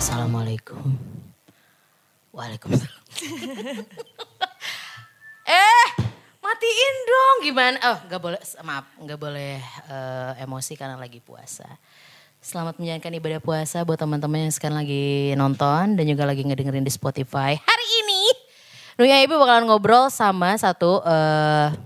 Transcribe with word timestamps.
Assalamualaikum. 0.00 0.96
Waalaikumsalam. 2.32 3.04
eh, 5.44 5.88
matiin 6.40 6.96
dong 7.04 7.36
gimana? 7.44 7.76
Oh, 7.84 7.98
nggak 8.08 8.16
boleh 8.16 8.40
maaf, 8.64 8.88
nggak 8.96 9.20
boleh 9.20 9.60
eh, 9.92 10.32
emosi 10.40 10.72
karena 10.72 10.96
lagi 10.96 11.20
puasa. 11.20 11.68
Selamat 12.40 12.80
menjalankan 12.80 13.12
ibadah 13.20 13.40
puasa 13.44 13.84
buat 13.84 14.00
teman-teman 14.00 14.48
yang 14.48 14.54
sekarang 14.56 14.80
lagi 14.80 15.36
nonton 15.36 16.00
dan 16.00 16.04
juga 16.08 16.24
lagi 16.24 16.48
ngedengerin 16.48 16.80
di 16.80 16.92
Spotify. 16.94 17.60
Hari 17.60 17.86
ini 18.08 18.22
Nuya 18.96 19.20
Ibu 19.20 19.36
bakalan 19.36 19.68
ngobrol 19.68 20.08
sama 20.08 20.56
satu 20.56 21.04
eh, 21.04 21.76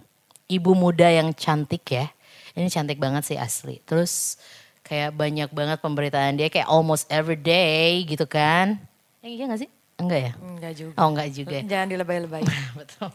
ibu 0.47 0.71
muda 0.79 1.11
yang 1.11 1.35
cantik 1.35 1.83
ya. 1.91 2.07
Ini 2.53 2.69
cantik 2.69 2.99
banget 2.99 3.25
sih 3.25 3.37
asli. 3.37 3.81
Terus 3.83 4.37
kayak 4.83 5.15
banyak 5.15 5.49
banget 5.49 5.79
pemberitaan 5.79 6.37
dia 6.37 6.49
kayak 6.49 6.67
almost 6.67 7.09
every 7.09 7.37
day 7.37 8.05
gitu 8.05 8.25
kan. 8.25 8.77
Eh, 9.23 9.39
iya 9.39 9.47
gak 9.47 9.63
sih? 9.63 9.71
Enggak 9.97 10.21
ya? 10.21 10.33
Enggak 10.37 10.73
juga. 10.75 10.95
Oh 10.99 11.09
enggak 11.09 11.29
juga. 11.31 11.57
ya. 11.57 11.63
Jangan 11.65 11.89
dilebay-lebay. 11.89 12.43
Betul. 12.81 13.09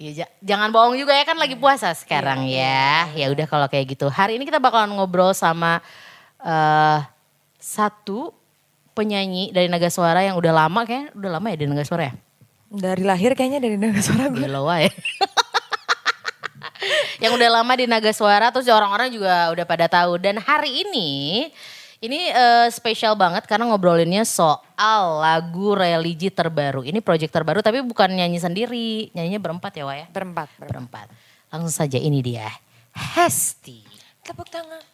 Iya, 0.00 0.10
ja- 0.24 0.32
jangan 0.40 0.72
bohong 0.72 0.96
juga 0.96 1.12
ya 1.12 1.22
kan 1.22 1.36
lagi 1.36 1.54
puasa 1.54 1.92
sekarang 1.92 2.48
ya. 2.48 3.12
Ya 3.12 3.26
udah 3.28 3.46
kalau 3.46 3.68
kayak 3.68 3.94
gitu. 3.94 4.08
Hari 4.08 4.40
ini 4.40 4.48
kita 4.48 4.58
bakalan 4.58 4.96
ngobrol 4.96 5.30
sama 5.32 5.78
eh 6.40 6.98
satu 7.60 8.34
penyanyi 8.92 9.54
dari 9.54 9.70
Naga 9.70 9.86
Suara 9.88 10.26
yang 10.26 10.34
udah 10.34 10.50
lama 10.50 10.82
kayak 10.82 11.14
udah 11.14 11.30
lama 11.38 11.46
ya 11.52 11.56
di 11.60 11.66
Naga 11.68 11.84
Suara 11.86 12.10
ya. 12.10 12.14
Dari 12.72 13.04
lahir 13.04 13.36
kayaknya 13.36 13.60
dari 13.60 13.76
naga 13.76 14.00
suara 14.00 14.32
gue. 14.32 14.40
Gila 14.48 14.64
ya. 14.80 14.88
yang 17.22 17.38
udah 17.38 17.62
lama 17.62 17.72
di 17.78 17.86
Naga 17.86 18.10
Suara 18.10 18.50
terus 18.50 18.66
orang-orang 18.66 19.14
juga 19.14 19.54
udah 19.54 19.62
pada 19.62 19.86
tahu 19.86 20.18
dan 20.18 20.42
hari 20.42 20.82
ini 20.82 21.10
ini 22.02 22.34
eh, 22.34 22.66
spesial 22.74 23.14
banget 23.14 23.46
karena 23.46 23.70
ngobrolinnya 23.70 24.26
soal 24.26 25.22
lagu 25.22 25.78
religi 25.78 26.34
terbaru. 26.34 26.82
Ini 26.82 26.98
project 26.98 27.30
terbaru 27.30 27.62
tapi 27.62 27.78
bukan 27.78 28.10
nyanyi 28.10 28.42
sendiri, 28.42 29.14
nyanyinya 29.14 29.38
berempat 29.38 29.70
ya 29.78 29.86
Wak 29.86 29.96
ya. 29.96 30.06
Berempat. 30.10 30.48
berempat. 30.58 31.06
berempat. 31.06 31.06
Langsung 31.54 31.70
saja 31.70 32.02
ini 32.02 32.18
dia. 32.18 32.50
Hesti. 32.90 33.86
Tepuk 34.26 34.50
tangan. 34.50 34.91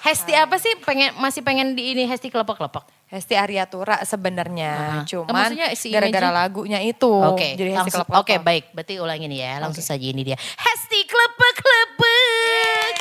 Hesti 0.00 0.32
apa 0.32 0.56
sih? 0.56 0.72
Pengen 0.80 1.12
masih 1.20 1.44
pengen 1.44 1.76
di 1.76 1.92
ini 1.92 2.08
Hesti 2.08 2.32
kelepek-kelepek. 2.32 2.84
Hesti 3.10 3.34
Ariatura 3.36 4.00
sebenarnya. 4.06 5.02
Eh, 5.02 5.12
Cuman 5.12 5.50
si 5.76 5.90
gara-gara 5.92 6.30
lagunya 6.30 6.80
itu. 6.80 7.10
Oke, 7.10 7.58
Jadi 7.58 7.74
Hesti 7.74 7.90
kelepek 7.92 8.16
Oke, 8.16 8.34
baik. 8.40 8.64
Berarti 8.72 8.94
ulangin 9.02 9.32
ya. 9.34 9.60
Langsung 9.60 9.84
saja 9.84 10.00
ini 10.00 10.22
dia. 10.24 10.38
Hesti 10.38 11.00
kelepek-kelepek. 11.04 12.94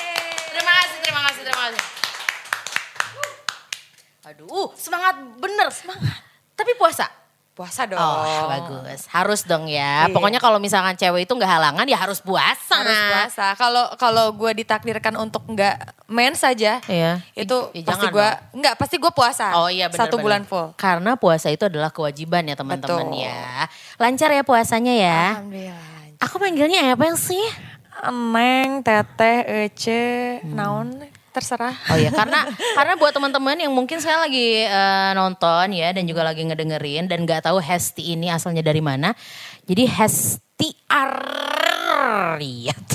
Terima 0.50 0.74
kasih, 0.76 0.98
terima 1.06 1.22
kasih, 1.24 1.42
terima 1.46 1.62
kasih. 1.70 1.84
Aduh, 4.30 4.46
uh, 4.52 4.70
semangat 4.76 5.16
bener. 5.40 5.68
Semangat. 5.72 6.04
Tapi 6.58 6.76
puasa. 6.76 7.29
Puasa 7.60 7.84
dong. 7.84 8.00
Oh, 8.00 8.48
bagus. 8.48 9.04
Harus 9.12 9.44
dong 9.44 9.68
ya. 9.68 10.08
Iya. 10.08 10.16
Pokoknya 10.16 10.40
kalau 10.40 10.64
misalkan 10.64 10.96
cewek 10.96 11.28
itu 11.28 11.34
nggak 11.36 11.60
halangan 11.60 11.84
ya 11.92 12.00
harus 12.00 12.24
puasa. 12.24 12.80
Harus 12.80 12.96
puasa. 12.96 13.52
Kalau 13.60 13.92
kalau 14.00 14.32
gue 14.32 14.64
ditakdirkan 14.64 15.20
untuk 15.20 15.44
nggak 15.44 15.76
main 16.08 16.32
saja, 16.40 16.80
Iya. 16.88 17.20
itu 17.36 17.58
Ih, 17.76 17.84
pasti 17.84 18.08
jangan 18.08 18.16
gue 18.16 18.30
nggak 18.64 18.76
pasti 18.80 18.96
gue 18.96 19.12
puasa. 19.12 19.60
Oh 19.60 19.68
iya 19.68 19.92
benar 19.92 20.08
Satu 20.08 20.16
benar. 20.16 20.24
bulan 20.24 20.42
full. 20.48 20.72
Karena 20.80 21.20
puasa 21.20 21.52
itu 21.52 21.68
adalah 21.68 21.92
kewajiban 21.92 22.48
ya 22.48 22.56
teman-teman 22.56 23.12
ya. 23.12 23.68
Lancar 24.00 24.32
ya 24.32 24.48
puasanya 24.48 24.96
ya. 24.96 25.22
Alhamdulillah. 25.44 26.16
Aku 26.24 26.40
manggilnya 26.40 26.96
apa 26.96 27.12
sih? 27.20 27.44
Neng, 28.08 28.80
teteh, 28.80 29.68
ece, 29.68 30.40
naon, 30.48 30.96
terserah. 31.32 31.76
Oh 31.90 31.98
ya 31.98 32.10
karena 32.12 32.46
karena 32.78 32.94
buat 32.98 33.14
teman-teman 33.14 33.58
yang 33.58 33.74
mungkin 33.74 34.02
saya 34.02 34.20
lagi 34.22 34.66
eh, 34.66 35.12
nonton 35.14 35.74
ya 35.74 35.94
dan 35.94 36.04
juga 36.10 36.26
lagi 36.26 36.44
ngedengerin 36.46 37.08
dan 37.08 37.24
nggak 37.24 37.46
tahu 37.46 37.62
Hesti 37.62 38.14
ini 38.18 38.30
asalnya 38.34 38.66
dari 38.66 38.82
mana. 38.82 39.14
Jadi 39.66 39.86
Hesti 39.86 40.70
Ariat. 40.90 42.88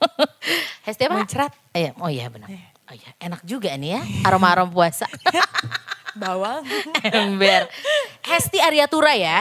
Hesti 0.86 1.02
apa? 1.08 1.14
Muncrat. 1.20 1.52
Iya, 1.74 1.90
oh 1.98 2.10
iya 2.10 2.28
benar. 2.30 2.48
Oh 2.84 2.94
iya, 2.94 3.10
enak 3.16 3.40
juga 3.48 3.72
nih 3.74 3.96
ya 3.96 4.00
aroma-aroma 4.28 4.68
puasa. 4.70 5.08
Bawang. 6.14 6.62
Ember. 7.02 7.66
Hesti 8.22 8.62
Ariatura 8.62 9.18
ya. 9.18 9.38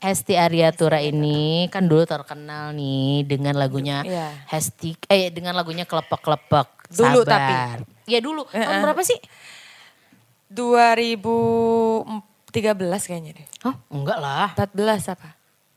Hesti 0.00 0.32
Ariatura 0.32 0.96
ini 1.04 1.68
kan 1.68 1.84
dulu 1.84 2.08
terkenal 2.08 2.72
nih 2.72 3.28
dengan 3.28 3.52
lagunya 3.60 4.00
Iya. 4.00 4.32
Hesti 4.48 4.96
eh 5.12 5.28
dengan 5.28 5.52
lagunya 5.52 5.84
kelepek-kelepek. 5.84 6.68
Dulu 6.88 7.20
Sabar. 7.20 7.26
tapi. 7.26 7.54
Ya 8.06 8.18
dulu. 8.18 8.46
Tahun 8.46 8.78
berapa 8.80 9.02
sih? 9.02 9.18
2013 10.46 12.06
kayaknya 13.02 13.32
deh. 13.34 13.46
Hah? 13.62 13.74
Enggak 13.88 14.18
lah. 14.18 14.48
14 14.54 15.12
apa? 15.12 15.28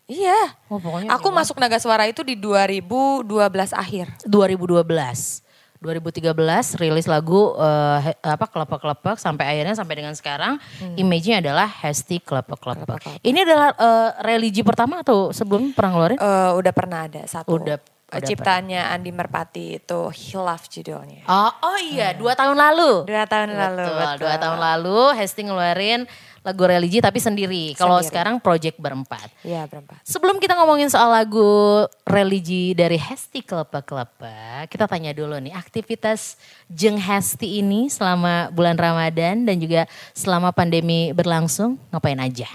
Iya. 0.06 0.58
Oh, 0.66 0.78
pokoknya 0.78 1.10
Aku 1.12 1.30
masuk 1.30 1.58
Naga 1.58 1.78
Suara 1.78 2.06
itu 2.06 2.22
di 2.22 2.34
2012 2.34 3.26
akhir. 3.72 4.10
2012. 4.24 5.46
2013 5.80 6.36
rilis 6.76 7.08
lagu 7.08 7.56
eh, 7.56 8.00
he- 8.04 8.20
apa 8.22 8.46
kelepek-kelepek 8.46 9.16
sampai 9.16 9.48
akhirnya 9.48 9.72
sampai 9.74 9.96
dengan 9.96 10.12
sekarang 10.12 10.60
image-nya 10.98 11.40
adalah 11.40 11.64
Hesti 11.66 12.20
kelepek-kelepek. 12.20 12.84
Kelepek-kelepek. 13.00 13.24
Ini 13.24 13.40
adalah 13.42 13.70
eh, 13.72 14.10
religi 14.24 14.60
pertama 14.60 15.00
atau 15.00 15.32
sebelumnya 15.32 15.72
pernah 15.72 15.92
ngeluarin? 15.94 16.20
Eh, 16.20 16.52
udah 16.54 16.74
pernah 16.74 17.00
ada 17.06 17.22
satu. 17.26 17.56
Udah- 17.56 17.80
udah 18.10 18.26
Ciptaannya 18.26 18.82
Andi 18.90 19.12
Merpati 19.14 19.78
itu 19.78 20.02
Hilaf 20.10 20.66
judulnya. 20.68 21.22
Oh, 21.30 21.52
oh 21.62 21.78
iya, 21.78 22.18
dua 22.18 22.34
tahun 22.34 22.58
lalu. 22.58 23.06
Dua 23.06 23.24
tahun 23.30 23.54
lalu, 23.54 23.86
Betul, 23.86 23.96
betul. 24.02 24.20
dua 24.26 24.34
tahun 24.42 24.60
lalu 24.60 25.00
Hesti 25.14 25.42
ngeluarin 25.46 26.02
lagu 26.40 26.64
religi 26.66 27.00
tapi 27.04 27.20
sendiri. 27.20 27.76
Kalau 27.76 28.00
sekarang 28.00 28.40
project 28.40 28.80
berempat. 28.80 29.28
Iya 29.44 29.68
berempat. 29.68 30.02
Sebelum 30.08 30.40
kita 30.40 30.56
ngomongin 30.56 30.88
soal 30.88 31.12
lagu 31.12 31.86
religi 32.08 32.72
dari 32.74 32.96
Hesti 32.96 33.44
Kelepek-Kelepek, 33.44 34.72
kita 34.72 34.88
tanya 34.88 35.12
dulu 35.12 35.36
nih 35.38 35.54
aktivitas 35.54 36.40
Jeng 36.72 36.98
Hesti 36.98 37.60
ini 37.60 37.92
selama 37.92 38.50
bulan 38.56 38.80
Ramadan 38.80 39.44
dan 39.44 39.60
juga 39.60 39.86
selama 40.16 40.56
pandemi 40.56 41.12
berlangsung 41.12 41.76
ngapain 41.92 42.20
aja? 42.20 42.48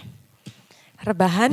Rebahan. 1.05 1.53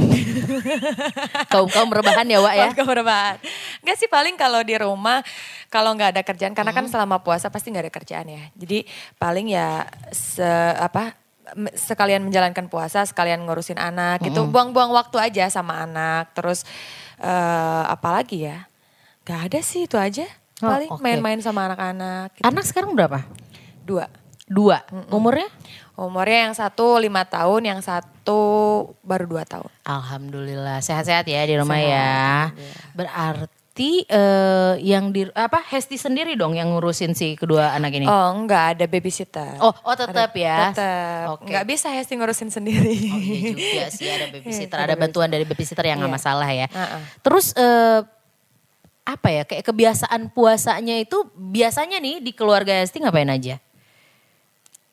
Kaum 1.52 1.68
kaum 1.68 1.92
rebahan 1.92 2.24
ya 2.24 2.40
Wak 2.40 2.54
ya? 2.54 2.68
Keluarga 2.72 2.96
rebahan. 2.98 3.36
Enggak 3.84 3.98
sih 3.98 4.08
paling 4.08 4.36
kalau 4.36 4.64
di 4.64 4.76
rumah 4.76 5.20
kalau 5.68 5.92
nggak 5.92 6.16
ada 6.16 6.22
kerjaan 6.24 6.56
karena 6.56 6.72
Hmm. 6.72 6.80
kan 6.82 6.86
selama 6.88 7.20
puasa 7.20 7.52
pasti 7.52 7.70
nggak 7.70 7.86
ada 7.86 7.94
kerjaan 7.94 8.28
ya. 8.28 8.44
Jadi 8.56 8.88
paling 9.16 9.52
ya 9.52 9.84
se 10.10 10.48
apa 10.74 11.20
sekalian 11.76 12.24
menjalankan 12.24 12.72
puasa, 12.72 13.04
sekalian 13.04 13.44
ngurusin 13.44 13.76
anak 13.76 14.24
gitu. 14.24 14.42
Hmm. 14.42 14.52
Buang-buang 14.52 14.90
waktu 14.90 15.20
aja 15.20 15.52
sama 15.52 15.84
anak. 15.84 16.32
Terus 16.32 16.64
eh 17.20 17.84
apalagi 17.86 18.48
ya? 18.48 18.66
Gak 19.22 19.52
ada 19.52 19.60
sih 19.62 19.86
itu 19.86 20.00
aja. 20.00 20.26
Oh, 20.62 20.70
Paling 20.70 20.90
oke. 20.94 21.02
main-main 21.02 21.38
sama 21.42 21.66
anak-anak. 21.68 22.38
gitu. 22.38 22.46
Anak 22.46 22.66
sekarang 22.66 22.94
berapa? 22.94 23.22
Dua. 23.84 24.10
Dua. 24.46 24.82
Umurnya? 25.10 25.46
Umurnya 25.94 26.50
yang 26.50 26.56
satu 26.56 26.98
lima 26.98 27.22
tahun, 27.24 27.62
yang 27.68 27.80
satu 27.80 28.42
baru 29.02 29.26
dua 29.26 29.44
tahun. 29.44 29.70
Alhamdulillah 29.84 30.80
sehat-sehat 30.80 31.26
ya 31.26 31.44
di 31.44 31.56
rumah 31.56 31.76
Sehat, 31.76 31.92
ya. 31.92 32.02
alhamdulillah. 32.02 32.86
Berarti 32.96 33.52
eh, 34.04 34.74
yang 34.82 35.10
di 35.10 35.28
apa 35.30 35.62
Hesti 35.62 35.96
sendiri 35.96 36.34
dong 36.34 36.54
yang 36.54 36.72
ngurusin 36.72 37.12
si 37.12 37.36
kedua 37.36 37.72
anak 37.72 37.92
ini. 37.94 38.06
Oh 38.06 38.28
enggak 38.34 38.76
ada 38.76 38.86
babysitter. 38.86 39.60
Oh, 39.60 39.72
oh 39.74 39.96
tetap 39.96 40.32
ya. 40.34 40.72
Tetap. 40.72 41.26
Oke. 41.38 41.50
Nggak 41.50 41.66
bisa 41.66 41.88
Hesti 41.90 42.14
ngurusin 42.16 42.50
sendiri. 42.50 42.98
Oh 43.08 43.20
iya 43.20 43.52
juga 43.52 43.86
sih 43.90 44.08
ada 44.08 44.26
babysitter, 44.34 44.78
Iya, 44.78 44.86
ada 44.88 44.96
bantuan 44.96 45.30
dari 45.30 45.44
babysitter 45.44 45.86
yang 45.86 46.00
nggak 46.00 46.12
Iya. 46.12 46.18
masalah 46.18 46.50
ya. 46.50 46.68
Heeh. 46.68 47.02
Terus 47.22 47.54
eh, 47.54 48.00
apa 49.02 49.28
ya 49.28 49.44
kayak 49.44 49.66
kebiasaan 49.66 50.30
puasanya 50.30 50.96
itu 50.98 51.26
biasanya 51.34 51.98
nih 51.98 52.22
di 52.22 52.32
keluarga 52.32 52.80
Hesti 52.80 53.02
ngapain 53.02 53.28
aja? 53.28 53.58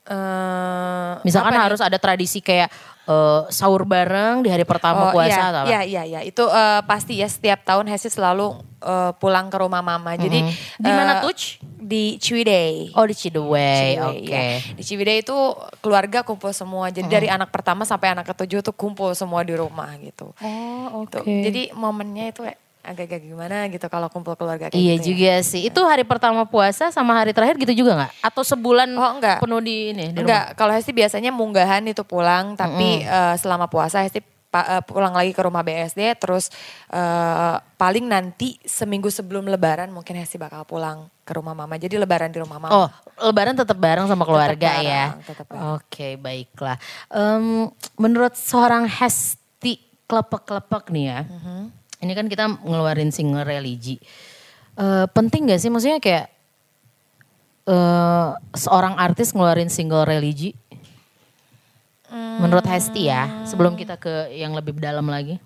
Eh, 0.08 1.12
Misalkan 1.20 1.52
apa 1.52 1.60
nih? 1.60 1.66
harus 1.69 1.81
ada 1.81 1.96
tradisi 1.96 2.40
kayak 2.40 2.72
eh, 3.05 3.40
sahur 3.49 3.84
bareng 3.84 4.40
di 4.40 4.49
hari 4.49 4.64
pertama 4.64 5.08
Oh, 5.08 5.12
puasa 5.12 5.28
iya, 5.31 5.44
atau 5.46 5.60
apa? 5.62 5.69
Iya, 5.69 5.81
iya, 5.84 6.02
iya. 6.06 6.20
Itu 6.22 6.44
eh, 6.44 6.81
pasti 6.82 7.14
ya 7.14 7.26
setiap 7.26 7.60
tahun 7.62 7.87
Hesti 7.87 8.08
selalu 8.10 8.52
eh, 8.78 9.12
pulang 9.14 9.46
ke 9.46 9.56
rumah 9.56 9.81
mama. 9.81 10.14
Jadi 10.14 10.40
Mhm. 10.40 10.52
Di 10.78 10.90
mana 10.90 11.12
eh, 11.14 11.22
tuh? 11.22 11.34
Di 11.78 12.16
Ciwidey. 12.16 12.93
Oh 12.93 13.05
di 13.05 13.12
Ciwidey, 13.12 13.96
oke. 13.99 14.25
ya. 14.25 14.60
Di 14.72 14.82
Ciwidey 14.82 15.20
itu 15.20 15.37
keluarga 15.78 16.20
kumpul 16.20 16.52
semua. 16.52 16.88
Jadi 16.88 17.04
dari 17.06 17.28
anak 17.28 17.49
pertama 17.49 17.84
sampai 17.84 18.12
anak 18.12 18.28
ketujuh 18.28 18.61
tuh 18.61 18.72
kumpul 18.72 19.12
semua 19.12 19.40
di 19.40 19.52
rumah 19.52 19.93
gitu. 19.99 20.32
Oh 20.38 21.04
Tuh. 21.04 21.25
Jadi 21.25 21.72
momennya 21.72 22.28
itu 22.28 22.44
agak-agak 22.88 23.20
gimana 23.23 23.67
gitu 23.67 23.87
kalau 23.87 24.08
kumpul 24.08 24.32
keluarga 24.32 24.67
kayak 24.67 24.75
Iya 24.75 24.94
gitu 24.94 24.99
ya. 24.99 25.06
juga 25.06 25.35
sih. 25.43 25.61
Itu 25.62 25.81
hari 25.82 26.02
pertama 26.02 26.43
puasa 26.43 26.88
sama 26.88 27.12
hari 27.12 27.31
terakhir 27.31 27.56
gitu 27.58 27.75
juga 27.79 27.93
nggak? 27.96 28.12
Atau 28.23 28.43
sebulan 28.43 28.88
Oh, 28.90 29.11
enggak. 29.12 29.38
penuh 29.38 29.61
di 29.61 29.93
ini? 29.93 30.11
Di 30.11 30.19
Enggak, 30.19 30.55
kalau 30.55 30.70
Hesti 30.70 30.90
biasanya 30.90 31.29
munggahan 31.31 31.85
itu 31.85 32.00
pulang, 32.02 32.52
tapi 32.55 33.00
eh, 33.00 33.35
selama 33.37 33.67
puasa 33.67 34.00
Hesti 34.00 34.19
pa- 34.49 34.64
eh, 34.70 34.82
pulang 34.82 35.12
lagi 35.12 35.31
ke 35.31 35.40
rumah 35.40 35.61
BSD, 35.61 36.00
terus 36.17 36.49
eh, 36.88 37.56
paling 37.75 38.05
nanti 38.05 38.56
seminggu 38.61 39.08
sebelum 39.08 39.44
Lebaran 39.44 39.88
mungkin 39.88 40.17
Hesti 40.17 40.37
bakal 40.37 40.64
pulang 40.64 41.06
ke 41.23 41.32
rumah 41.32 41.52
mama. 41.52 41.76
Jadi 41.76 41.94
lebaran 41.94 42.32
di 42.32 42.40
rumah 42.40 42.56
mama. 42.56 42.73
Oh, 42.75 42.88
lebaran 43.23 43.52
tetap 43.52 43.76
bareng 43.76 44.05
sama 44.05 44.25
keluarga 44.25 44.56
bareng, 44.75 44.88
ya. 44.88 45.05
tetap 45.20 45.44
bareng. 45.44 45.76
Oke, 45.76 46.17
baiklah. 46.17 46.81
Em, 47.08 47.69
menurut 47.94 48.32
seorang 48.32 48.88
Hesti 48.88 49.76
klepek-klepek 50.08 50.88
nih 50.88 51.05
ya. 51.06 51.20
Mm-hmm. 51.23 51.61
Ini 51.98 52.12
kan 52.14 52.26
kita 52.30 52.44
ngeluarin 52.62 53.10
single 53.10 53.42
religi. 53.42 53.98
Eh, 54.78 55.06
penting 55.10 55.50
gak 55.50 55.58
sih 55.58 55.70
maksudnya 55.70 55.98
kayak 55.98 56.26
eh, 57.66 58.28
seorang 58.54 58.94
artis 58.94 59.34
ngeluarin 59.34 59.70
single 59.70 60.06
religi? 60.06 60.54
Menurut 62.38 62.64
Hesti 62.64 63.12
ya, 63.12 63.44
sebelum 63.44 63.76
kita 63.76 64.00
ke 64.00 64.32
yang 64.32 64.56
lebih 64.56 64.78
dalam 64.80 65.04
lagi. 65.10 65.36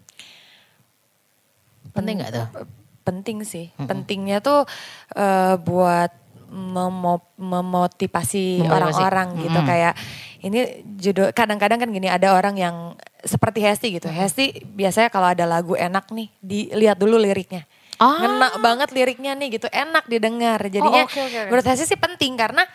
Penting 1.91 2.23
gak 2.23 2.33
tuh? 2.33 2.47
penting 3.03 3.43
sih. 3.43 3.75
Pentingnya 3.83 4.39
tuh 4.39 4.63
eh, 5.19 5.59
buat 5.59 6.15
memo- 6.53 7.33
memotivasi 7.41 8.63
orang-orang 8.69 9.41
gitu 9.41 9.59
Mm-mm. 9.59 9.69
kayak 9.69 9.97
ini 10.45 10.85
judul 11.01 11.33
kadang-kadang 11.33 11.81
kan 11.81 11.89
gini 11.89 12.13
ada 12.13 12.37
orang 12.37 12.55
yang 12.61 12.77
seperti 13.23 13.63
Hesti 13.63 13.89
gitu. 13.99 14.09
Hesti 14.11 14.67
biasanya 14.67 15.09
kalau 15.09 15.31
ada 15.31 15.47
lagu 15.47 15.79
enak 15.79 16.11
nih 16.11 16.29
dilihat 16.43 16.99
dulu 16.99 17.17
liriknya. 17.19 17.65
Ah. 18.03 18.19
Ngena 18.19 18.49
banget 18.59 18.91
liriknya 18.91 19.39
nih 19.39 19.59
gitu, 19.63 19.71
enak 19.71 20.11
didengar. 20.11 20.59
Jadinya 20.67 21.07
Oh, 21.07 21.11
oke, 21.11 21.23
oke. 21.23 21.41
menurut 21.51 21.67
Hesti 21.67 21.87
sih 21.87 21.99
penting 22.01 22.35
karena 22.35 22.67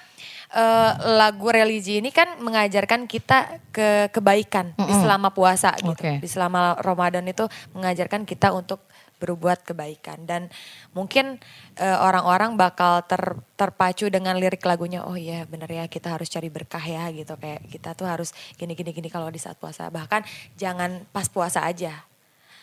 eh, 0.55 0.91
lagu 1.19 1.51
religi 1.51 1.99
ini 1.99 2.15
kan 2.15 2.39
mengajarkan 2.39 3.05
kita 3.11 3.59
ke 3.75 4.07
kebaikan 4.15 4.71
di 4.79 4.87
Mm-mm. 4.87 5.03
selama 5.03 5.35
puasa 5.35 5.75
gitu. 5.83 5.91
Oke. 5.91 6.23
Di 6.23 6.27
selama 6.31 6.79
Ramadan 6.79 7.27
itu 7.27 7.43
mengajarkan 7.75 8.23
kita 8.23 8.55
untuk 8.55 8.87
berbuat 9.17 9.65
kebaikan 9.65 10.23
dan 10.23 10.49
mungkin 10.93 11.41
eh, 11.75 11.97
orang-orang 11.97 12.53
bakal 12.53 13.01
ter, 13.03 13.19
terpacu 13.57 14.07
dengan 14.07 14.37
lirik 14.37 14.61
lagunya 14.61 15.01
oh 15.01 15.17
iya 15.17 15.43
bener 15.43 15.67
ya 15.67 15.85
kita 15.85 16.13
harus 16.13 16.29
cari 16.29 16.47
berkah 16.47 16.81
ya 16.81 17.09
gitu 17.09 17.33
kayak 17.33 17.65
kita 17.67 17.97
tuh 17.97 18.05
harus 18.05 18.31
gini 18.55 18.77
gini 18.77 18.93
gini 18.93 19.09
kalau 19.09 19.27
di 19.27 19.41
saat 19.41 19.57
puasa 19.57 19.89
bahkan 19.89 20.21
jangan 20.53 21.03
pas 21.09 21.25
puasa 21.27 21.65
aja 21.65 22.05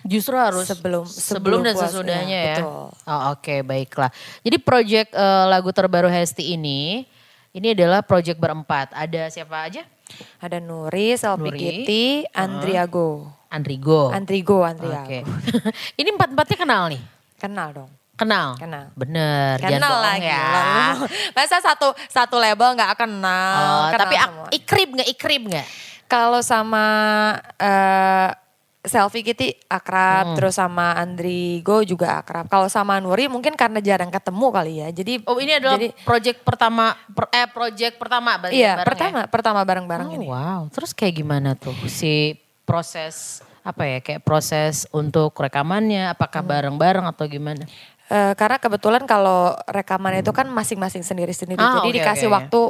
Justru 0.05 0.37
harus 0.37 0.69
Sebelum- 0.69 1.09
sebelum, 1.09 1.33
sebelum 1.33 1.61
dan 1.65 1.73
puasa, 1.73 1.89
sesudahnya 1.89 2.37
ya, 2.37 2.45
ya. 2.45 2.56
betul. 2.61 2.85
Oh, 3.09 3.21
Oke 3.33 3.65
baiklah. 3.65 4.12
Jadi 4.45 4.61
project 4.61 5.17
eh, 5.17 5.45
lagu 5.49 5.73
terbaru 5.73 6.12
Hesti 6.12 6.53
ini, 6.53 7.09
ini 7.56 7.73
adalah 7.73 8.05
project 8.05 8.37
berempat. 8.37 8.93
Ada 8.93 9.33
siapa 9.33 9.65
aja? 9.65 9.89
ada 10.37 10.61
Nuri, 10.61 11.17
Selvi 11.17 11.49
Nuri, 11.49 11.56
Kitty, 11.56 12.05
Andriago 12.37 13.33
Andrigo. 13.55 14.11
Andrigo 14.11 14.59
Andriago 14.61 15.06
Oke. 15.06 15.21
ini 16.01 16.09
empat 16.11 16.29
empatnya 16.31 16.59
kenal 16.59 16.83
nih. 16.89 17.03
kenal 17.37 17.69
dong 17.73 17.91
Kenal. 18.15 18.55
Kenal. 18.55 18.95
Bener. 18.95 19.59
kenal 19.59 19.99
lagi 19.99 20.23
ya. 20.23 20.95
masa 21.37 21.59
satu 21.59 21.91
satu 22.06 22.39
label 22.39 22.75
nggak 22.75 22.95
kenal 22.97 23.59
Oh, 23.59 23.85
Kenal 23.91 24.01
tapi 24.01 24.15
semua. 24.17 24.47
ikrib 24.51 24.89
nggak 24.93 25.09
ikrib 25.11 25.43
nggak? 25.49 25.67
Kalau 26.06 26.39
sama 26.39 26.85
eh 27.56 28.31
Selfie 28.85 29.25
Kitty 29.25 29.49
akrab, 29.65 30.31
Hmm. 30.31 30.37
terus 30.37 30.55
sama 30.55 30.93
Andrigo 30.93 31.81
juga 31.83 32.21
akrab. 32.21 32.47
Kalau 32.47 32.69
sama 32.69 33.01
Nuri 33.01 33.27
mungkin 33.27 33.56
karena 33.56 33.81
jarang 33.81 34.12
ketemu 34.12 34.47
kali 34.53 34.73
ya. 34.77 34.93
Jadi 34.93 35.25
Oh 35.25 35.41
ini 35.41 35.56
adalah 35.56 35.75
jadi, 35.75 35.89
project 36.05 36.45
pertama, 36.45 36.93
per- 37.09 37.33
eh 37.33 37.49
project 37.49 37.97
pertama 37.97 38.37
berarti 38.37 38.55
iya 38.55 38.77
bareng 38.77 38.87
pertama 38.87 39.21
pertama 39.27 39.61
bareng-bareng 39.65 40.09
ya? 40.09 40.15
ini. 40.15 40.27
Oh, 40.29 40.31
wow, 40.31 40.61
terus 40.69 40.93
kayak 40.93 41.17
gimana 41.17 41.56
tuh 41.56 41.73
si 41.89 42.37
proses 42.64 43.40
apa 43.64 43.84
ya 43.84 43.99
kayak 44.00 44.20
proses 44.20 44.84
untuk 44.93 45.32
rekamannya 45.32 46.12
apakah 46.12 46.44
Hmm. 46.44 46.50
bareng-bareng 46.52 47.06
atau 47.06 47.25
gimana? 47.25 47.64
Eh, 48.05 48.37
karena 48.37 48.61
kebetulan 48.61 49.08
kalau 49.08 49.56
rekaman 49.64 50.20
itu 50.20 50.28
kan 50.28 50.44
masing-masing 50.44 51.00
sendiri-sendiri. 51.00 51.56
Ah, 51.56 51.81
Jadi 51.81 51.88
oke, 51.88 51.96
dikasih 51.96 52.28
oke, 52.28 52.34
waktu 52.37 52.61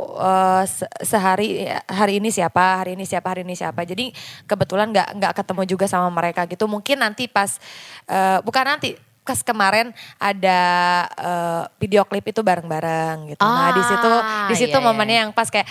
se- 0.70 0.90
sehari 1.02 1.66
hari 1.90 2.22
ini 2.22 2.30
siapa, 2.30 2.78
hari 2.78 2.94
ini 2.94 3.02
siapa, 3.02 3.34
hari 3.34 3.42
ini 3.42 3.58
siapa. 3.58 3.82
Jadi 3.82 4.14
kebetulan 4.46 4.94
nggak 4.94 5.08
nggak 5.18 5.32
ketemu 5.34 5.62
juga 5.66 5.86
sama 5.90 6.06
mereka 6.06 6.46
gitu. 6.46 6.70
Mungkin 6.70 7.02
nanti 7.02 7.26
pas 7.26 7.58
eh, 8.06 8.38
bukan 8.46 8.62
nanti 8.62 8.94
pas 9.26 9.42
kemarin 9.42 9.90
ada 10.22 10.60
eh, 11.10 11.62
video 11.82 12.06
klip 12.06 12.30
itu 12.30 12.38
bareng-bareng 12.38 13.34
gitu. 13.34 13.42
nah 13.42 13.74
di 13.74 13.82
situ 13.82 14.06
Ah, 14.14 14.46
di 14.46 14.54
situ 14.54 14.70
iya, 14.70 14.78
iya. 14.78 14.86
momennya 14.86 15.16
yang 15.26 15.30
pas 15.34 15.50
kayak 15.50 15.66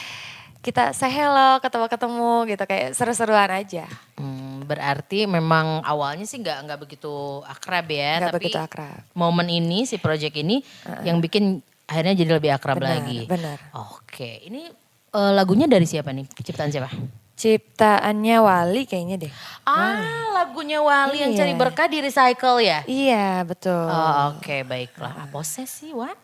kita 0.63 0.95
say 0.95 1.11
hello, 1.11 1.59
ketemu-ketemu 1.59 2.31
gitu 2.47 2.63
kayak 2.63 2.87
seru-seruan 2.93 3.51
aja. 3.51 3.83
Hmm, 4.15 4.63
berarti 4.63 5.27
memang 5.27 5.83
awalnya 5.83 6.23
sih 6.23 6.39
nggak 6.39 6.57
nggak 6.63 6.79
begitu 6.79 7.11
akrab 7.43 7.83
ya, 7.85 8.11
Nggak 8.17 8.31
tapi 8.31 8.37
begitu 8.41 8.57
akrab. 8.57 9.03
momen 9.11 9.51
ini 9.51 9.83
si 9.83 9.99
project 9.99 10.33
ini 10.33 10.63
yang 11.03 11.19
bikin 11.19 11.59
akhirnya 11.83 12.15
jadi 12.15 12.31
lebih 12.33 12.49
akrab 12.49 12.79
Benar, 12.79 12.95
lagi. 12.97 13.27
benar. 13.27 13.59
Oke, 13.75 14.39
ini 14.41 14.71
eh, 15.11 15.31
lagunya 15.31 15.67
dari 15.67 15.83
siapa 15.83 16.09
nih? 16.09 16.31
Ciptaan 16.31 16.71
siapa? 16.71 16.87
Ciptaannya 17.33 18.37
Wali 18.39 18.87
kayaknya 18.87 19.27
deh. 19.27 19.33
Ah, 19.61 19.99
lagunya 20.33 20.79
Wali 20.79 21.19
yang 21.19 21.35
Iya. 21.35 21.43
cari 21.43 21.53
berkah 21.53 21.91
di 21.91 21.99
recycle 21.99 22.63
ya? 22.63 22.87
Iya 22.87 23.43
betul. 23.43 23.83
Oh, 23.83 24.31
Oke, 24.31 24.63
baiklah. 24.63 25.27
Apa 25.27 25.43
sih, 25.43 25.91
Wan? 25.91 26.15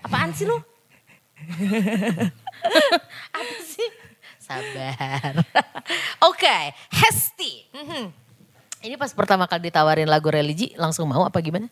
Apaan 0.00 0.32
sih 0.32 0.48
lu? 0.48 0.56
Apa 3.38 3.56
sih? 3.64 3.88
Sabar. 4.40 5.44
Oke, 6.32 6.56
Hesti. 6.88 7.68
Mhm. 7.76 8.04
Ini 8.78 8.94
pas 8.94 9.10
pertama 9.10 9.44
kali 9.50 9.68
ditawarin 9.68 10.06
lagu 10.06 10.30
religi, 10.30 10.72
langsung 10.78 11.10
mau 11.10 11.26
apa 11.26 11.42
gimana? 11.42 11.66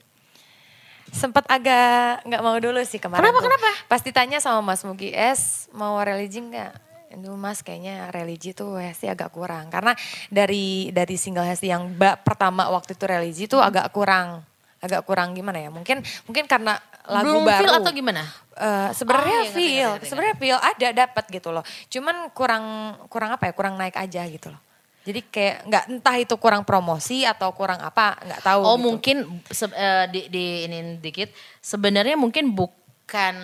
Sempet 1.15 1.47
agak 1.47 2.27
nggak 2.27 2.43
mau 2.43 2.59
dulu 2.59 2.83
sih 2.83 2.99
kemarin. 2.99 3.23
Kenapa, 3.23 3.39
tuh. 3.39 3.47
kenapa? 3.47 3.71
Pas 3.87 4.03
ditanya 4.03 4.39
sama 4.43 4.59
Mas 4.61 4.83
Mugi 4.83 5.15
S 5.15 5.71
mau 5.71 5.95
religi 6.03 6.43
nggak? 6.43 6.73
Aduh 7.15 7.39
mas 7.39 7.63
kayaknya 7.63 8.11
religi 8.11 8.51
tuh 8.51 8.75
Hesti 8.77 9.07
agak 9.07 9.31
kurang. 9.31 9.71
Karena 9.71 9.95
dari 10.29 10.91
dari 10.91 11.15
single 11.15 11.47
Hesti 11.47 11.71
yang 11.71 11.95
pertama 12.27 12.67
waktu 12.75 12.99
itu 12.99 13.05
religi 13.07 13.45
tuh 13.47 13.63
agak 13.63 13.95
kurang. 13.95 14.43
Agak 14.83 15.07
kurang 15.07 15.33
gimana 15.33 15.63
ya? 15.63 15.71
Mungkin 15.71 16.03
mungkin 16.27 16.45
karena 16.51 16.77
lagu 17.07 17.25
Belum 17.25 17.43
baru. 17.43 17.61
feel 17.63 17.75
atau 17.75 17.91
gimana? 17.91 18.23
Eh, 18.53 18.91
sebenarnya 18.93 19.39
Oh, 19.39 19.45
iya, 19.45 19.53
feel, 19.53 19.91
sebenarnya 20.03 20.37
feel 20.37 20.59
ada 20.59 20.89
dapat 20.97 21.25
gitu 21.29 21.49
loh. 21.51 21.63
Cuman 21.87 22.31
kurang 22.33 22.65
kurang 23.07 23.31
apa 23.31 23.49
ya? 23.49 23.53
Kurang 23.53 23.75
naik 23.77 23.95
aja 23.95 24.27
gitu 24.27 24.51
loh. 24.51 24.61
Jadi 25.07 25.23
kayak 25.23 25.57
nggak 25.65 25.85
entah 25.87 26.17
itu 26.19 26.35
kurang 26.35 26.67
promosi 26.67 27.23
atau 27.23 27.55
kurang 27.55 27.79
apa 27.79 28.19
nggak 28.19 28.43
tahu. 28.43 28.61
Oh 28.61 28.75
gitu. 28.75 28.83
mungkin 28.83 29.17
se- 29.47 29.71
eh, 29.71 30.05
di, 30.11 30.21
di 30.27 30.45
ini 30.67 30.99
dikit. 30.99 31.31
Sebenarnya 31.59 32.19
mungkin 32.19 32.51
bukan 32.51 33.35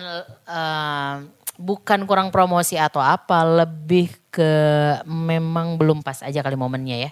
eh, 0.43 1.15
bukan 1.55 1.99
kurang 2.03 2.27
promosi 2.29 2.75
atau 2.75 2.99
apa, 2.99 3.47
lebih 3.63 4.11
ke 4.27 4.51
memang 5.05 5.77
belum 5.77 6.01
pas 6.01 6.19
aja 6.19 6.41
kali 6.41 6.57
momennya 6.57 6.97
ya. 6.99 7.11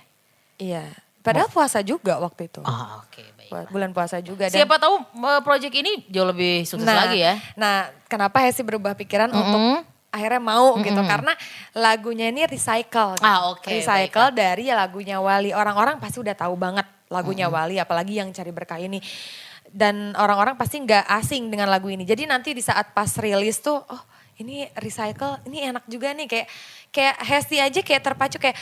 Iya. 0.58 0.84
Padahal 1.22 1.48
puasa 1.48 1.80
juga 1.80 2.18
waktu 2.18 2.50
itu. 2.50 2.60
Oh, 2.60 2.88
oke 2.98 3.22
baik. 3.22 3.31
Bulan 3.70 3.92
puasa 3.92 4.24
juga. 4.24 4.48
Dan, 4.48 4.64
Siapa 4.64 4.80
tahu 4.80 4.96
eh, 5.04 5.42
project 5.44 5.76
ini 5.76 5.92
jauh 6.08 6.28
lebih 6.28 6.64
sukses 6.64 6.88
lagi 6.88 7.20
ya. 7.20 7.36
Nah, 7.60 7.92
kenapa 8.08 8.40
Hesi 8.40 8.64
berubah 8.64 8.96
pikiran 8.96 9.30
untuk 9.30 9.84
akhirnya 10.12 10.44
mau 10.44 10.76
gitu 10.84 11.02
karena 11.08 11.34
lagunya 11.72 12.28
ini 12.28 12.44
recycle. 12.44 13.16
gitu. 13.16 13.24
Ah, 13.24 13.48
oke, 13.52 13.72
Recycle 13.72 14.30
dari 14.36 14.68
lagunya 14.72 15.18
Wali. 15.24 15.56
Orang-orang 15.56 16.00
pasti 16.04 16.20
udah 16.20 16.36
tahu 16.36 16.60
banget 16.60 16.84
lagunya 17.08 17.48
Wali 17.48 17.80
apalagi 17.80 18.20
yang 18.20 18.32
cari 18.36 18.52
berkah 18.52 18.80
ini. 18.80 19.00
Dan 19.72 20.12
orang-orang 20.20 20.60
pasti 20.60 20.84
nggak 20.84 21.08
asing 21.08 21.48
dengan 21.48 21.72
lagu 21.72 21.88
ini. 21.88 22.04
Jadi 22.04 22.28
nanti 22.28 22.52
di 22.52 22.60
saat 22.60 22.92
pas 22.92 23.08
rilis 23.16 23.64
tuh 23.64 23.80
oh 23.80 24.02
ini 24.36 24.68
recycle, 24.76 25.40
ini 25.48 25.64
enak 25.70 25.88
juga 25.88 26.12
nih 26.12 26.28
kayak 26.28 26.48
kayak 26.92 27.16
Hesti 27.24 27.58
aja 27.64 27.80
kayak 27.80 28.04
terpacu 28.04 28.36
kayak 28.42 28.58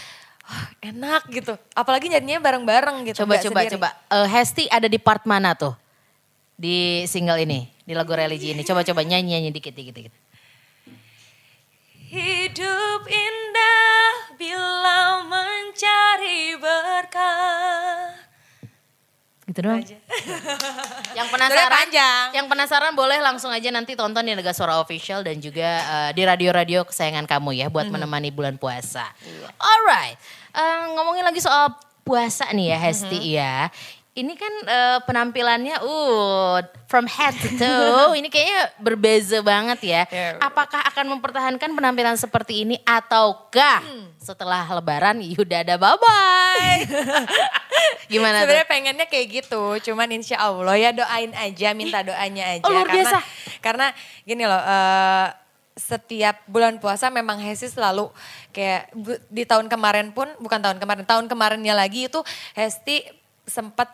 "Wah, 0.50 0.66
enak 0.82 1.30
gitu. 1.30 1.54
Apalagi 1.78 2.10
nyanyinya 2.10 2.42
bareng-bareng 2.42 3.06
gitu. 3.06 3.22
Coba 3.22 3.38
coba 3.38 3.62
sendiri. 3.62 3.78
coba. 3.78 3.90
Eh, 4.10 4.28
Hesti 4.34 4.66
ada 4.66 4.90
di 4.90 4.98
part 4.98 5.22
mana 5.30 5.54
tuh? 5.54 5.78
Di 6.58 7.06
single 7.06 7.46
ini, 7.46 7.70
di 7.86 7.94
lagu 7.94 8.10
religi 8.10 8.58
ini. 8.58 8.66
Coba 8.66 8.82
coba 8.82 9.06
nyanyi 9.06 9.38
nyanyi 9.38 9.50
dikit 9.54 9.78
dikit 9.78 9.94
dikit. 9.94 10.14
Hidup 12.10 13.06
indah 13.06 14.34
bila 14.34 15.22
mencari 15.30 16.58
berkah. 16.58 18.18
Gitu 19.50 19.66
doang. 19.66 19.82
yang 21.18 21.26
penasaran, 21.34 21.74
panjang. 21.74 22.26
yang 22.38 22.46
penasaran 22.46 22.94
boleh 22.94 23.18
langsung 23.18 23.50
aja 23.50 23.74
nanti 23.74 23.98
tonton 23.98 24.22
di 24.22 24.38
Naga 24.38 24.54
Suara 24.54 24.78
Official 24.78 25.26
dan 25.26 25.42
juga 25.42 25.82
eh, 25.82 26.10
di 26.14 26.22
radio-radio 26.22 26.86
kesayangan 26.86 27.26
kamu 27.26 27.58
ya 27.58 27.68
buat 27.74 27.90
menemani 27.90 28.30
bulan 28.30 28.62
puasa. 28.62 29.10
Alright, 29.58 30.22
Eh, 30.54 30.84
ngomongin 30.98 31.26
lagi 31.26 31.42
soal 31.42 31.74
puasa 32.02 32.50
nih 32.50 32.74
ya 32.74 32.78
Hesti 32.80 33.20
ya. 33.38 33.56
ini 34.20 34.36
kan 34.36 34.52
uh, 34.68 35.00
penampilannya 35.08 35.80
uh 35.80 36.60
from 36.92 37.08
head 37.08 37.32
to 37.40 37.56
toe 37.56 38.12
ini 38.20 38.28
kayaknya 38.28 38.68
berbeza 38.82 39.40
banget 39.40 39.80
ya. 39.86 40.02
Ya. 40.12 40.36
Apakah 40.44 40.84
akan 40.92 41.16
mempertahankan 41.16 41.72
penampilan 41.72 42.20
seperti 42.20 42.68
ini 42.68 42.76
ataukah 42.84 43.80
setelah 44.20 44.68
lebaran 44.76 45.24
Yuda 45.24 45.64
ada 45.64 45.80
bye 45.80 45.96
bye? 45.96 46.84
Gimana 48.12 48.44
tuh? 48.44 48.50
Sebenarnya 48.50 48.68
pengennya 48.68 49.06
kayak 49.08 49.28
gitu, 49.30 49.64
cuman 49.88 50.10
insya 50.12 50.42
Allah 50.42 50.76
ya 50.76 50.92
doain 50.92 51.32
aja, 51.38 51.72
minta 51.78 52.02
doanya 52.02 52.58
aja. 52.58 52.66
Oh, 52.66 52.74
luar 52.74 52.90
karena, 52.90 52.96
biasa. 52.98 53.18
Karena 53.62 53.88
gini 54.26 54.44
loh, 54.50 54.60
eh, 54.60 55.28
setiap 55.80 56.44
bulan 56.46 56.76
puasa 56.78 57.08
memang 57.08 57.40
Hesti 57.40 57.72
selalu 57.72 58.12
kayak 58.52 58.92
di 59.32 59.48
tahun 59.48 59.72
kemarin 59.72 60.12
pun, 60.12 60.28
bukan 60.44 60.60
tahun 60.60 60.78
kemarin, 60.78 61.08
tahun 61.08 61.26
kemarinnya 61.32 61.74
lagi 61.74 62.12
itu 62.12 62.20
Hesti 62.52 63.08
sempat 63.48 63.88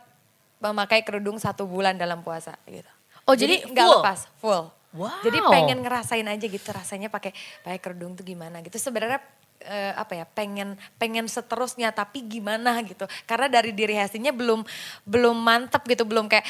memakai 0.58 1.06
kerudung 1.06 1.38
satu 1.38 1.70
bulan 1.70 1.94
dalam 1.94 2.26
puasa 2.26 2.58
gitu. 2.66 2.90
Oh, 3.30 3.38
jadi 3.38 3.70
nggak 3.70 3.86
lepas, 4.02 4.26
full. 4.42 4.74
Wow. 4.96 5.12
Jadi 5.28 5.40
pengen 5.52 5.84
ngerasain 5.84 6.24
aja 6.24 6.46
gitu 6.48 6.70
rasanya 6.72 7.12
pakai 7.12 7.36
pakai 7.62 7.80
kerudung 7.84 8.16
tuh 8.16 8.24
gimana 8.24 8.64
gitu. 8.64 8.80
Sebenarnya 8.80 9.20
eh, 9.60 9.92
apa 9.92 10.16
ya 10.16 10.26
pengen 10.26 10.80
pengen 10.96 11.28
seterusnya 11.28 11.92
tapi 11.92 12.24
gimana 12.24 12.80
gitu. 12.82 13.04
Karena 13.28 13.52
dari 13.52 13.76
diri 13.76 13.94
Hestinya 13.94 14.32
belum 14.32 14.64
belum 15.04 15.36
mantep 15.36 15.84
gitu, 15.86 16.08
belum 16.08 16.32
kayak 16.32 16.48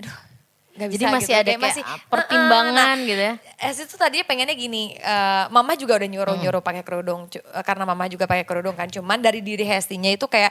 aduh 0.00 0.29
nggak 0.80 0.90
bisa 0.96 1.00
Jadi 1.04 1.12
masih 1.12 1.34
gitu. 1.36 1.42
ada 1.44 1.50
kayak 1.60 1.84
pertimbangan 2.08 2.96
gitu 3.04 3.20
ya? 3.20 3.34
Hesti 3.60 3.84
tuh 3.84 3.98
tadinya 4.00 4.24
pengennya 4.24 4.56
gini, 4.56 4.96
eh, 4.96 5.44
mama 5.52 5.76
juga 5.76 6.00
udah 6.00 6.08
nyuruh-nyuruh 6.08 6.62
pakai 6.64 6.80
kerudung 6.80 7.28
eh, 7.28 7.64
karena 7.64 7.84
mama 7.84 8.08
juga 8.08 8.24
pakai 8.24 8.48
kerudung 8.48 8.72
kan. 8.72 8.88
Cuman 8.88 9.20
dari 9.20 9.44
diri 9.44 9.68
Hestinya 9.68 10.08
itu 10.08 10.24
kayak 10.24 10.48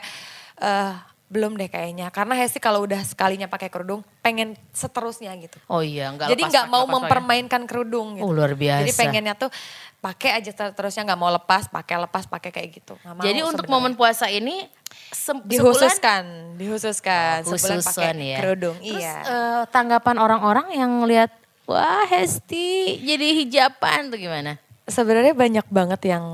eh, 0.62 0.92
belum 1.30 1.54
deh 1.54 1.70
kayaknya. 1.70 2.10
Karena 2.10 2.34
Hesti 2.34 2.58
kalau 2.58 2.82
udah 2.82 2.98
sekalinya 3.00 3.46
pakai 3.46 3.70
kerudung 3.70 4.02
pengen 4.18 4.58
seterusnya 4.74 5.30
gitu. 5.38 5.62
Oh 5.64 5.78
iya, 5.78 6.10
nggak 6.10 6.26
Jadi 6.26 6.42
lepas 6.42 6.52
nggak 6.52 6.66
mau 6.66 6.74
lepas 6.76 6.84
pakai. 6.84 6.96
mempermainkan 6.98 7.62
kerudung 7.64 8.18
gitu. 8.18 8.26
Oh, 8.26 8.34
luar 8.34 8.52
biasa. 8.52 8.82
Jadi 8.82 8.92
pengennya 8.92 9.34
tuh 9.38 9.50
pakai 9.98 10.30
aja 10.34 10.50
ter- 10.50 10.74
terusnya 10.74 11.06
nggak 11.06 11.16
mau 11.16 11.30
lepas, 11.30 11.70
pakai 11.70 11.96
lepas, 12.02 12.26
pakai 12.26 12.50
kayak 12.50 12.68
gitu. 12.74 12.94
Nggak 12.98 13.14
mau 13.14 13.22
Jadi 13.22 13.40
untuk 13.40 13.62
sebenarnya. 13.62 13.78
momen 13.78 13.92
puasa 13.94 14.26
ini 14.26 14.66
se- 15.08 15.30
sebulan 15.30 15.46
dihususkan, 15.46 16.22
dihususkan 16.58 17.36
Oh, 17.42 17.54
sebulan 17.54 17.78
pakai 17.80 18.10
ya. 18.18 18.38
kerudung. 18.42 18.76
Terus 18.76 18.98
iya. 18.98 19.16
eh, 19.22 19.62
tanggapan 19.70 20.16
orang-orang 20.18 20.66
yang 20.74 21.06
lihat 21.06 21.30
wah 21.64 22.02
Hesti 22.04 22.98
jadi 22.98 23.38
hijaban 23.38 24.10
tuh 24.10 24.18
gimana? 24.18 24.58
Sebenarnya 24.84 25.30
banyak 25.30 25.66
banget 25.70 26.10
yang 26.10 26.24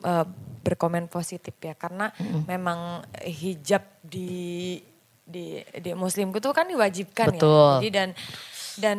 eh, 0.00 0.26
berkomen 0.64 1.04
positif 1.06 1.52
ya 1.58 1.72
karena 1.72 2.08
memang 2.44 3.04
hijab 3.20 3.84
di 4.00 4.80
di 5.22 5.44
di 5.74 5.90
muslimku 5.92 6.36
tuh 6.36 6.50
kan 6.50 6.64
diwajibkan 6.64 7.28
Betul. 7.30 7.48
ya. 7.48 7.76
Jadi 7.78 7.88
dan 7.90 8.08
dan 8.74 8.98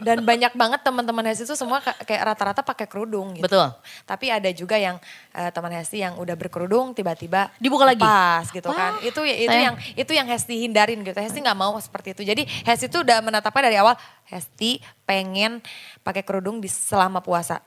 dan 0.00 0.18
banyak 0.22 0.54
banget 0.54 0.80
teman-teman 0.80 1.26
Hesti 1.26 1.42
itu 1.42 1.52
semua 1.52 1.82
ka- 1.82 1.98
kayak 2.00 2.30
rata-rata 2.30 2.62
pakai 2.62 2.86
kerudung 2.86 3.34
gitu. 3.34 3.42
Betul. 3.42 3.74
Tapi 4.06 4.30
ada 4.30 4.46
juga 4.50 4.78
yang 4.78 5.02
eh, 5.32 5.50
teman 5.50 5.74
Hesti 5.74 5.98
yang 5.98 6.14
udah 6.14 6.32
berkerudung 6.32 6.94
tiba-tiba 6.94 7.50
Dibuka 7.58 7.84
lagi? 7.84 7.98
lepas 7.98 8.48
gitu 8.48 8.70
kan. 8.70 8.94
Wah, 8.94 9.02
Itu 9.02 9.20
ya- 9.20 9.34
itu 9.36 9.50
sayang. 9.50 9.64
yang 9.66 9.76
itu 9.98 10.12
yang 10.14 10.28
Hesti 10.30 10.54
hindarin 10.62 11.02
gitu. 11.02 11.18
Hesti 11.18 11.42
nggak 11.42 11.58
mau 11.58 11.74
seperti 11.76 12.14
itu. 12.14 12.22
Jadi 12.22 12.46
Hesti 12.62 12.86
tuh 12.86 13.02
udah 13.02 13.18
menetapkan 13.18 13.60
dari 13.60 13.76
awal 13.76 13.98
Hesti 14.24 14.78
pengen 15.02 15.58
pakai 16.00 16.22
kerudung 16.22 16.56
di 16.56 16.70
selama 16.70 17.18
puasa. 17.18 17.58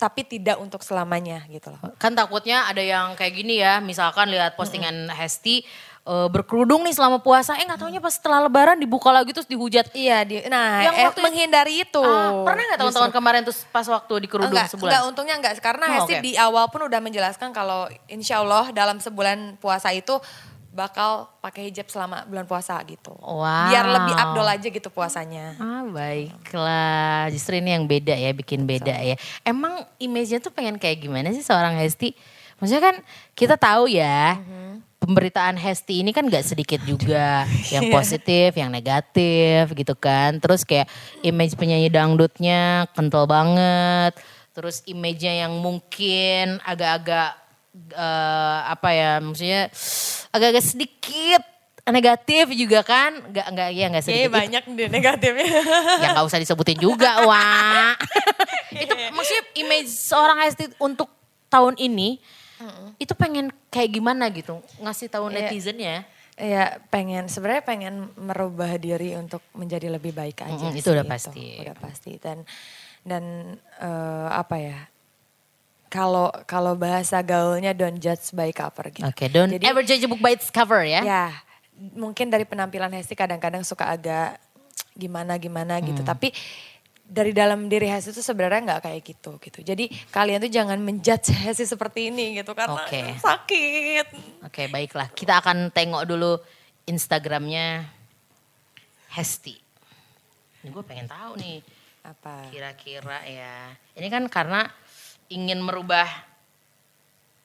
Tapi 0.00 0.24
tidak 0.24 0.56
untuk 0.56 0.80
selamanya 0.80 1.44
gitu 1.52 1.68
loh. 1.68 1.80
Kan 2.00 2.16
takutnya 2.16 2.64
ada 2.64 2.80
yang 2.80 3.12
kayak 3.12 3.36
gini 3.36 3.60
ya, 3.60 3.84
misalkan 3.84 4.32
lihat 4.32 4.56
postingan 4.56 5.12
Hesti 5.12 5.60
eh, 6.00 6.28
berkerudung 6.32 6.80
nih 6.88 6.96
selama 6.96 7.20
puasa, 7.20 7.60
eh 7.60 7.68
nggak 7.68 7.76
taunya 7.76 8.00
pas 8.00 8.16
setelah 8.16 8.48
lebaran 8.48 8.80
dibuka 8.80 9.12
lagi 9.12 9.36
terus 9.36 9.44
dihujat. 9.44 9.92
Iya, 9.92 10.24
di, 10.24 10.40
nah 10.48 10.88
Yang 10.88 10.96
eh, 10.96 11.04
waktu 11.04 11.20
menghindari 11.20 11.74
itu. 11.84 12.00
Ah, 12.00 12.48
pernah 12.48 12.64
nggak 12.64 12.80
tahun-tahun 12.80 13.10
kemarin 13.12 13.40
tuh 13.44 13.52
pas 13.68 13.84
waktu 13.84 14.24
di 14.24 14.28
kerudung 14.32 14.56
enggak, 14.56 14.72
sebulan? 14.72 14.88
enggak, 14.88 15.02
untungnya 15.12 15.34
enggak. 15.36 15.54
Karena 15.60 15.84
Oh, 15.84 15.94
Hesti 16.00 16.14
oke. 16.16 16.24
di 16.24 16.32
awal 16.40 16.64
pun 16.72 16.80
udah 16.80 17.00
menjelaskan 17.04 17.52
kalau 17.52 17.84
insya 18.08 18.40
Allah 18.40 18.72
dalam 18.72 18.96
sebulan 19.04 19.60
puasa 19.60 19.92
itu 19.92 20.16
bakal 20.70 21.26
pakai 21.42 21.66
hijab 21.68 21.90
selama 21.90 22.22
bulan 22.30 22.46
puasa 22.46 22.78
gitu. 22.86 23.10
Wow. 23.18 23.70
Biar 23.70 23.86
lebih 23.90 24.14
abdol 24.14 24.48
aja 24.48 24.68
gitu 24.70 24.88
puasanya. 24.88 25.58
Ah 25.58 25.82
baiklah, 25.90 27.26
justru 27.34 27.58
ini 27.58 27.74
yang 27.74 27.84
beda 27.90 28.14
ya, 28.14 28.30
bikin 28.30 28.62
beda 28.62 28.94
ya. 29.02 29.18
Emang 29.42 29.82
image-nya 29.98 30.38
tuh 30.38 30.54
pengen 30.54 30.78
kayak 30.78 31.02
gimana 31.02 31.34
sih 31.34 31.42
seorang 31.42 31.74
Hesti? 31.74 32.14
Maksudnya 32.62 32.92
kan 32.92 32.96
kita 33.34 33.58
tahu 33.58 33.90
ya, 33.90 34.38
pemberitaan 35.00 35.56
Hesti 35.56 36.04
ini 36.04 36.12
kan 36.12 36.28
gak 36.28 36.44
sedikit 36.44 36.78
juga. 36.84 37.48
Yang 37.74 37.88
positif, 37.90 38.54
yang 38.54 38.68
negatif 38.68 39.72
gitu 39.72 39.96
kan. 39.96 40.38
Terus 40.38 40.62
kayak 40.62 40.86
image 41.24 41.56
penyanyi 41.56 41.88
dangdutnya 41.88 42.86
kental 42.92 43.24
banget. 43.24 44.14
Terus 44.52 44.84
image-nya 44.84 45.46
yang 45.46 45.56
mungkin 45.62 46.60
agak-agak 46.66 47.39
eh, 47.72 48.58
apa 48.66 48.88
ya, 48.90 49.10
maksudnya 49.18 49.70
agak-agak 50.28 50.64
sedikit 50.64 51.42
negatif 51.86 52.50
juga 52.52 52.80
kan. 52.80 53.10
Gak, 53.28 53.46
nggak 53.50 53.68
ya 53.72 53.86
gak 53.88 54.04
sedikit. 54.04 54.18
Kayaknya 54.26 54.38
banyak 54.38 54.62
deh 54.70 54.88
negatifnya. 54.88 55.46
ya 55.98 56.06
nggak 56.12 56.26
usah 56.26 56.38
disebutin 56.38 56.78
juga 56.78 57.10
wah 57.28 57.94
itu 58.70 58.94
maksudnya 59.10 59.42
image 59.56 59.90
seorang 59.90 60.38
Hesti 60.40 60.70
untuk 60.78 61.10
tahun 61.48 61.74
ini 61.76 62.22
itu 62.96 63.10
pengen 63.12 63.50
kayak 63.66 63.90
gimana 63.90 64.28
gitu 64.28 64.60
ngasih 64.78 65.08
tahu 65.08 65.26
Iya. 65.26 65.36
netizennya 65.42 65.96
Iya 66.36 66.78
pengen 66.88 67.26
sebenarnya 67.26 67.60
pengen 67.60 67.94
merubah 68.16 68.72
diri 68.76 69.12
untuk 69.12 69.44
menjadi 69.52 69.92
lebih 69.92 70.16
baik 70.16 70.40
aja. 70.40 70.56
Mm-mm, 70.56 70.72
itu 70.72 70.88
sih, 70.88 70.94
udah 70.94 71.04
pasti. 71.04 71.44
udah 71.58 71.76
pasti 71.76 72.12
dan 72.16 72.48
dan 73.02 73.24
eh, 73.76 74.28
apa 74.30 74.56
ya? 74.56 74.78
Kalau 75.90 76.30
kalau 76.46 76.72
bahasa 76.72 77.18
gaulnya 77.20 77.74
don't 77.74 77.98
judge 77.98 78.30
by 78.30 78.48
cover 78.50 78.88
gitu. 78.88 79.02
oke 79.02 79.24
don't 79.28 79.50
Jadi- 79.50 79.66
ever 79.66 79.82
judge 79.82 80.00
a 80.00 80.08
book 80.08 80.18
by 80.18 80.32
its 80.32 80.46
cover 80.48 80.80
ya 80.80 81.02
Ya, 81.02 81.24
mungkin 81.92 82.28
dari 82.28 82.44
penampilan 82.44 82.88
Hesti 82.90 83.12
kadang-kadang 83.12 83.60
suka 83.60 83.90
agak 83.90 84.38
gimana-gimana 84.92 85.80
gitu. 85.80 85.98
Hmm. 85.98 86.08
Tapi 86.08 86.30
dari 87.02 87.32
dalam 87.32 87.66
diri 87.66 87.90
Hesti 87.90 88.12
itu 88.12 88.22
sebenarnya 88.22 88.62
nggak 88.70 88.82
kayak 88.84 89.00
gitu 89.02 89.34
gitu. 89.40 89.58
Jadi 89.64 89.84
kalian 90.08 90.38
tuh 90.38 90.48
jangan 90.48 90.78
menjudge 90.78 91.34
Hesti 91.42 91.66
seperti 91.66 92.08
ini 92.08 92.38
gitu 92.38 92.54
karena 92.54 92.78
Oke. 92.80 93.18
sakit. 93.18 94.06
oke 94.40 94.62
baiklah 94.68 95.10
kita 95.10 95.36
akan 95.36 95.68
tengok 95.68 96.06
dulu 96.06 96.38
Instagramnya 96.86 97.82
Hesti 99.10 99.58
ini 100.60 100.68
gue 100.68 100.84
pengen 100.84 101.06
tahu 101.06 101.34
nih 101.34 101.58
Apa? 102.02 102.46
kira-kira 102.48 103.18
ya 103.24 103.74
ini 103.92 104.06
kan 104.06 104.24
karena 104.26 104.70
ingin 105.30 105.58
merubah 105.58 106.06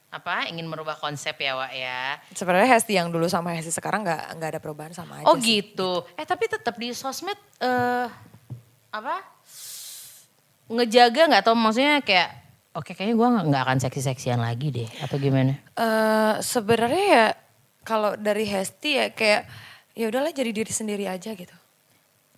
apa 0.10 0.48
ingin 0.48 0.66
merubah 0.66 0.96
konsep 0.96 1.36
ya 1.36 1.54
Wak 1.54 1.72
ya 1.72 2.18
Sebenarnya 2.32 2.70
Hesti 2.70 2.94
yang 2.94 3.10
dulu 3.10 3.28
sama 3.28 3.52
Hesti 3.52 3.70
sekarang 3.70 4.02
nggak 4.02 4.22
nggak 4.34 4.50
ada 4.50 4.60
perubahan 4.60 4.92
sama 4.92 5.20
aja 5.20 5.28
Oh 5.28 5.36
sih. 5.36 5.62
gitu. 5.62 6.02
Eh 6.16 6.24
tapi 6.24 6.48
tetap 6.48 6.74
di 6.74 6.90
sosmed 6.92 7.36
eh 7.60 8.08
apa? 8.90 9.16
Ngejaga 10.68 11.22
nggak 11.28 11.42
atau 11.42 11.54
maksudnya 11.54 12.00
kayak 12.00 12.30
oke 12.74 12.92
kayaknya 12.92 13.14
gue 13.14 13.28
nggak 13.46 13.62
akan 13.62 13.78
seksi-seksian 13.82 14.40
lagi 14.40 14.72
deh 14.74 14.90
atau 15.00 15.16
gimana? 15.16 15.60
Eh, 15.76 16.34
sebenarnya 16.40 17.06
ya 17.06 17.28
kalau 17.84 18.16
dari 18.16 18.48
Hesti 18.48 18.90
ya 18.96 19.06
kayak 19.10 19.46
ya 19.94 20.06
udahlah 20.08 20.32
jadi 20.32 20.50
diri 20.50 20.72
sendiri 20.72 21.06
aja 21.06 21.30
gitu. 21.30 21.54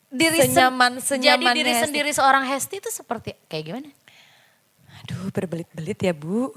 Diri 0.09 0.39
sen- 0.41 0.55
Senyaman- 0.57 0.97
Jadi 0.97 1.07
senyaman 1.13 1.53
diri 1.53 1.71
Hesti. 1.71 1.83
sendiri 1.85 2.09
seorang 2.11 2.43
Hesti 2.43 2.79
itu 2.79 2.89
seperti 2.89 3.37
kayak 3.45 3.63
gimana? 3.63 3.89
Aduh 5.07 5.31
berbelit-belit 5.31 5.95
ya 5.97 6.11
bu. 6.11 6.51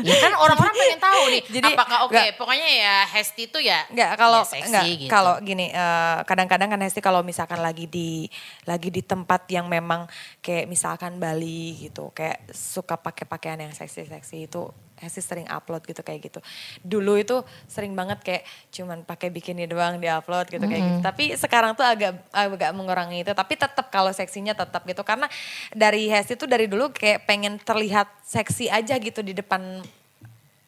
ya 0.00 0.16
kan 0.22 0.32
orang-orang 0.46 0.70
pengen 0.72 1.00
tahu 1.02 1.22
nih. 1.26 1.42
Jadi, 1.50 1.68
apakah 1.74 1.98
oke 2.06 2.14
nggak- 2.14 2.38
pokoknya 2.38 2.68
ya 2.70 2.94
Hesti 3.02 3.50
itu 3.50 3.58
ya 3.58 3.82
Enggak 3.90 4.14
kalau 4.14 4.46
ya 4.46 4.62
enggak 4.62 4.84
gitu. 4.94 5.10
kalau 5.10 5.34
gini 5.42 5.66
eh, 5.68 6.18
kadang-kadang 6.22 6.70
kan 6.70 6.78
Hesti 6.78 7.02
kalau 7.02 7.26
misalkan 7.26 7.58
lagi 7.58 7.90
di 7.90 8.30
lagi 8.62 8.94
di 8.94 9.02
tempat 9.02 9.42
yang 9.50 9.66
memang 9.66 10.06
kayak 10.38 10.70
misalkan 10.70 11.18
Bali 11.18 11.82
gitu 11.82 12.14
kayak 12.14 12.46
suka 12.54 12.94
pakai 12.94 13.26
pakaian 13.26 13.58
yang 13.58 13.74
seksi-seksi 13.74 14.46
itu 14.46 14.70
Hesti 15.00 15.18
sering 15.18 15.48
upload 15.48 15.80
gitu 15.82 15.98
kayak 15.98 16.20
gitu. 16.22 16.40
Dulu 16.78 17.16
itu 17.16 17.36
sering 17.64 17.92
banget 17.92 18.20
kayak 18.20 18.42
cuman 18.70 19.02
pakai 19.02 19.28
bikini 19.28 19.64
doang 19.64 19.96
di 19.96 20.06
upload 20.06 20.46
gitu 20.46 20.62
kayak 20.62 20.82
gitu. 20.82 20.98
Tapi 21.02 21.24
sekarang 21.34 21.72
tuh 21.72 21.82
agak 21.82 22.20
agak 22.30 22.70
mengurangi 22.70 23.20
itu 23.20 23.32
tapi 23.32 23.56
tetap 23.56 23.88
kalau 23.88 24.10
seksinya 24.10 24.52
tetap 24.52 24.84
gitu 24.84 25.00
karena 25.00 25.24
dari 25.70 26.06
Hesti 26.06 26.36
tuh 26.36 26.44
dari 26.44 26.64
dulu 26.64 26.90
kayak 26.90 27.24
pengen 27.24 27.56
terlihat 27.56 28.06
seksi 28.22 28.68
aja 28.68 28.94
gitu 28.94 29.20
di 29.20 29.32
depan 29.32 29.80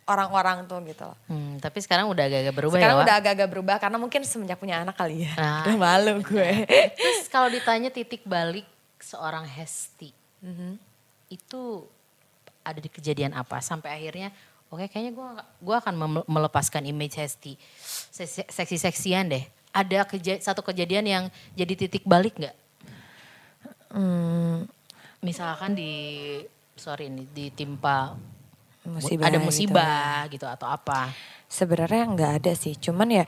orang-orang 0.03 0.67
tuh 0.67 0.83
gitu 0.83 1.07
loh. 1.07 1.17
Hmm, 1.27 1.57
tapi 1.57 1.79
sekarang 1.79 2.11
udah 2.11 2.27
agak-agak 2.27 2.55
berubah 2.55 2.75
Sekarang 2.75 2.91
ya 2.93 2.99
Wak? 2.99 3.07
udah 3.07 3.17
agak-agak 3.17 3.49
berubah 3.49 3.77
karena 3.79 3.97
mungkin 3.97 4.21
semenjak 4.25 4.59
punya 4.59 4.83
anak 4.83 4.99
kali 4.99 5.25
ya. 5.25 5.33
Ah, 5.39 5.63
udah 5.63 5.77
malu 5.79 6.15
gue. 6.21 6.51
Terus 6.99 7.29
kalau 7.29 7.47
ditanya 7.47 7.89
titik 7.89 8.25
balik 8.25 8.67
seorang 8.99 9.47
Hesti, 9.47 10.11
Mhm. 10.43 10.75
itu 11.29 11.87
ada 12.63 12.79
di 12.79 12.89
kejadian 12.89 13.35
apa 13.35 13.59
sampai 13.59 13.91
akhirnya 13.99 14.31
oke 14.73 14.87
kayaknya 14.89 15.13
gue 15.13 15.29
gua 15.61 15.77
akan 15.83 16.25
melepaskan 16.25 16.87
image 16.89 17.19
Hesti 17.19 17.59
seksi 18.49 18.77
seksian 18.79 19.29
deh. 19.29 19.45
ada 19.73 20.05
keja 20.05 20.37
satu 20.37 20.61
kejadian 20.61 21.05
yang 21.09 21.25
jadi 21.57 21.73
titik 21.77 22.05
balik 22.05 22.37
nggak? 22.37 22.57
Hmm, 23.93 24.69
Misalkan 25.23 25.79
di 25.79 25.93
sorry 26.75 27.07
ini 27.07 27.23
ditimpa 27.31 28.19
musibah 28.91 29.31
ada 29.31 29.39
gitu. 29.39 29.47
musibah 29.47 30.27
gitu, 30.27 30.47
atau 30.51 30.67
apa? 30.67 31.15
Sebenarnya 31.47 32.11
nggak 32.11 32.33
ada 32.43 32.53
sih, 32.59 32.75
cuman 32.75 33.23
ya 33.23 33.25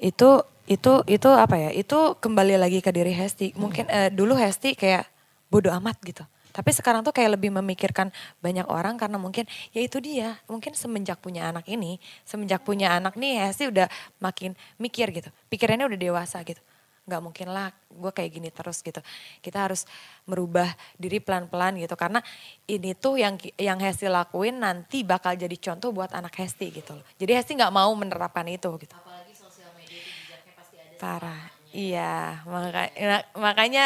itu 0.00 0.40
itu 0.64 1.04
itu 1.04 1.28
apa 1.28 1.60
ya? 1.60 1.70
Itu 1.76 2.16
kembali 2.16 2.56
lagi 2.56 2.80
ke 2.80 2.88
diri 2.88 3.12
Hesti. 3.12 3.52
Mungkin 3.60 3.92
eh, 3.92 4.08
dulu 4.08 4.40
Hesti 4.40 4.72
kayak 4.72 5.04
bodoh 5.52 5.68
amat 5.76 6.00
gitu. 6.00 6.24
Tapi 6.54 6.70
sekarang 6.70 7.02
tuh 7.02 7.10
kayak 7.10 7.34
lebih 7.34 7.50
memikirkan 7.50 8.14
banyak 8.38 8.70
orang 8.70 8.94
karena 8.94 9.18
mungkin 9.18 9.42
ya 9.74 9.82
itu 9.82 9.98
dia. 9.98 10.38
Mungkin 10.46 10.78
semenjak 10.78 11.18
punya 11.18 11.50
anak 11.50 11.66
ini, 11.66 11.98
semenjak 12.22 12.62
punya 12.62 12.94
anak 12.94 13.18
nih 13.18 13.50
Hesti 13.50 13.74
udah 13.74 13.90
makin 14.22 14.54
mikir 14.78 15.10
gitu. 15.10 15.34
Pikirannya 15.50 15.90
udah 15.90 15.98
dewasa 15.98 16.46
gitu. 16.46 16.62
Nggak 17.10 17.20
mungkin 17.20 17.50
lah 17.50 17.74
gue 17.90 18.12
kayak 18.14 18.30
gini 18.38 18.48
terus 18.54 18.86
gitu. 18.86 19.02
Kita 19.42 19.66
harus 19.66 19.82
merubah 20.30 20.70
diri 20.94 21.18
pelan-pelan 21.18 21.74
gitu. 21.82 21.98
Karena 21.98 22.22
ini 22.70 22.94
tuh 22.94 23.18
yang 23.18 23.34
yang 23.58 23.82
Hesti 23.82 24.06
lakuin 24.06 24.62
nanti 24.62 25.02
bakal 25.02 25.34
jadi 25.34 25.58
contoh 25.58 25.90
buat 25.90 26.14
anak 26.14 26.38
Hesti 26.38 26.70
gitu 26.70 26.94
loh. 26.94 27.04
Jadi 27.18 27.34
Hesti 27.34 27.58
nggak 27.58 27.74
mau 27.74 27.90
menerapkan 27.98 28.46
itu 28.46 28.70
gitu. 28.78 28.94
Apalagi 28.94 29.34
sosial 29.34 29.74
media 29.74 30.38
pasti 30.54 30.78
ada. 30.78 31.02
Parah. 31.02 31.42
Iya, 31.74 32.46
makanya, 32.46 33.26
makanya 33.34 33.84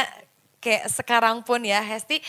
kayak 0.63 0.91
sekarang 0.91 1.43
pun 1.47 1.63
ya 1.63 1.81
Hesti 1.83 2.21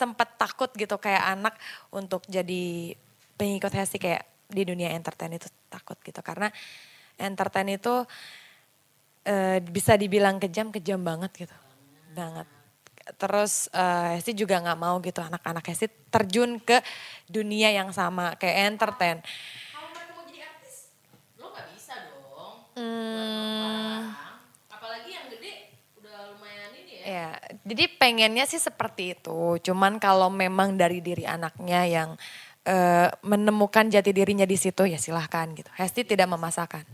sempat 0.00 0.40
takut 0.40 0.72
gitu 0.72 0.96
kayak 0.96 1.24
anak 1.36 1.54
untuk 1.92 2.24
jadi 2.24 2.94
pengikut 3.36 3.72
Hesti 3.72 4.00
kayak 4.00 4.24
di 4.50 4.62
dunia 4.66 4.90
entertain 4.96 5.32
itu 5.36 5.46
takut 5.68 5.96
gitu. 6.02 6.20
Karena 6.24 6.48
entertain 7.20 7.68
itu 7.68 8.04
eh, 9.24 9.58
bisa 9.64 9.94
dibilang 10.00 10.36
kejam 10.40 10.72
kejam 10.72 11.00
banget 11.02 11.46
gitu. 11.46 11.56
Banget. 12.16 12.46
Terus 13.18 13.68
eh, 13.74 14.18
Hesti 14.18 14.32
juga 14.36 14.60
nggak 14.62 14.78
mau 14.80 14.96
gitu 15.02 15.20
anak-anak 15.20 15.64
Hesti 15.68 15.86
terjun 16.10 16.60
ke 16.62 16.80
dunia 17.28 17.70
yang 17.74 17.90
sama 17.92 18.36
kayak 18.40 18.56
entertain. 18.76 19.18
Kalau 19.72 19.88
mereka 19.92 20.12
mau 20.16 20.24
jadi 20.26 20.40
artis, 20.46 20.94
lo 21.40 21.46
nggak 21.52 21.68
bisa 21.74 21.94
dong. 22.08 22.54
Hmm, 22.78 24.14
Apalagi 24.70 25.10
yang 25.12 25.26
gede 25.28 25.52
udah 25.98 26.32
lumayan 26.34 26.72
ini 26.78 26.94
ya. 27.20 27.30
Ya, 27.36 27.36
jadi 27.68 27.84
pengennya 28.00 28.44
sih 28.48 28.56
seperti 28.56 29.12
itu. 29.12 29.60
Cuman 29.60 30.00
kalau 30.00 30.32
memang 30.32 30.72
dari 30.80 31.04
diri 31.04 31.28
anaknya 31.28 31.84
yang 31.84 32.08
eh, 32.64 33.08
menemukan 33.20 33.92
jati 33.92 34.10
dirinya 34.16 34.48
di 34.48 34.56
situ 34.56 34.88
ya 34.88 34.96
silahkan 34.96 35.52
gitu. 35.52 35.68
Hesti 35.76 36.00
tidak 36.08 36.32
memasakkan. 36.32 36.84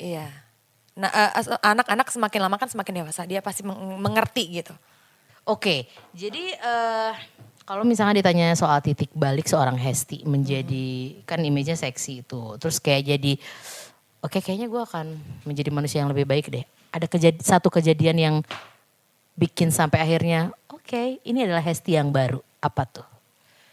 Iya. 0.00 0.32
Nah, 0.98 1.10
eh, 1.12 1.30
anak-anak 1.62 2.08
semakin 2.10 2.40
lama 2.42 2.56
kan 2.56 2.68
semakin 2.72 3.04
dewasa, 3.04 3.28
dia 3.28 3.44
pasti 3.44 3.62
meng- 3.62 4.00
mengerti 4.00 4.62
gitu. 4.64 4.74
Oke, 5.48 5.88
jadi 6.12 6.56
eh 6.60 7.12
kalau 7.64 7.84
misalnya 7.84 8.20
ditanya 8.20 8.52
soal 8.56 8.80
titik 8.80 9.12
balik 9.16 9.44
seorang 9.48 9.76
Hesti 9.76 10.24
menjadi 10.24 11.20
kan 11.28 11.40
image-nya 11.40 11.76
seksi 11.76 12.24
itu, 12.24 12.56
terus 12.60 12.80
kayak 12.80 13.16
jadi 13.16 13.32
oke 14.24 14.40
kayaknya 14.44 14.68
gue 14.68 14.82
akan 14.82 15.06
menjadi 15.48 15.70
manusia 15.72 15.98
yang 16.04 16.12
lebih 16.12 16.28
baik 16.28 16.52
deh. 16.52 16.64
Ada 16.88 17.06
kejadi, 17.06 17.38
satu 17.38 17.68
kejadian 17.68 18.16
yang 18.16 18.36
bikin 19.34 19.68
sampai 19.68 20.00
akhirnya 20.00 20.50
oke 20.66 21.20
ini 21.22 21.44
adalah 21.44 21.60
Hesti 21.60 21.94
yang 21.94 22.08
baru. 22.08 22.40
Apa 22.58 22.82
tuh? 22.84 23.06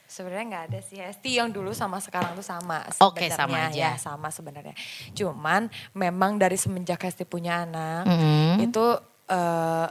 Sebenarnya 0.06 0.46
nggak 0.48 0.66
ada 0.70 0.80
sih 0.80 0.98
Hesti 0.98 1.30
yang 1.36 1.50
dulu 1.50 1.74
sama 1.74 1.98
sekarang 1.98 2.36
tuh 2.36 2.46
sama 2.46 2.86
Oke, 3.02 3.26
sebenarnya. 3.26 3.36
sama 3.36 3.58
aja. 3.66 3.80
Ya 3.80 3.92
sama 3.98 4.28
sebenarnya. 4.30 4.76
Cuman 5.12 5.68
memang 5.92 6.38
dari 6.38 6.56
semenjak 6.56 7.02
Hesti 7.02 7.24
punya 7.24 7.64
anak 7.64 8.06
Mhm. 8.06 8.64
itu 8.64 8.86
eh, 9.26 9.88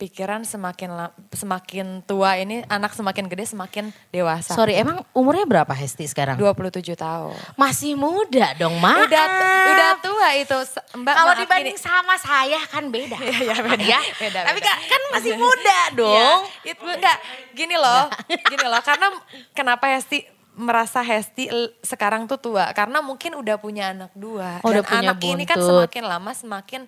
pikiran 0.00 0.48
semakin 0.48 1.12
semakin 1.36 2.00
tua 2.08 2.40
ini 2.40 2.64
anak 2.72 2.96
semakin 2.96 3.28
gede 3.28 3.52
semakin 3.52 3.92
dewasa. 4.08 4.56
Sorry, 4.56 4.80
emang 4.80 5.04
umurnya 5.12 5.44
berapa 5.44 5.68
Hesti 5.76 6.08
sekarang? 6.08 6.40
27 6.40 6.80
tahun. 6.96 7.36
Masih 7.60 7.92
muda 8.00 8.56
dong, 8.56 8.80
Mak. 8.80 9.04
Udah 9.04 9.26
udah 9.68 9.90
tua 10.00 10.28
itu 10.40 10.56
Mbak. 10.96 11.14
Kalau 11.20 11.32
dibanding 11.36 11.76
gini. 11.76 11.84
sama 11.84 12.16
saya 12.16 12.60
kan 12.72 12.88
beda. 12.88 13.20
Iya, 13.20 13.38
iya, 13.44 13.56
beda. 13.60 13.84
Ya. 13.84 14.00
Beda, 14.16 14.40
Tapi 14.48 14.58
beda. 14.64 14.72
kan, 14.72 14.78
kan 14.88 15.00
masih 15.12 15.32
muda 15.36 15.80
dong. 15.92 16.16
Ya, 16.64 16.72
itu 16.72 16.84
enggak 16.88 17.18
gini 17.52 17.76
loh, 17.76 18.08
gini 18.48 18.64
loh. 18.64 18.80
Karena 18.80 19.12
kenapa 19.52 19.84
Hesti 19.92 20.39
merasa 20.60 21.00
Hesti 21.00 21.48
sekarang 21.80 22.24
tuh 22.24 22.36
tua? 22.36 22.68
Karena 22.70 23.00
mungkin 23.00 23.32
udah 23.34 23.56
punya 23.56 23.90
anak 23.90 24.12
dua. 24.12 24.60
Oh, 24.60 24.68
Dan 24.68 24.76
udah 24.76 24.84
punya 24.84 25.00
anak 25.10 25.18
ini 25.24 25.44
kan 25.44 25.56
buntut. 25.56 25.68
semakin 25.88 26.04
lama 26.04 26.30
semakin 26.30 26.80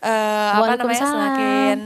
eh, 0.00 0.50
apa 0.52 0.74
namanya 0.74 1.06
semakin 1.06 1.76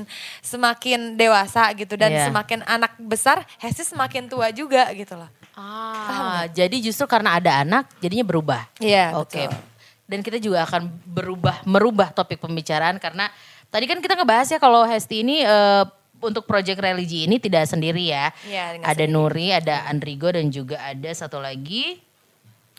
semakin 0.41 1.01
dewasa 1.15 1.69
gitu 1.73 1.95
dan 1.95 2.11
Iya. 2.11 2.25
semakin 2.27 2.65
anak 2.65 2.97
besar 2.99 3.45
Hesti 3.57 3.85
semakin 3.85 4.27
tua 4.27 4.49
juga 4.51 4.89
gitu 4.91 5.15
loh. 5.15 5.29
Ah, 5.53 6.49
jadi 6.49 6.77
justru 6.79 7.05
karena 7.05 7.37
ada 7.37 7.61
anak 7.61 7.89
jadinya 7.99 8.25
berubah. 8.25 8.69
Iya, 8.77 9.13
Oke. 9.15 9.45
betul. 9.45 9.61
Dan 10.07 10.19
kita 10.21 10.39
juga 10.39 10.63
akan 10.63 10.87
berubah 11.05 11.61
merubah 11.63 12.09
topik 12.11 12.39
pembicaraan 12.39 12.97
karena 12.97 13.27
tadi 13.67 13.85
kan 13.85 13.99
kita 13.99 14.15
ngebahas 14.15 14.47
ya 14.47 14.57
kalau 14.57 14.83
Hesti 14.83 15.21
ini 15.21 15.43
eh, 15.43 15.85
untuk 16.21 16.49
project 16.49 16.81
religi 16.81 17.29
ini 17.29 17.37
tidak 17.37 17.69
sendiri 17.69 18.11
ya. 18.11 18.33
Nggak 18.47 18.83
ada 18.83 19.05
sendiri. 19.05 19.13
Nuri, 19.13 19.47
ada 19.53 19.77
Andrigo 19.89 20.29
dan 20.33 20.49
juga 20.49 20.81
ada 20.81 21.11
satu 21.13 21.39
lagi 21.41 22.01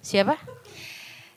siapa? 0.01 0.39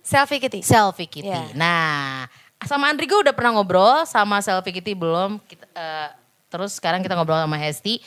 Selfie 0.01 0.41
Kitty. 0.43 0.61
Selfie 0.65 1.07
Kitty. 1.07 1.31
Iya. 1.31 1.55
Nah, 1.55 2.27
sama 2.67 2.91
Andrigo 2.91 3.21
udah 3.21 3.33
pernah 3.33 3.55
ngobrol, 3.55 4.05
sama 4.09 4.43
Selfie 4.43 4.75
Kitty 4.75 4.97
belum. 4.97 5.39
Kita, 5.47 5.67
eh, 5.71 6.09
terus 6.51 6.77
sekarang 6.77 7.01
kita 7.05 7.15
ngobrol 7.15 7.39
sama 7.39 7.57
Hesti. 7.61 8.03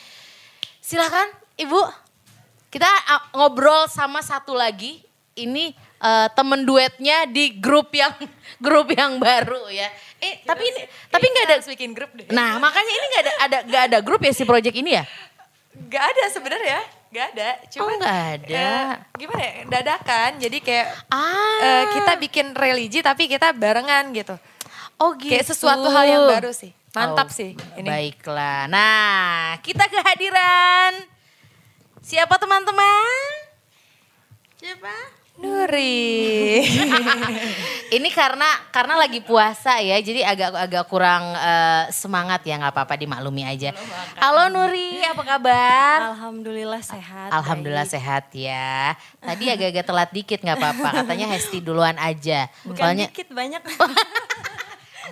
Silahkan 0.84 1.32
Ibu, 1.56 1.80
kita 2.68 2.86
ah, 2.86 3.30
ngobrol 3.32 3.86
sama 3.88 4.20
satu 4.20 4.52
lagi. 4.52 5.00
Ini 5.34 5.74
eh, 5.96 6.28
temen 6.32 6.62
duetnya 6.62 7.26
di 7.26 7.54
grup 7.54 7.90
yang 7.90 8.12
grup 8.64 8.90
yang 8.90 9.18
baru 9.18 9.68
ya. 9.68 9.88
Eh 10.18 10.40
tapi 10.42 10.64
ini 10.64 10.80
tapi 11.08 11.24
nggak 11.26 11.44
ada. 11.46 11.56
bikin 11.64 11.90
grup 11.92 12.10
deh. 12.12 12.26
Nah 12.30 12.56
makanya 12.56 12.92
ini 12.92 13.06
nggak 13.08 13.22
ada 13.22 13.32
ada 13.38 13.58
nggak 13.62 13.82
ada 13.88 13.98
grup 14.00 14.20
ya 14.20 14.32
si 14.32 14.42
project 14.42 14.74
ini 14.74 14.96
ya? 14.96 15.04
Gak 15.74 16.06
ada 16.06 16.30
sebenarnya, 16.30 16.78
gak 17.10 17.26
ada. 17.34 17.48
Cuman, 17.66 17.98
nggak 17.98 18.18
ada. 18.46 18.62
eh, 18.62 18.90
gimana 19.18 19.42
ya, 19.42 19.52
dadakan. 19.66 20.30
Jadi 20.38 20.62
kayak 20.62 20.86
Ah. 21.10 21.58
eh, 21.58 21.84
kita 21.98 22.12
bikin 22.14 22.46
religi 22.54 23.02
tapi 23.02 23.26
kita 23.26 23.50
barengan 23.50 24.14
gitu. 24.14 24.38
Oh 25.02 25.18
gitu. 25.18 25.34
Kayak 25.34 25.50
sesuatu 25.50 25.90
hal 25.90 26.06
yang 26.06 26.30
baru 26.30 26.54
sih. 26.54 26.70
Mantap 26.94 27.26
Oh, 27.26 27.34
sih 27.34 27.58
ini. 27.74 27.90
Baiklah. 27.90 28.70
Nah, 28.70 29.58
kita 29.66 29.90
kehadiran 29.90 30.94
siapa 31.98 32.38
teman-teman? 32.38 33.34
Siapa? 34.54 34.94
Nuri. 35.34 36.62
Ini 37.96 38.08
karena 38.14 38.46
karena 38.70 38.94
lagi 38.94 39.18
puasa 39.18 39.82
ya, 39.82 39.98
jadi 39.98 40.22
agak 40.22 40.50
agak 40.54 40.84
kurang 40.86 41.34
eh, 41.34 41.90
semangat 41.90 42.46
ya 42.46 42.54
nggak 42.54 42.70
apa-apa 42.70 42.94
dimaklumi 42.94 43.42
aja. 43.42 43.74
Halo 44.22 44.46
Nuri, 44.46 45.02
apa 45.02 45.22
kabar? 45.26 46.14
Alhamdulillah 46.14 46.82
sehat. 46.86 47.34
Alhamdulillah 47.34 47.86
baik. 47.86 47.94
sehat 47.98 48.24
ya. 48.30 48.94
Tadi 49.18 49.44
agak-agak 49.50 49.84
telat 49.86 50.10
dikit 50.14 50.38
nggak 50.38 50.58
apa-apa. 50.58 50.88
Katanya 51.02 51.26
Hesti 51.34 51.58
duluan 51.58 51.98
aja. 51.98 52.46
Bukan 52.62 52.78
Soalnya 52.78 53.10
dikit 53.10 53.34
banyak. 53.34 53.62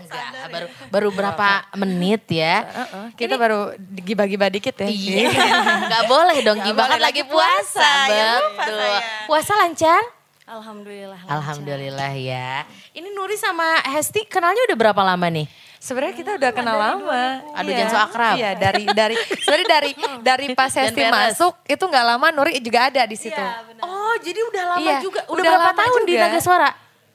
enggak, 0.05 0.49
baru 0.49 0.67
baru 0.89 1.09
berapa 1.11 1.49
menit 1.77 2.23
ya. 2.29 2.57
Heeh, 2.65 3.07
kita 3.15 3.35
baru 3.35 3.61
gibah-gibah 3.79 4.49
dikit 4.49 4.75
ya. 4.77 4.89
Iya, 4.89 5.29
nggak 5.89 6.05
boleh 6.07 6.39
dong 6.41 6.59
gibah 6.61 6.87
kan 6.87 6.97
boleh, 6.97 7.05
lagi 7.05 7.21
lagi 7.21 7.31
puasa. 7.31 7.79
puasa, 7.79 8.11
ya 8.11 8.33
Betul. 8.53 8.79
saya. 8.79 9.01
Puasa 9.25 9.53
lancar? 9.57 10.03
Alhamdulillah. 10.45 11.19
lancar. 11.19 11.33
Alhamdulillah 11.33 12.13
ya. 12.13 12.67
Ini 12.93 13.09
Nuri 13.11 13.37
sama 13.37 13.79
Hesti 13.89 14.27
kenalnya 14.27 14.67
udah 14.67 14.77
berapa 14.77 15.01
lama 15.01 15.27
nih? 15.27 15.47
Sebenarnya 15.79 16.15
kita 16.15 16.31
udah 16.39 16.51
kenal 16.53 16.79
lama. 16.79 17.43
Aduh, 17.57 17.71
Iya. 17.71 17.79
jangan 17.83 17.91
so 17.91 17.99
akrab. 17.99 18.35
Iya, 18.39 18.51
dari 18.55 18.85
dari 18.87 19.17
sebenarnya 19.19 19.69
dari 19.69 19.91
dari 20.29 20.47
pas 20.53 20.71
Hesti 20.71 21.03
masuk 21.05 21.59
itu 21.65 21.83
nggak 21.83 22.05
lama 22.07 22.27
Nuri 22.31 22.59
juga 22.63 22.87
ada 22.87 23.03
di 23.03 23.17
situ. 23.19 23.35
Iya 23.35 23.67
benar. 23.67 23.83
Oh, 23.83 24.15
jadi 24.21 24.41
udah 24.47 24.65
lama 24.69 24.83
Iya, 24.83 24.95
juga. 25.01 25.21
Udah, 25.27 25.33
udah 25.33 25.43
berapa 25.43 25.67
lama 25.67 25.81
tahun 25.83 26.01
di 26.05 26.13
juga. 26.15 26.23
Naga 26.29 26.39
Suara? 26.39 26.71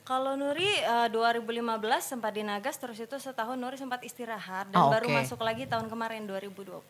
Kalau 0.08 0.40
Nuri 0.40 0.64
eh, 0.64 1.08
2015 1.12 1.68
sempat 2.00 2.32
di 2.32 2.40
Nagas 2.40 2.80
terus 2.80 2.96
itu 2.96 3.12
setahun 3.20 3.60
Nuri 3.60 3.76
sempat 3.76 4.00
istirahat 4.00 4.72
dan 4.72 4.80
Oh, 4.80 4.88
baru 4.88 5.04
oke. 5.04 5.20
masuk 5.20 5.36
lagi 5.44 5.68
tahun 5.68 5.84
kemarin 5.84 6.24
2020. 6.24 6.80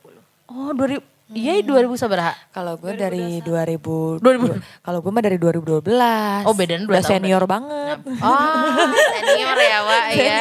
Oh, 0.47 0.71
2000. 0.71 1.03
Iya, 1.35 1.59
2000 1.61 1.99
sabaraha. 1.99 2.33
Kalau 2.55 2.79
gue 2.79 2.95
dari 2.95 3.43
2000, 3.43 4.23
2000. 4.23 4.63
kalau 4.87 5.03
gue 5.03 5.11
mah 5.11 5.25
dari 5.27 5.35
2012. 5.35 6.47
Oh, 6.47 6.55
bedanya 6.55 6.87
dua 6.87 6.95
Udah 6.95 7.03
tahun 7.03 7.11
senior 7.19 7.43
banget. 7.45 7.99
Oh, 8.23 8.87
senior 9.19 9.59
ya, 9.61 9.79
Wak 9.83 10.07
ya. 10.15 10.39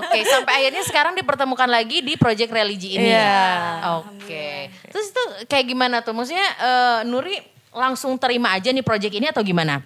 Oke, 0.00 0.18
sampai 0.24 0.52
akhirnya 0.64 0.82
sekarang 0.82 1.12
dipertemukan 1.14 1.68
lagi 1.68 2.00
di 2.00 2.16
project 2.16 2.50
religi 2.50 2.96
ini. 2.96 3.12
Iya. 3.12 4.00
Oke. 4.00 4.72
Terus 4.88 5.12
itu 5.12 5.22
kayak 5.44 5.66
gimana 5.68 6.00
tuh? 6.00 6.16
Maksudnya 6.16 6.48
eh, 6.56 6.98
Nuri 7.04 7.36
langsung 7.76 8.16
terima 8.16 8.56
aja 8.56 8.72
nih 8.72 8.82
project 8.82 9.12
ini 9.12 9.28
atau 9.28 9.44
gimana? 9.44 9.84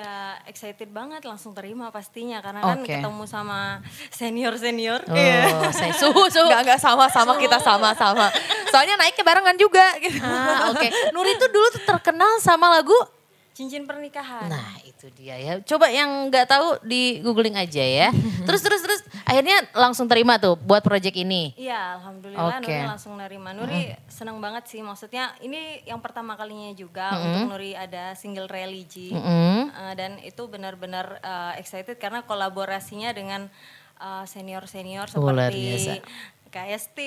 Ya 0.00 0.16
excited 0.48 0.88
banget 0.88 1.20
langsung 1.28 1.52
terima 1.52 1.92
pastinya 1.92 2.40
karena 2.40 2.64
kan 2.64 2.80
Oke. 2.80 2.88
ketemu 2.88 3.24
sama 3.28 3.84
senior-senior. 4.08 5.04
Oh, 5.04 5.12
Iya. 5.12 5.68
saya 5.76 5.92
suhu, 5.92 6.24
suhu. 6.32 6.48
Enggak, 6.48 6.60
enggak 6.64 6.80
sama-sama 6.80 7.36
kita 7.36 7.60
sama-sama. 7.60 8.32
Soalnya 8.72 8.96
naiknya 8.96 9.20
barengan 9.20 9.56
juga 9.60 9.84
gitu. 10.00 10.24
Ah, 10.24 10.72
Oke, 10.72 10.88
Nuri 11.12 11.36
tuh 11.36 11.52
dulu 11.52 11.68
tuh 11.68 11.84
terkenal 11.84 12.40
sama 12.40 12.72
lagu 12.72 12.96
Cincin 13.60 13.84
pernikahan. 13.84 14.48
Nah 14.48 14.80
itu 14.88 15.12
dia 15.12 15.36
ya. 15.36 15.60
Coba 15.60 15.92
yang 15.92 16.32
nggak 16.32 16.48
tahu 16.48 16.80
di 16.80 17.20
googling 17.20 17.60
aja 17.60 17.84
ya. 17.84 18.08
terus 18.48 18.64
terus 18.64 18.80
terus 18.80 19.04
akhirnya 19.28 19.68
langsung 19.76 20.08
terima 20.08 20.40
tuh 20.40 20.56
buat 20.56 20.80
project 20.80 21.12
ini. 21.12 21.52
Iya, 21.60 22.00
alhamdulillah 22.00 22.56
Oke. 22.56 22.72
Nuri 22.72 22.88
langsung 22.88 23.12
nerima. 23.20 23.52
Nuri 23.52 23.92
senang 24.08 24.40
banget 24.40 24.64
sih, 24.72 24.80
maksudnya 24.80 25.36
ini 25.44 25.84
yang 25.84 26.00
pertama 26.00 26.40
kalinya 26.40 26.72
juga 26.72 27.12
untuk 27.20 27.52
Nuri 27.52 27.76
ada 27.76 28.16
single 28.16 28.48
religi 28.48 29.12
Mm-mm. 29.12 29.68
Uh, 29.76 29.92
dan 29.92 30.16
itu 30.24 30.40
benar-benar 30.48 31.20
uh, 31.20 31.52
excited 31.60 32.00
karena 32.00 32.24
kolaborasinya 32.24 33.12
dengan 33.12 33.52
uh, 34.00 34.24
senior-senior 34.24 35.12
Oh, 35.12 35.28
luar 35.28 35.52
seperti 35.52 36.00
KST 36.50 36.98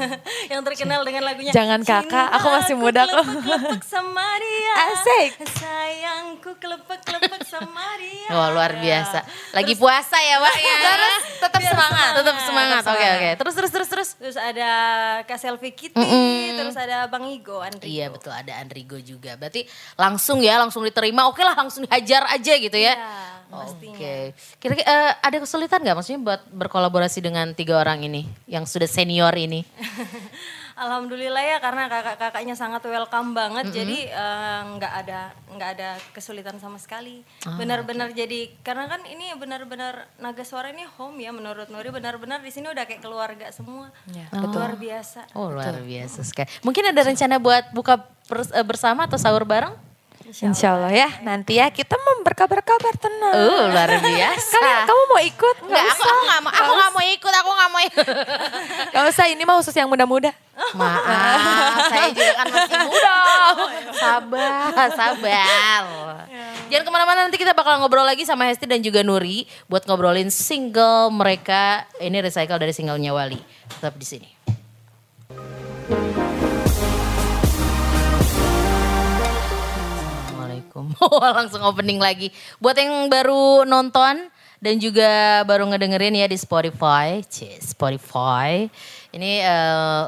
yang 0.52 0.60
terkenal 0.60 1.06
dengan 1.06 1.22
lagunya 1.22 1.54
Jangan 1.54 1.80
kakak, 1.80 2.28
aku 2.34 2.46
masih 2.50 2.74
muda 2.74 3.06
kok." 3.06 3.22
kelepek 3.22 3.82
sama 3.86 4.26
dia 4.36 4.72
Asik. 4.90 5.30
sayangku 5.54 6.50
kelepek-kelepek 6.58 7.42
sama 7.46 7.86
dia 7.96 8.28
Wah 8.28 8.50
luar 8.50 8.74
biasa. 8.74 9.22
Lagi 9.52 9.78
puasa 9.78 10.16
ya 10.18 10.42
Wak 10.42 10.56
ya. 10.56 10.74
Terus 10.82 11.22
tetap 11.38 11.60
Biar 11.60 11.70
semangat. 11.70 12.10
Tetap 12.18 12.36
semangat. 12.42 12.80
Tetap 12.82 12.94
Oke 12.96 13.04
semangat. 13.04 13.14
oke. 13.14 13.30
Terus 13.38 13.54
terus 13.54 13.70
terus 13.70 13.88
terus. 13.88 14.10
terus 14.18 14.36
ada 14.36 14.68
Kak 15.22 15.38
Selfie 15.38 15.70
Kitty 15.70 16.10
terus 16.56 16.74
ada 16.74 17.06
Bang 17.06 17.28
Igo 17.28 17.60
Andri 17.60 17.94
Iya 17.94 18.10
betul 18.10 18.32
ada 18.32 18.58
Andrigo 18.58 18.98
juga. 18.98 19.36
Berarti 19.36 19.62
langsung 19.94 20.42
ya 20.42 20.58
langsung 20.58 20.82
diterima. 20.82 21.28
Oke 21.28 21.44
lah 21.44 21.54
langsung 21.54 21.86
dihajar 21.86 22.26
aja 22.26 22.52
gitu 22.56 22.74
ya. 22.74 22.96
Iya, 22.96 23.43
pastinya. 23.56 23.96
Oke. 23.96 24.14
Kira-kira 24.58 24.86
eh, 24.86 25.12
ada 25.22 25.36
kesulitan 25.38 25.78
nggak 25.80 25.96
maksudnya 25.96 26.20
buat 26.20 26.40
berkolaborasi 26.50 27.22
dengan 27.22 27.54
tiga 27.54 27.78
orang 27.78 28.02
ini 28.02 28.26
yang 28.44 28.66
sudah 28.66 28.90
senior 28.90 29.32
ini? 29.34 29.62
Alhamdulillah 30.74 31.38
ya 31.38 31.58
karena 31.62 31.86
kakak-kakaknya 31.86 32.58
sangat 32.58 32.82
welcome 32.90 33.30
banget 33.30 33.70
jadi 33.70 34.10
eh, 34.10 34.60
nggak 34.74 34.92
ada 35.06 35.20
nggak 35.54 35.70
ada 35.78 35.88
kesulitan 36.10 36.58
sama 36.58 36.82
sekali 36.82 37.22
Ah, 37.46 37.54
benar-benar 37.54 38.10
jadi 38.10 38.50
karena 38.66 38.90
kan 38.90 39.06
ini 39.06 39.30
benar-benar 39.38 40.10
naga 40.18 40.42
suara 40.42 40.74
ini 40.74 40.82
home 40.98 41.22
ya 41.22 41.30
menurut 41.30 41.70
Nuri 41.70 41.94
benar-benar 41.94 42.42
di 42.42 42.50
sini 42.50 42.66
udah 42.74 42.90
kayak 42.90 43.06
keluarga 43.06 43.46
semua 43.54 43.94
Ya, 44.10 44.26
luar 44.34 44.74
biasa 44.74 45.30
Oh 45.38 45.46
luar 45.46 45.78
biasa 45.78 46.26
sekali. 46.26 46.50
Mungkin 46.66 46.90
ada 46.90 47.00
rencana 47.06 47.38
buat 47.38 47.70
buka 47.70 48.02
eh, 48.50 48.66
bersama 48.66 49.06
atau 49.06 49.14
sahur 49.14 49.46
bareng? 49.46 49.78
Insya 50.24 50.72
Allah 50.72 50.88
ya, 50.88 51.08
nanti 51.20 51.60
ya 51.60 51.68
kita 51.68 52.00
mau 52.00 52.24
berkabar-kabar 52.24 52.96
tenang. 52.96 53.34
Uh 53.36 53.68
luar 53.68 53.92
biasa. 54.00 54.56
Kalian, 54.56 54.88
kamu 54.88 55.02
mau 55.04 55.20
ikut? 55.20 55.56
Enggak, 55.68 55.84
aku 55.84 56.00
aku 56.00 56.22
nggak 56.24 56.40
mau, 56.40 56.52
aku 56.52 56.72
nggak 56.72 56.90
mau 56.96 57.04
ikut, 57.04 57.32
aku 57.36 57.50
nggak 57.52 57.70
mau 57.70 57.80
ikut. 57.84 58.06
Gak 58.94 59.02
usah, 59.10 59.26
ini 59.28 59.42
mah 59.44 59.60
khusus 59.60 59.76
yang 59.76 59.90
muda-muda. 59.90 60.32
Maaf, 60.72 61.92
saya 61.92 62.08
juga 62.14 62.32
kan 62.40 62.46
masih 62.48 62.78
muda. 62.88 63.16
Sabar, 63.92 64.86
sabar. 64.96 65.82
Jangan 66.72 66.84
ke 66.88 66.90
mana-mana 66.90 67.20
nanti 67.28 67.36
kita 67.36 67.52
bakal 67.52 67.76
ngobrol 67.76 68.06
lagi 68.08 68.24
sama 68.24 68.48
Hesti 68.48 68.64
dan 68.64 68.80
juga 68.80 69.04
Nuri 69.04 69.44
buat 69.68 69.84
ngobrolin 69.84 70.32
single 70.32 71.12
mereka. 71.12 71.84
Ini 72.00 72.24
recycle 72.24 72.56
dari 72.56 72.72
singlenya 72.72 73.12
Wali. 73.12 73.36
Tetap 73.68 73.92
di 74.00 74.06
sini. 74.08 74.33
Oh, 81.00 81.22
langsung 81.36 81.62
opening 81.64 81.98
lagi. 81.98 82.30
Buat 82.62 82.78
yang 82.78 83.08
baru 83.10 83.66
nonton 83.66 84.30
dan 84.62 84.74
juga 84.80 85.42
baru 85.44 85.68
ngedengerin 85.68 86.16
ya 86.16 86.26
di 86.28 86.38
Spotify, 86.38 87.20
Cie, 87.26 87.58
Spotify. 87.60 88.68
Ini 89.14 89.30
eh 89.44 90.02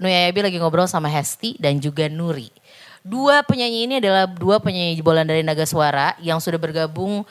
Nuya 0.00 0.32
Yabi 0.32 0.40
lagi 0.48 0.56
ngobrol 0.56 0.88
sama 0.88 1.12
Hesti 1.12 1.60
dan 1.60 1.76
juga 1.76 2.08
Nuri. 2.08 2.48
Dua 3.04 3.44
penyanyi 3.44 3.84
ini 3.84 3.94
adalah 4.00 4.24
dua 4.24 4.56
penyanyi 4.56 4.96
jebolan 4.96 5.28
dari 5.28 5.44
Naga 5.44 5.68
Suara 5.68 6.16
yang 6.24 6.40
sudah 6.40 6.56
bergabung 6.56 7.28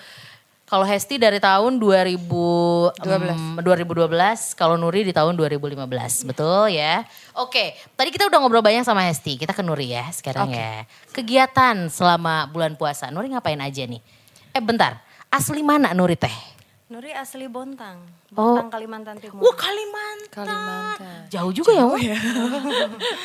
kalau 0.69 0.86
Hesti 0.86 1.17
dari 1.17 1.41
tahun 1.41 1.82
2000, 1.82 2.21
2012. 3.01 3.58
2012, 3.60 4.53
kalau 4.53 4.77
Nuri 4.77 5.01
di 5.01 5.10
tahun 5.10 5.34
2015, 5.34 5.82
betul 6.23 6.69
ya? 6.69 7.01
Oke, 7.34 7.73
tadi 7.91 8.10
kita 8.10 8.29
udah 8.29 8.38
ngobrol 8.38 8.62
banyak 8.62 8.86
sama 8.86 9.01
Hesti, 9.03 9.36
kita 9.36 9.49
ke 9.49 9.60
Nuri 9.60 9.89
ya 9.89 10.05
sekarang 10.10 10.53
ya. 10.53 10.86
Kegiatan 11.10 11.89
selama 11.89 12.45
bulan 12.45 12.73
puasa, 12.73 13.10
Nuri 13.10 13.29
ngapain 13.29 13.58
aja 13.58 13.82
nih? 13.82 13.97
Eh 14.49 14.62
bentar, 14.62 15.01
asli 15.27 15.60
mana 15.60 15.89
Nuri 15.91 16.13
teh? 16.13 16.34
Nuri 16.88 17.13
asli 17.13 17.45
Bontang 17.45 18.01
Oh. 18.29 18.53
Bontang 18.53 18.69
Kalimantan 18.69 19.17
Timur 19.17 19.41
Wah 19.41 19.53
Kalimantan. 19.53 20.45
Kalimantan. 20.45 21.19
Jauh 21.29 21.49
juga 21.49 21.73
ya, 21.73 21.86
Wak? 21.86 21.97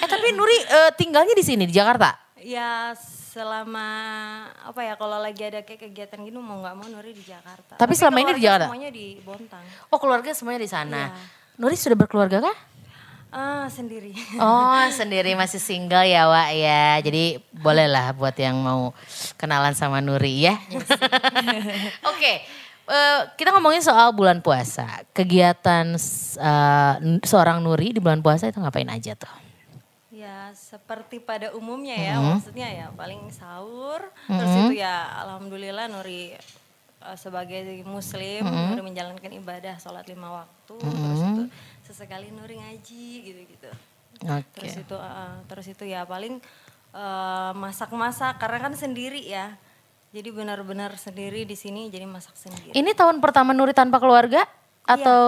eh 0.01 0.09
tapi 0.09 0.33
Nuri 0.33 0.57
eh, 0.61 0.91
tinggalnya 0.97 1.33
di 1.33 1.41
sini 1.41 1.65
di 1.65 1.73
Jakarta. 1.73 2.13
ya 2.37 2.93
selama 3.35 3.89
apa 4.63 4.81
ya 4.87 4.95
kalau 4.95 5.19
lagi 5.19 5.43
ada 5.43 5.67
kayak 5.67 5.91
kegiatan 5.91 6.23
gini 6.23 6.39
mau 6.39 6.63
nggak 6.63 6.75
mau 6.79 6.87
Nuri 6.87 7.11
di 7.11 7.27
Jakarta 7.27 7.75
Tapi 7.75 7.93
selama 7.99 8.23
ini 8.23 8.39
di 8.39 8.47
Jakarta? 8.47 8.71
semuanya 8.71 8.91
di 8.95 9.19
Bontang 9.19 9.65
Oh 9.91 9.99
keluarga 9.99 10.31
semuanya 10.31 10.63
di 10.63 10.71
sana. 10.71 11.03
Iya. 11.11 11.59
Nuri 11.59 11.75
sudah 11.75 11.99
berkeluarga 11.99 12.39
kah? 12.39 12.59
ah 13.35 13.67
sendiri 13.67 14.15
Oh 14.39 14.87
sendiri 15.03 15.35
masih 15.35 15.59
single 15.59 16.07
ya 16.07 16.31
Wak 16.31 16.51
ya. 16.55 17.03
Jadi 17.03 17.43
bolehlah 17.51 18.15
buat 18.15 18.39
yang 18.39 18.55
mau 18.55 18.95
kenalan 19.35 19.75
sama 19.75 19.99
Nuri 19.99 20.47
ya. 20.47 20.55
Oke. 22.15 22.33
eh, 22.87 23.19
kita 23.35 23.51
ngomongin 23.51 23.83
soal 23.83 24.15
bulan 24.15 24.39
puasa. 24.39 25.03
Kegiatan 25.11 25.99
eh, 26.39 26.95
seorang 27.27 27.59
Nuri 27.59 27.91
di 27.91 27.99
bulan 27.99 28.23
puasa 28.23 28.47
itu 28.47 28.63
ngapain 28.63 28.87
aja 28.87 29.19
tuh? 29.19 29.44
Seperti 30.55 31.19
pada 31.19 31.51
umumnya 31.53 31.99
ya, 31.99 32.15
Mm-hmm. 32.17 32.31
maksudnya 32.31 32.69
ya 32.71 32.87
paling 32.95 33.27
sahur, 33.35 34.01
terus 34.31 34.55
itu 34.65 34.79
ya 34.79 35.11
alhamdulillah 35.27 35.91
Nuri 35.91 36.33
eh, 37.03 37.17
sebagai 37.19 37.61
muslim, 37.85 38.47
Mm-hmm. 38.47 38.67
Nuri 38.71 38.83
menjalankan 38.87 39.33
ibadah 39.35 39.75
sholat 39.83 40.07
lima 40.07 40.47
waktu, 40.47 40.79
terus 40.79 41.21
itu 41.21 41.43
sesekali 41.85 42.31
Nuri 42.31 42.63
ngaji 42.63 43.07
gitu-gitu. 43.27 43.71
Oke. 44.31 44.47
Terus 44.63 44.75
itu, 44.79 44.97
eh, 44.97 45.35
terus 45.51 45.67
itu 45.67 45.85
ya 45.91 46.07
paling 46.07 46.39
eh, 46.95 47.53
masak-masak 47.59 48.39
karena 48.39 48.59
kan 48.63 48.73
sendiri 48.79 49.19
ya, 49.27 49.59
jadi 50.15 50.31
benar-benar 50.31 50.95
sendiri 50.95 51.43
di 51.43 51.59
sini 51.59 51.91
jadi 51.91 52.07
masak 52.07 52.39
sendiri. 52.39 52.71
Ini 52.71 52.91
tahun 52.95 53.19
pertama 53.19 53.51
Nuri 53.51 53.75
tanpa 53.75 53.99
keluarga 53.99 54.47
atau 54.87 55.25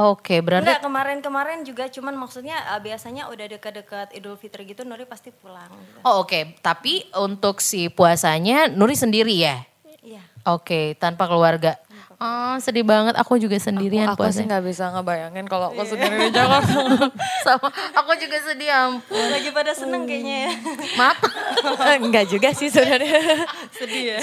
oke 0.00 0.40
berarti 0.40 0.64
Enggak 0.64 0.82
kemarin-kemarin 0.82 1.60
juga 1.68 1.84
cuman 1.92 2.16
maksudnya 2.16 2.56
eh, 2.72 2.80
biasanya 2.80 3.28
udah 3.28 3.46
dekat-dekat 3.58 4.16
Idul 4.16 4.40
Fitri 4.40 4.64
gitu 4.64 4.82
Nuri 4.88 5.04
pasti 5.04 5.28
pulang. 5.28 5.68
Gitu. 5.68 5.98
Oh 6.08 6.24
oke, 6.24 6.56
tapi 6.64 7.04
untuk 7.20 7.60
si 7.60 7.92
puasanya 7.92 8.72
Nuri 8.72 8.96
sendiri 8.96 9.36
ya? 9.36 9.60
Iya. 10.00 10.24
Oke, 10.48 10.96
tanpa 10.96 11.28
keluarga. 11.28 11.76
Oh, 12.20 12.52
sedih 12.60 12.84
banget. 12.84 13.16
Aku 13.16 13.40
juga 13.40 13.56
sendirian 13.56 14.12
aku 14.12 14.20
puasanya. 14.20 14.36
sih 14.36 14.44
nggak 14.44 14.64
bisa 14.68 14.92
ngebayangin 14.92 15.48
kalau 15.48 15.72
aku 15.72 15.88
sendiri 15.88 16.28
di 16.28 16.36
Jakarta. 16.36 17.08
Sama, 17.48 17.72
aku 17.96 18.12
juga 18.20 18.36
sedih 18.44 18.68
ampun. 18.68 19.24
Lagi 19.32 19.48
pada 19.48 19.72
seneng 19.72 20.04
kayaknya 20.04 20.36
ya. 20.44 20.52
Maaf. 21.00 21.16
Enggak 21.96 22.28
juga 22.36 22.52
sih 22.52 22.68
sebenarnya. 22.68 23.48
Sedih 23.80 24.02
ya. 24.04 24.18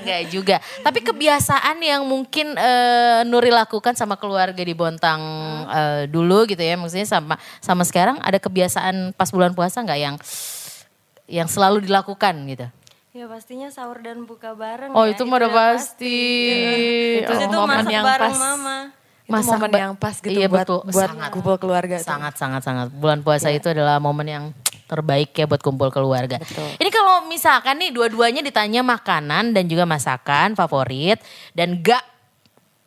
Enggak 0.00 0.22
juga. 0.32 0.56
Tapi 0.80 1.04
kebiasaan 1.04 1.76
yang 1.84 2.08
mungkin 2.08 2.56
eh, 2.56 3.20
Nuri 3.28 3.52
lakukan 3.52 3.92
sama 4.00 4.16
keluarga 4.16 4.64
di 4.64 4.72
Bontang 4.72 5.20
eh, 5.68 6.02
dulu 6.08 6.48
gitu 6.48 6.64
ya. 6.64 6.80
Maksudnya 6.80 7.04
sama 7.04 7.36
sama 7.60 7.84
sekarang 7.84 8.16
ada 8.24 8.40
kebiasaan 8.40 9.12
pas 9.12 9.28
bulan 9.28 9.52
puasa 9.52 9.84
nggak 9.84 10.00
yang 10.00 10.16
yang 11.28 11.52
selalu 11.52 11.84
dilakukan 11.84 12.32
gitu? 12.48 12.64
Ya 13.12 13.28
pastinya 13.28 13.68
sahur 13.68 14.00
dan 14.00 14.24
buka 14.24 14.56
bareng 14.56 14.96
Oh 14.96 15.04
ya. 15.04 15.12
itu 15.12 15.22
mah 15.22 15.36
udah 15.36 15.52
pasti. 15.52 16.20
Terus 17.20 17.38
Oh, 17.38 17.44
itu 17.44 17.56
momen 17.58 17.76
masak 17.78 17.92
yang 17.92 18.04
bareng 18.08 18.32
pas. 18.32 18.40
mama. 18.40 18.76
Itu 19.22 19.30
Masak 19.30 19.52
momen 19.54 19.70
yang 19.76 19.92
pas 19.94 20.16
gitu 20.16 20.32
Iya, 20.32 20.48
buat 20.48 20.64
betul. 20.64 20.80
buat 20.88 21.08
Sangat. 21.12 21.28
kumpul 21.30 21.56
keluarga. 21.56 21.96
tuh. 21.96 22.08
Sangat 22.08 22.34
sangat 22.34 22.62
sangat. 22.64 22.88
Bulan 22.90 23.20
puasa 23.20 23.52
itu 23.52 23.68
adalah 23.68 24.00
momen 24.00 24.24
yang 24.26 24.44
terbaik 24.88 25.28
ya 25.30 25.44
buat 25.44 25.60
kumpul 25.60 25.92
keluarga. 25.92 26.40
Betul. 26.40 26.64
Ini 26.74 26.88
kalau 26.88 27.28
misalkan 27.28 27.76
nih 27.78 27.92
dua-duanya 27.92 28.40
ditanya 28.40 28.80
makanan 28.80 29.52
dan 29.52 29.64
juga 29.66 29.84
masakan 29.84 30.52
favorit 30.52 31.20
dan 31.52 31.78
gak 31.78 32.00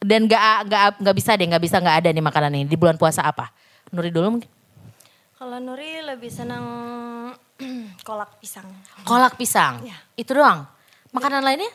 dan 0.01 0.25
gak 0.25 0.41
gak 0.65 0.83
gak 0.99 1.15
bisa 1.15 1.33
deh 1.33 1.45
nggak 1.45 1.63
bisa 1.63 1.77
nggak 1.77 1.97
ada 1.97 2.09
nih 2.09 2.21
makanan 2.23 2.51
ini 2.51 2.65
di 2.65 2.73
bulan 2.75 2.93
puasa 2.95 3.21
apa? 3.21 3.53
Nuri 3.89 4.09
dulu 4.09 4.37
mungkin. 4.37 4.49
Kalau 5.35 5.57
Nuri 5.59 6.01
lebih 6.03 6.29
senang 6.29 6.65
kolak 8.07 8.37
pisang. 8.43 8.67
Kolak 9.07 9.39
pisang. 9.39 9.83
Iya. 9.83 9.97
Itu 10.19 10.35
doang. 10.35 10.67
Makanan 11.15 11.43
lainnya? 11.43 11.71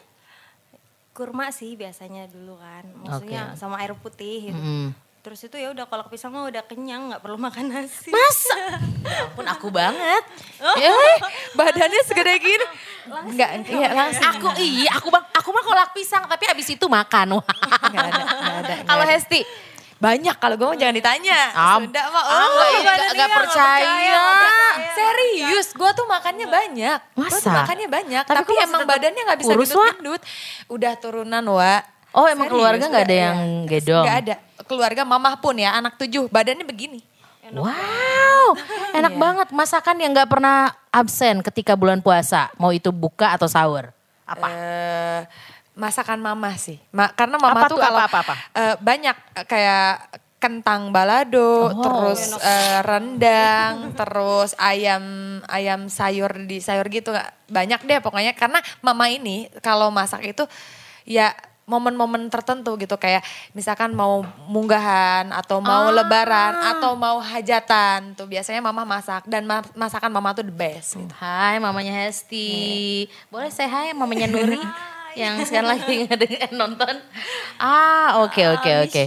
Kurma 1.17 1.49
sih 1.53 1.75
biasanya 1.77 2.29
dulu 2.29 2.61
kan. 2.61 2.85
Maksudnya 3.05 3.53
Oke. 3.53 3.59
sama 3.59 3.81
air 3.81 3.93
putih 3.97 4.53
gitu. 4.53 4.61
Mm. 4.61 4.93
Terus 5.21 5.37
itu 5.45 5.57
ya 5.61 5.69
udah 5.69 5.85
kolak 5.85 6.09
pisang 6.09 6.33
mah 6.33 6.49
udah 6.49 6.65
kenyang 6.65 7.13
nggak 7.13 7.21
perlu 7.21 7.37
makan 7.37 7.69
nasi. 7.69 8.09
Masa? 8.09 8.81
ya 9.05 9.29
ampun 9.29 9.45
aku 9.45 9.69
banget. 9.69 10.25
Ya, 10.81 10.97
badannya 11.53 12.01
segede 12.09 12.41
gini. 12.41 12.67
Enggak, 13.05 13.69
iya 13.69 13.93
langsung. 13.93 14.33
Aku 14.33 14.49
iya, 14.57 14.97
aku 14.97 15.13
bang, 15.13 15.25
aku 15.37 15.49
mah 15.53 15.65
kolak 15.65 15.93
pisang 15.93 16.25
tapi 16.25 16.49
habis 16.49 16.73
itu 16.73 16.87
makan. 16.89 17.37
Wah. 17.37 17.45
Enggak 17.85 18.05
ada, 18.09 18.23
enggak 18.25 18.57
ada. 18.65 18.75
Kalau. 18.89 19.05
Hesti, 19.05 19.41
banyak 20.01 20.37
kalau 20.41 20.57
gue 20.57 20.65
mau 20.65 20.79
jangan 20.81 20.97
ditanya. 20.97 21.41
Am- 21.53 21.85
Sunda 21.85 22.03
mah, 22.09 22.25
Ah, 22.25 22.49
oh 22.49 22.73
nggak- 22.81 22.97
ada 22.97 23.07
nggak 23.13 23.29
nih, 23.29 23.37
percaya. 23.37 24.23
Serius, 24.97 25.67
gue 25.77 25.91
tuh 25.93 26.07
makannya 26.09 26.47
banyak. 26.49 26.99
Gue 27.13 27.29
tuh 27.29 27.37
Masa? 27.45 27.53
makannya 27.53 27.87
banyak, 27.87 28.25
Tapi 28.25 28.39
tapi, 28.41 28.53
emang 28.59 28.83
badannya 28.89 29.23
nggak 29.23 29.39
bisa 29.39 29.53
gendut-gendut. 29.53 30.23
Udah 30.67 30.93
turunan, 30.97 31.45
Wa. 31.45 31.85
Oh, 32.11 32.27
emang 32.27 32.49
keluarga 32.49 32.91
nggak 32.91 33.05
ada 33.07 33.17
yang 33.29 33.39
iya. 33.39 33.69
gedong? 33.71 34.05
Nggak 34.09 34.19
ada. 34.25 34.35
Keluarga 34.65 35.03
mamah 35.05 35.37
pun 35.37 35.55
ya, 35.55 35.77
anak 35.77 35.95
tujuh, 35.95 36.27
badannya 36.27 36.65
begini. 36.65 37.05
wow, 37.51 38.55
enak 38.95 39.15
banget. 39.15 39.49
Masakan 39.51 39.99
yang 39.99 40.15
nggak 40.15 40.31
pernah 40.31 40.71
absen 40.89 41.43
ketika 41.43 41.75
bulan 41.75 41.99
puasa, 41.99 42.49
mau 42.57 42.71
itu 42.71 42.89
buka 42.89 43.35
atau 43.35 43.47
sahur. 43.47 43.91
Apa? 44.23 44.47
Eh, 44.49 45.21
masakan 45.81 46.21
mama 46.21 46.53
sih. 46.55 46.77
Ma- 46.91 47.09
karena 47.11 47.35
mama 47.35 47.57
Apa 47.57 47.67
tuh 47.67 47.75
tuh, 47.75 47.83
kalau 47.83 47.99
apa, 47.99 48.19
apa, 48.19 48.19
apa? 48.23 48.35
eh, 48.53 48.75
banyak 48.77 49.17
eh, 49.35 49.47
kayak 49.47 49.93
kentang 50.37 50.89
balado, 50.89 51.69
Oh, 51.69 51.81
terus 51.81 52.33
eh, 52.35 52.81
rendang, 52.81 53.93
terus 53.93 54.57
ayam 54.57 55.05
ayam 55.47 55.85
sayur 55.87 56.33
di 56.45 56.61
sayur 56.61 56.85
gitu 56.87 57.13
banyak 57.47 57.81
deh 57.81 57.99
pokoknya 57.99 58.33
karena 58.33 58.57
mama 58.81 59.05
ini 59.07 59.49
kalau 59.59 59.89
masak 59.89 60.25
itu 60.27 60.45
ya 61.05 61.33
momen-momen 61.63 62.27
tertentu 62.27 62.75
gitu 62.75 62.97
kayak 62.97 63.23
misalkan 63.53 63.93
mau 63.93 64.27
munggahan 64.49 65.31
atau 65.31 65.61
mau 65.61 65.87
Ah. 65.87 65.95
lebaran 65.95 66.53
atau 66.69 66.93
mau 66.95 67.23
hajatan 67.23 68.13
tuh 68.13 68.27
biasanya 68.27 68.59
mama 68.61 68.83
masak 68.83 69.23
dan 69.25 69.45
ma- 69.45 69.63
masakan 69.73 70.11
mama 70.11 70.33
tuh 70.33 70.43
the 70.43 70.51
best 70.51 70.97
gitu. 70.97 71.15
Hai 71.15 71.57
mamanya 71.57 71.95
Hesti. 72.03 73.07
Boleh 73.29 73.49
saya 73.49 73.71
hai 73.71 73.89
mamanya 73.93 74.27
Nuri 74.27 74.59
yang 75.17 75.35
sekarang 75.43 75.77
lagi 75.77 75.95
ngedengerin 76.07 76.55
nonton. 76.55 76.95
Ah, 77.57 78.23
oke 78.25 78.43
oke 78.59 78.71
oke. 78.89 79.05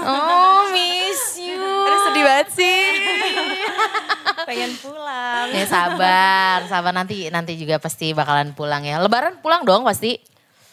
Oh, 0.00 0.70
miss 0.70 1.38
you. 1.38 1.58
Aduh 1.60 2.00
sedih 2.10 2.24
banget 2.24 2.48
sih. 2.54 2.78
Pengen 4.48 4.72
pulang. 4.78 5.46
Ya 5.50 5.64
sabar, 5.64 6.58
sabar 6.68 6.92
nanti 6.92 7.28
nanti 7.32 7.56
juga 7.56 7.80
pasti 7.80 8.12
bakalan 8.12 8.52
pulang 8.52 8.84
ya. 8.84 9.00
Lebaran 9.00 9.40
pulang 9.40 9.64
dong 9.64 9.82
pasti. 9.84 10.20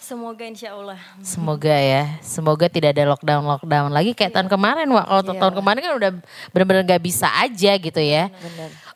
Semoga 0.01 0.43
insya 0.43 0.75
Allah. 0.75 0.99
Semoga 1.23 1.71
ya, 1.71 2.19
semoga 2.19 2.67
tidak 2.67 2.99
ada 2.99 3.15
lockdown 3.15 3.47
lockdown 3.47 3.95
lagi 3.95 4.11
kayak 4.11 4.35
tahun 4.35 4.51
kemarin, 4.51 4.91
Wak. 4.91 5.07
Kalau 5.07 5.23
tahun 5.39 5.55
kemarin 5.55 5.79
kan 5.79 5.93
udah 5.95 6.11
benar-benar 6.51 6.83
nggak 6.83 7.03
bisa 7.05 7.31
aja 7.31 7.71
gitu 7.79 8.01
ya. 8.03 8.27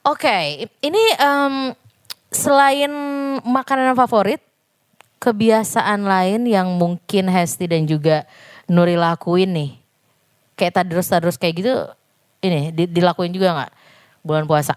Oke, 0.04 0.68
ini 0.84 1.04
em, 1.16 1.72
selain 2.36 2.92
makanan 3.48 3.96
favorit, 3.96 4.44
kebiasaan 5.18 6.04
lain 6.04 6.46
yang 6.46 6.68
mungkin 6.76 7.28
Hesti 7.28 7.66
dan 7.66 7.86
juga 7.86 8.24
Nuri 8.66 8.98
lakuin 8.98 9.54
nih, 9.54 9.72
kayak 10.54 10.82
tadrus-tadrus 10.82 11.38
kayak 11.38 11.54
gitu, 11.62 11.74
ini 12.42 12.74
di- 12.74 12.90
dilakuin 12.90 13.30
juga 13.30 13.54
nggak 13.54 13.72
bulan 14.22 14.46
puasa? 14.46 14.74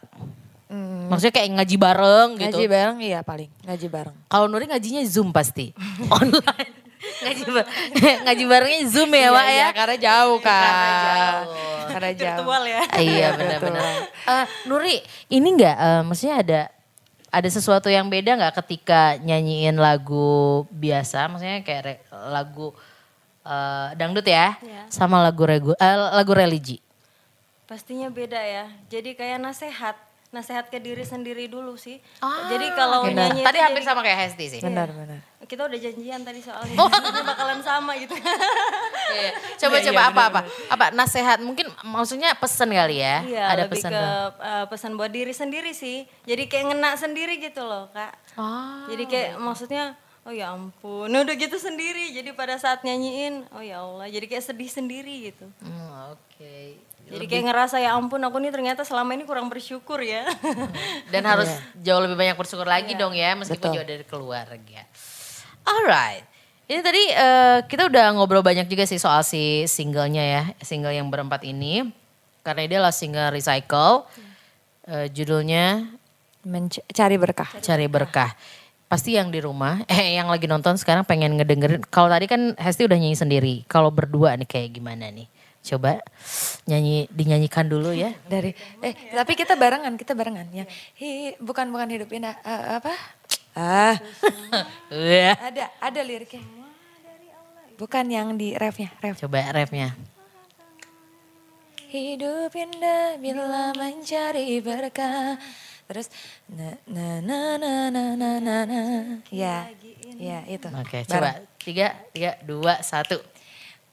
Maksudnya 1.09 1.33
kayak 1.33 1.49
ngaji 1.57 1.77
bareng 1.81 2.29
gitu. 2.37 2.45
Ngaji 2.53 2.65
bareng 2.69 2.99
iya 3.01 3.21
paling, 3.25 3.49
ngaji 3.65 3.87
bareng. 3.89 4.17
Kalau 4.29 4.45
Nuri 4.45 4.69
ngajinya 4.69 5.01
Zoom 5.09 5.33
pasti. 5.33 5.73
Online. 6.13 6.77
ngaji, 6.99 7.43
bar- 7.49 7.71
ngaji 8.29 8.45
barengnya 8.45 8.81
Zoom 8.85 9.09
ya, 9.09 9.33
Wak 9.33 9.41
ya. 9.41 9.53
Iya, 9.55 9.69
karena 9.73 9.97
jauh 9.97 10.39
kan. 10.45 10.61
Karena 10.69 10.93
jauh. 11.01 11.55
Karena 11.89 12.11
jauh. 12.13 12.29
Virtual 12.37 12.63
ya. 12.69 12.83
iya 13.01 13.29
benar-benar. 13.33 13.85
Eh, 14.05 14.45
Nuri, 14.69 14.97
ini 15.33 15.49
enggak 15.49 15.77
eh, 15.81 16.01
maksudnya 16.05 16.37
ada 16.37 16.61
ada 17.29 17.49
sesuatu 17.49 17.93
yang 17.93 18.09
beda 18.09 18.41
nggak 18.41 18.57
ketika 18.65 19.21
nyanyiin 19.21 19.77
lagu 19.77 20.65
biasa, 20.73 21.29
maksudnya 21.29 21.61
kayak 21.61 21.83
re- 21.85 22.03
lagu 22.33 22.73
eh, 23.45 23.89
dangdut 23.97 24.25
ya, 24.25 24.57
Iya. 24.61 24.83
sama 24.89 25.21
lagu 25.21 25.45
regu, 25.45 25.73
eh, 25.77 25.97
lagu 26.13 26.33
religi. 26.33 26.81
Pastinya 27.69 28.09
beda 28.09 28.41
ya. 28.41 28.65
Jadi 28.89 29.13
kayak 29.13 29.41
nasehat. 29.41 29.97
Nasehat 30.29 30.69
ke 30.69 30.77
diri 30.77 31.09
sendiri 31.09 31.49
dulu 31.49 31.81
sih. 31.81 31.97
Ah, 32.21 32.53
jadi 32.53 32.69
kalau 32.77 33.01
oke. 33.09 33.17
nyanyi 33.17 33.41
Tadi 33.41 33.57
itu 33.57 33.65
hampir 33.65 33.81
jadi- 33.81 33.89
sama 33.89 34.01
kayak 34.05 34.19
Hesti 34.29 34.47
sih. 34.53 34.61
Benar, 34.61 34.93
benar. 34.93 35.19
Kita 35.49 35.65
udah 35.65 35.79
janjian 35.81 36.21
tadi 36.21 36.41
soalnya. 36.45 36.77
Oh. 36.77 36.89
Bakalan 37.33 37.61
sama 37.65 37.97
gitu. 37.97 38.13
Iya. 39.09 39.33
Coba-coba 39.57 40.01
apa-apa. 40.13 40.41
Apa 40.69 40.93
nasehat 40.93 41.41
mungkin 41.41 41.65
maksudnya 41.81 42.37
pesan 42.37 42.69
kali 42.69 43.01
ya. 43.01 43.25
Iya, 43.25 43.45
ada 43.49 43.65
lebih 43.65 43.81
pesan. 43.81 43.89
ke 43.89 43.97
dong. 43.97 44.33
uh, 44.37 44.65
pesan 44.69 44.93
buat 45.01 45.09
diri 45.09 45.33
sendiri 45.33 45.73
sih. 45.73 46.05
Jadi 46.29 46.45
kayak 46.45 46.77
ngena 46.77 46.93
sendiri 46.93 47.41
gitu 47.41 47.65
loh, 47.65 47.89
Kak. 47.97 48.13
Ah, 48.37 48.85
Jadi 48.93 49.09
kayak 49.09 49.41
maksudnya 49.41 49.97
oh 50.29 50.33
ya 50.37 50.53
ampun, 50.53 51.09
udah 51.09 51.35
gitu 51.41 51.57
sendiri. 51.57 52.13
Jadi 52.13 52.37
pada 52.37 52.61
saat 52.61 52.85
nyanyiin, 52.85 53.49
oh 53.49 53.65
ya 53.65 53.81
Allah, 53.81 54.13
jadi 54.13 54.29
kayak 54.29 54.45
sedih 54.45 54.69
sendiri 54.69 55.33
gitu. 55.33 55.49
Hmm, 55.65 56.13
Oke. 56.13 56.77
Jadi 57.09 57.25
kayak 57.25 57.45
ngerasa 57.49 57.77
ya 57.81 57.97
ampun 57.97 58.21
aku 58.21 58.37
nih 58.39 58.53
ternyata 58.53 58.85
selama 58.85 59.17
ini 59.17 59.25
kurang 59.25 59.49
bersyukur 59.49 60.05
ya. 60.05 60.29
Dan 61.13 61.25
harus 61.25 61.49
jauh 61.81 62.01
lebih 62.05 62.21
banyak 62.21 62.37
bersyukur 62.37 62.69
lagi 62.69 62.93
dong 62.95 63.17
ya 63.17 63.33
meskipun 63.35 63.73
Betul. 63.73 63.77
jauh 63.81 63.87
dari 63.89 64.05
keluarga. 64.05 64.81
Alright. 65.65 66.25
Ini 66.69 66.81
tadi 66.85 67.03
eh, 67.09 67.59
kita 67.65 67.89
udah 67.89 68.13
ngobrol 68.13 68.45
banyak 68.45 68.69
juga 68.69 68.85
sih 68.85 69.01
soal 69.01 69.25
si 69.25 69.65
singlenya 69.65 70.25
ya. 70.25 70.43
Single 70.61 70.93
yang 70.93 71.09
berempat 71.09 71.43
ini. 71.49 71.89
Karena 72.45 72.69
dia 72.69 72.79
adalah 72.81 72.93
single 72.93 73.33
Recycle. 73.33 74.05
Eh, 74.89 75.09
judulnya 75.13 75.85
Menc- 76.49 76.85
cari 76.93 77.17
berkah. 77.21 77.51
Cari 77.61 77.87
Berkah. 77.91 78.33
Pasti 78.89 79.21
yang 79.21 79.29
di 79.29 79.37
rumah, 79.45 79.85
eh 79.93 80.17
yang 80.17 80.33
lagi 80.33 80.49
nonton 80.49 80.81
sekarang 80.81 81.05
pengen 81.05 81.37
ngedengerin. 81.37 81.85
Kalau 81.93 82.09
tadi 82.09 82.25
kan 82.25 82.57
Hesti 82.57 82.89
udah 82.89 82.97
nyanyi 82.97 83.19
sendiri. 83.19 83.55
Kalau 83.69 83.93
berdua 83.93 84.33
nih 84.41 84.49
kayak 84.49 84.81
gimana 84.81 85.13
nih? 85.13 85.29
coba 85.65 86.01
nyanyi 86.65 87.11
dinyanyikan 87.13 87.67
dulu 87.69 87.93
ya. 87.93 88.15
Dari 88.27 88.55
eh 88.85 88.95
tapi 89.13 89.33
kita 89.35 89.59
barengan 89.59 89.95
kita 89.99 90.15
barengan 90.15 90.47
ya. 90.55 90.65
Hi, 91.01 91.37
bukan 91.43 91.69
bukan 91.69 91.89
hidup 91.91 92.09
indah 92.13 92.39
uh, 92.43 92.79
apa? 92.81 92.95
Ah. 93.59 93.97
Iya. 94.89 95.35
Ada 95.35 95.65
ada 95.83 96.01
liriknya. 96.07 96.47
Bukan 97.79 98.11
yang 98.11 98.35
di 98.35 98.59
refnya 98.59 98.91
ref. 98.99 99.23
Coba 99.23 99.55
refnya. 99.55 99.95
Hidup 101.89 102.53
indah 102.53 103.17
bila 103.23 103.71
mencari 103.75 104.59
berkah. 104.59 105.39
Terus 105.89 106.13
na 106.53 106.77
na 106.85 107.25
na 107.25 107.41
na 107.63 107.73
na 107.89 108.29
na 108.37 108.57
na 108.69 108.81
ya 109.33 109.71
ya 110.21 110.45
itu. 110.45 110.69
Oke 110.69 111.01
okay, 111.01 111.03
coba. 111.09 111.41
Tiga 111.57 111.97
tiga 112.13 112.37
dua 112.45 112.85
satu. 112.85 113.17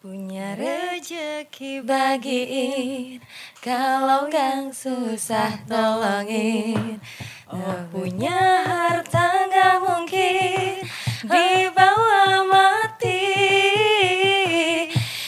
Punya 0.06 0.54
rezeki 0.54 1.82
bagiin. 1.82 3.26
Kalau 3.58 4.30
gang 4.30 4.70
susah 4.70 5.66
tolongin 5.66 7.02
oh, 7.50 7.82
punya 7.90 8.62
harta 8.70 9.50
nggak 9.50 9.82
mungkin. 9.82 10.86
Dibawa 11.26 12.46
mati. 12.46 13.34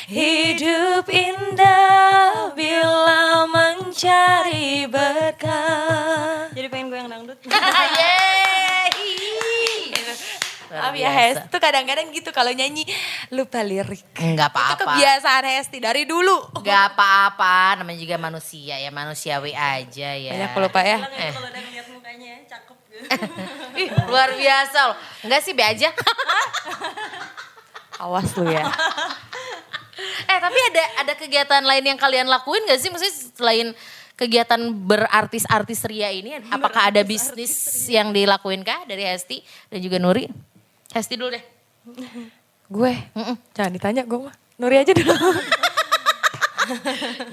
Hidup 0.06 1.10
indah 1.10 2.54
bila 2.54 3.50
mencari 3.50 4.86
berkah 4.86 6.54
Jadi 6.54 6.70
pengen 6.70 6.94
gue 6.94 7.00
yang 7.02 7.10
dangdut. 7.10 7.42
Luar 10.78 10.94
Maaf 10.94 11.02
ya. 11.02 11.10
Hesti 11.10 11.46
tuh 11.50 11.62
kadang-kadang 11.62 12.06
gitu 12.14 12.30
kalau 12.30 12.54
nyanyi 12.54 12.86
lupa 13.34 13.66
lirik. 13.66 14.06
Enggak 14.22 14.54
Itu 14.54 14.58
apa-apa. 14.62 14.82
kebiasaan 14.86 15.44
Hesti 15.58 15.78
dari 15.82 16.06
dulu. 16.06 16.54
Enggak 16.54 16.94
apa-apa, 16.94 17.82
namanya 17.82 17.98
juga 17.98 18.16
manusia 18.22 18.78
ya, 18.78 18.94
manusiawi 18.94 19.58
aja 19.58 20.10
ya. 20.14 20.32
Banyak 20.38 20.54
lupa 20.62 20.82
ya. 20.86 20.98
Itu 21.02 21.10
kalau 21.34 21.50
udah 21.50 21.62
ngeliat 21.66 21.88
mukanya 21.90 22.34
cakep 22.46 22.78
gitu. 22.86 22.98
Ih, 23.82 23.90
luar 24.06 24.30
biasa 24.38 24.78
loh. 24.94 24.98
Enggak 25.26 25.42
sih, 25.42 25.54
be 25.58 25.64
aja. 25.66 25.90
Awas 27.98 28.30
lu 28.38 28.46
ya. 28.46 28.62
eh, 30.30 30.38
tapi 30.38 30.60
ada 30.70 30.84
ada 31.02 31.14
kegiatan 31.18 31.64
lain 31.66 31.84
yang 31.90 31.98
kalian 31.98 32.30
lakuin 32.30 32.62
gak 32.70 32.78
sih? 32.78 32.94
Maksudnya 32.94 33.16
selain 33.34 33.68
kegiatan 34.18 34.58
berartis-artis 34.74 35.86
ria 35.86 36.10
ini, 36.10 36.42
apakah 36.50 36.90
ada 36.90 37.06
bisnis 37.06 37.54
yang 37.86 38.10
dilakuin 38.10 38.66
kah 38.66 38.82
dari 38.90 39.06
Hesti 39.06 39.46
dan 39.70 39.78
juga 39.78 40.02
Nuri? 40.02 40.26
Hesti 40.98 41.14
dulu 41.14 41.30
deh. 41.30 41.44
Gue, 42.68 42.92
jangan 43.54 43.72
ditanya 43.72 44.02
gue 44.04 44.18
mah. 44.18 44.34
Nuri 44.58 44.82
aja 44.82 44.92
dulu. 44.92 45.14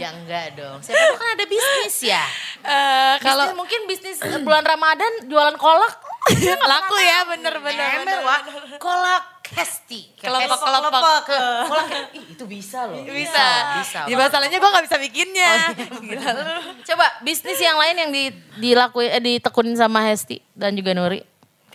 ya 0.00 0.14
enggak 0.14 0.54
dong. 0.54 0.78
Siapa 0.78 0.94
tahu 0.94 1.14
kan 1.18 1.28
ada 1.34 1.44
bisnis 1.48 1.96
ya. 2.04 2.24
Eh, 2.64 3.16
Kalau 3.20 3.52
mungkin 3.52 3.84
bisnis 3.84 4.16
bulan 4.40 4.64
Ramadan 4.64 5.28
jualan 5.28 5.52
kolak. 5.60 6.00
laku 6.72 6.96
ya 6.96 7.28
bener-bener. 7.28 8.00
Ember, 8.00 8.24
Wak. 8.24 8.40
Kolak 8.80 9.44
Hesti. 9.52 10.16
Kelompok 10.16 10.56
Hesti. 10.56 10.64
kelompok. 10.64 11.02
Ke- 11.28 11.64
kolak 11.68 11.88
Ih, 12.16 12.24
itu 12.32 12.44
bisa 12.48 12.88
loh. 12.88 13.04
Bisa. 13.04 13.46
Bisa. 13.84 14.00
Ya 14.08 14.16
Wak. 14.16 14.32
masalahnya 14.32 14.56
gue 14.56 14.70
gak 14.72 14.84
bisa 14.88 14.96
bikinnya. 14.96 15.76
Gila 15.76 16.28
lu. 16.32 16.42
Coba 16.88 17.04
bisnis 17.20 17.60
yang 17.60 17.76
lain 17.76 17.96
yang 18.00 18.10
di, 18.16 18.32
dilakuin 18.56 19.12
eh, 19.12 19.20
ditekunin 19.20 19.76
sama 19.76 20.00
Hesti 20.08 20.40
dan 20.56 20.72
juga 20.72 20.96
Nuri. 20.96 21.20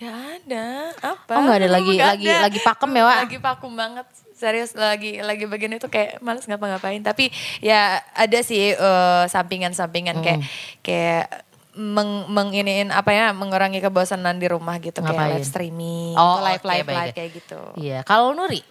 Gak 0.00 0.16
ada. 0.40 0.66
Apa? 1.04 1.32
Oh, 1.36 1.42
nggak 1.44 1.58
ada 1.60 1.68
lagi- 1.70 1.94
Nggak 1.94 2.10
lagi- 2.16 2.40
lagi 2.40 2.60
pakem 2.60 2.90
ya, 2.90 3.04
Wak? 3.04 3.18
Lagi 3.20 3.38
pakem 3.38 3.72
banget. 3.74 4.06
Serius 4.32 4.72
lagi 4.72 5.20
lagi 5.20 5.44
bagian 5.44 5.76
itu 5.76 5.84
kayak 5.86 6.18
males 6.18 6.42
ngapa-ngapain. 6.42 7.04
Tapi 7.04 7.28
ya 7.60 8.00
ada 8.10 8.38
sih 8.40 8.72
eh, 8.72 9.24
sampingan-sampingan 9.26 10.16
kayak 10.18 10.38
Hmm. 10.40 10.48
kayak 10.80 11.24
meng, 11.72 12.24
menginiin 12.26 12.88
apa 12.90 13.10
ya 13.10 13.26
mengurangi 13.30 13.78
kebosanan 13.78 14.36
di 14.36 14.48
rumah 14.48 14.76
gitu 14.78 14.98
Ngapain? 14.98 15.14
kayak 15.14 15.30
live 15.34 15.46
streaming, 15.46 16.12
Oh, 16.14 16.40
live 16.40 16.64
live 16.64 16.82
baik. 16.82 16.96
live 16.98 17.14
kayak 17.14 17.30
gitu. 17.36 17.60
Iya, 17.76 18.00
kalau 18.02 18.32
Nuri? 18.32 18.64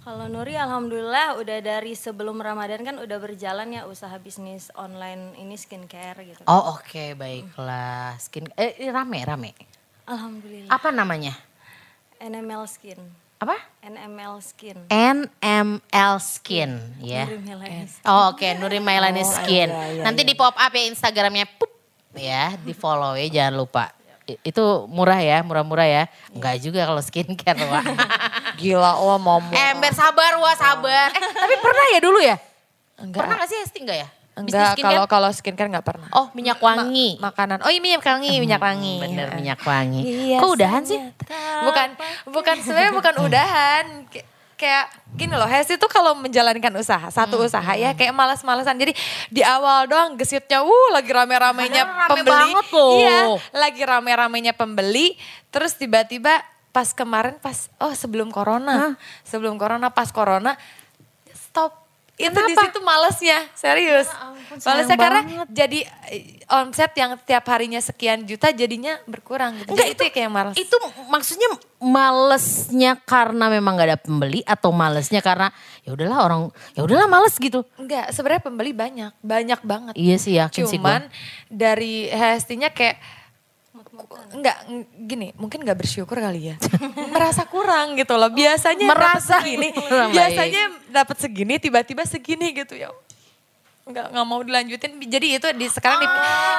Kalau 0.00 0.26
Nuri 0.26 0.56
alhamdulillah 0.56 1.36
udah 1.36 1.58
dari 1.60 1.92
sebelum 1.92 2.40
Ramadan 2.40 2.80
kan 2.80 2.96
udah 2.96 3.18
berjalan 3.18 3.68
ya 3.68 3.84
usaha 3.84 4.16
bisnis 4.16 4.72
online 4.72 5.36
ini 5.36 5.54
skincare 5.54 6.24
gitu. 6.24 6.40
Oh 6.46 6.72
oke, 6.72 7.12
baiklah. 7.14 8.16
Skin, 8.16 8.48
eh 8.54 8.72
rame, 8.88 9.20
rame. 9.20 9.52
Alhamdulillah. 10.10 10.70
Apa 10.70 10.90
namanya? 10.90 11.34
NML 12.18 12.66
Skin. 12.66 12.98
Apa? 13.40 13.56
NML 13.80 14.36
Skin. 14.42 14.76
NML 14.90 16.14
Skin, 16.20 16.70
ya. 17.00 17.24
Nuri 17.24 17.40
Melani. 17.40 17.88
Oh 18.04 18.34
oke, 18.34 18.44
Nuri 18.58 18.82
Mailani 18.82 19.22
Oh, 19.22 19.30
Skin. 19.30 19.70
iya, 19.70 19.84
iya, 19.96 20.02
Nanti 20.04 20.26
di 20.26 20.34
pop 20.36 20.52
up 20.52 20.72
ya 20.74 20.84
Instagramnya, 20.84 21.48
pup, 21.56 21.70
ya, 22.12 22.52
di 22.60 22.76
follow 22.76 23.16
ya, 23.16 23.30
jangan 23.30 23.54
lupa. 23.56 23.94
Itu 24.44 24.84
murah 24.86 25.18
ya, 25.18 25.40
murah-murah 25.40 25.88
ya. 25.88 26.04
Enggak 26.30 26.60
juga 26.60 26.84
kalau 26.84 27.00
skincare, 27.00 27.64
Wak. 27.64 27.82
Gila 28.60 28.92
lo 29.00 29.16
mau 29.16 29.40
Ember 29.40 29.90
sabar, 29.96 30.36
Wak, 30.36 30.54
sabar. 30.60 31.08
Eh, 31.14 31.22
tapi 31.32 31.54
pernah 31.64 31.86
ya 31.96 32.00
dulu 32.04 32.18
ya? 32.20 32.36
Enggak. 33.00 33.24
Pernah 33.24 33.34
gak 33.40 33.48
sih 33.48 33.58
Hesti 33.64 33.78
enggak 33.80 33.98
ya? 34.04 34.08
Enggak, 34.32 34.78
kalau 34.78 35.04
kalau 35.06 35.30
skincare 35.30 35.66
enggak 35.66 35.84
pernah. 35.84 36.08
Oh, 36.12 36.30
minyak 36.32 36.58
wangi. 36.58 37.18
Ma- 37.18 37.28
makanan. 37.28 37.60
Oh 37.60 37.68
iya 37.68 37.78
minyak 37.78 38.00
wangi, 38.00 38.38
minyak 38.38 38.58
wangi. 38.58 38.96
Bener, 38.98 39.26
Heeh. 39.26 39.36
minyak 39.36 39.60
wangi. 39.60 40.00
Iya, 40.00 40.38
Kok 40.38 40.50
udahan 40.50 40.82
sih? 40.82 40.98
Bukan, 41.60 41.88
bukan 42.26 42.56
sebenarnya 42.58 42.92
bukan 42.92 43.14
udahan. 43.26 43.84
Kay- 44.06 44.28
Kayak 44.54 44.92
gini 45.16 45.32
loh, 45.32 45.48
Hesti 45.48 45.80
tuh 45.80 45.88
kalau 45.88 46.12
menjalankan 46.12 46.68
usaha, 46.76 47.08
satu 47.08 47.40
Hmm, 47.40 47.48
usaha 47.48 47.72
ya 47.72 47.96
kayak 47.96 48.12
malas-malasan. 48.12 48.76
Jadi 48.76 48.92
di 49.26 49.40
awal 49.40 49.88
doang 49.88 50.12
gesitnya, 50.14 50.60
uh 50.60 50.88
lagi 50.92 51.08
rame-ramenya 51.08 51.80
rame 51.80 52.10
pembeli. 52.12 52.28
banget 52.28 52.66
loh. 52.68 52.92
Iya, 52.92 53.18
lagi 53.56 53.80
rame-ramenya 53.80 54.52
pembeli. 54.52 55.16
Terus 55.48 55.72
tiba-tiba 55.74 56.44
pas 56.70 56.92
kemarin 56.92 57.40
pas, 57.40 57.72
oh 57.78 57.96
sebelum 57.96 58.28
corona, 58.28 59.00
sebelum 59.22 59.56
corona, 59.56 59.88
pas 59.88 60.12
corona, 60.12 60.52
Itu 62.20 62.40
di 62.44 62.54
situ 62.54 62.78
malesnya, 62.84 63.38
serius. 63.56 64.08
ampun, 64.12 64.56
malesnya 64.60 64.96
karena 65.00 65.20
banget. 65.24 65.48
jadi 65.48 65.80
eh, 66.12 66.22
omset 66.52 66.92
yang 66.92 67.16
tiap 67.24 67.44
harinya 67.48 67.80
sekian 67.80 68.28
juta 68.28 68.52
jadinya 68.52 69.00
berkurang 69.08 69.56
gitu. 69.56 69.72
Enggak 69.72 69.86
Jadi 69.88 69.96
itu, 69.96 70.04
itu 70.04 70.14
kayak 70.20 70.30
males. 70.30 70.54
Itu 70.60 70.76
maksudnya 71.08 71.48
malesnya 71.80 72.92
karena 73.08 73.46
memang 73.48 73.72
gak 73.80 73.88
ada 73.88 73.98
pembeli 73.98 74.40
atau 74.44 74.70
malesnya 74.74 75.24
karena 75.24 75.48
ya 75.86 75.96
udahlah 75.96 76.18
orang 76.20 76.40
ya 76.76 76.84
udahlah 76.84 77.08
males 77.08 77.34
gitu. 77.40 77.64
Enggak, 77.80 78.12
sebenarnya 78.12 78.42
pembeli 78.44 78.72
banyak, 78.76 79.12
banyak 79.24 79.60
banget. 79.64 79.94
Iya 79.96 80.16
sih 80.20 80.34
yakin 80.36 80.64
sih 80.68 80.76
Cuman 80.76 81.08
gue. 81.08 81.14
dari 81.48 82.10
HST-nya 82.10 82.74
kayak 82.76 83.00
enggak 84.30 84.56
ng- 84.66 84.86
gini, 85.04 85.34
mungkin 85.34 85.60
nggak 85.60 85.76
bersyukur 85.76 86.16
kali 86.16 86.50
ya. 86.50 86.56
Merasa 87.14 87.44
kurang 87.44 87.94
gitu 87.94 88.14
loh. 88.14 88.30
Biasanya 88.30 88.86
Merasa 88.86 89.38
segini, 89.38 89.68
kurang, 89.70 90.08
baik. 90.08 90.16
biasanya 90.16 90.62
dapat 90.88 91.16
segini 91.18 91.54
tiba-tiba 91.56 92.02
segini 92.04 92.54
gitu 92.54 92.74
ya. 92.74 92.90
Enggak 93.90 94.06
nggak 94.08 94.22
mau 94.24 94.40
dilanjutin. 94.40 94.92
Jadi 95.02 95.26
itu 95.34 95.48
di 95.52 95.66
sekarang 95.66 95.98
di- 95.98 96.10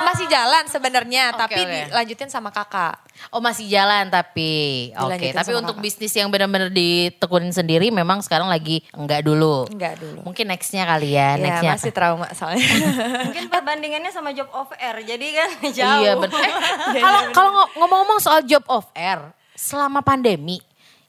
masih 0.04 0.28
jalan 0.28 0.64
sebenarnya, 0.66 1.24
Oke, 1.30 1.40
tapi 1.40 1.62
oke. 1.62 1.72
dilanjutin 1.88 2.28
sama 2.28 2.50
kakak. 2.50 3.00
Oh 3.30 3.38
masih 3.38 3.66
jalan 3.66 4.08
tapi 4.08 4.52
oke 4.92 5.14
Dilanjutin 5.14 5.36
tapi 5.36 5.52
untuk 5.54 5.76
kakak. 5.76 5.86
bisnis 5.86 6.12
yang 6.12 6.28
benar-benar 6.28 6.68
ditekunin 6.68 7.50
sendiri 7.50 7.88
memang 7.90 8.20
sekarang 8.20 8.46
lagi 8.46 8.84
enggak 8.92 9.22
dulu. 9.22 9.66
Enggak 9.68 9.96
dulu. 9.96 10.20
Mungkin 10.24 10.46
nextnya 10.48 10.84
kali 10.84 11.14
ya, 11.14 11.34
Ya, 11.34 11.40
nextnya. 11.40 11.72
masih 11.72 11.92
trauma 11.92 12.28
soalnya. 12.32 12.66
Mungkin 13.26 13.48
perbandingannya 13.48 14.10
sama 14.10 14.32
job 14.32 14.52
of 14.52 14.68
air. 14.76 15.00
Jadi 15.00 15.28
kan 15.32 15.50
jauh. 15.72 16.02
Iya 16.02 16.12
benar. 16.16 16.40
Eh, 16.42 16.54
kalau 17.04 17.20
kalau 17.32 17.50
ngo- 17.54 17.72
ngomong-ngomong 17.78 18.20
soal 18.20 18.42
job 18.42 18.66
of 18.68 18.86
air 18.92 19.22
selama 19.54 20.02
pandemi 20.02 20.58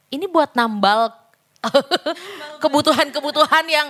ini 0.06 0.26
buat 0.26 0.52
nambal 0.52 1.08
kebutuhan-kebutuhan 2.61 3.64
yang 3.66 3.88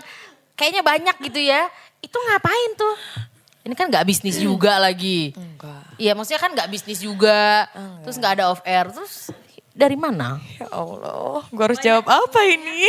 kayaknya 0.55 0.83
banyak 0.83 1.17
gitu 1.23 1.41
ya. 1.43 1.67
Itu 2.03 2.19
ngapain 2.19 2.71
tuh? 2.75 2.97
Ini 3.63 3.75
kan 3.79 3.87
nggak 3.87 4.07
bisnis 4.11 4.43
juga 4.43 4.77
lagi. 4.83 5.31
Enggak. 5.39 5.95
Iya 5.95 6.19
maksudnya 6.19 6.43
kan 6.43 6.51
nggak 6.51 6.71
bisnis 6.71 6.99
juga. 6.99 7.71
Terus 8.03 8.19
nggak 8.19 8.35
ada 8.43 8.45
off 8.51 8.63
air. 8.67 8.91
Terus 8.91 9.31
dari 9.73 9.97
mana? 9.97 10.43
Ya 10.61 10.69
Allah, 10.69 11.47
gue 11.49 11.65
harus 11.65 11.81
jawab 11.81 12.05
apa 12.05 12.41
ini? 12.45 12.85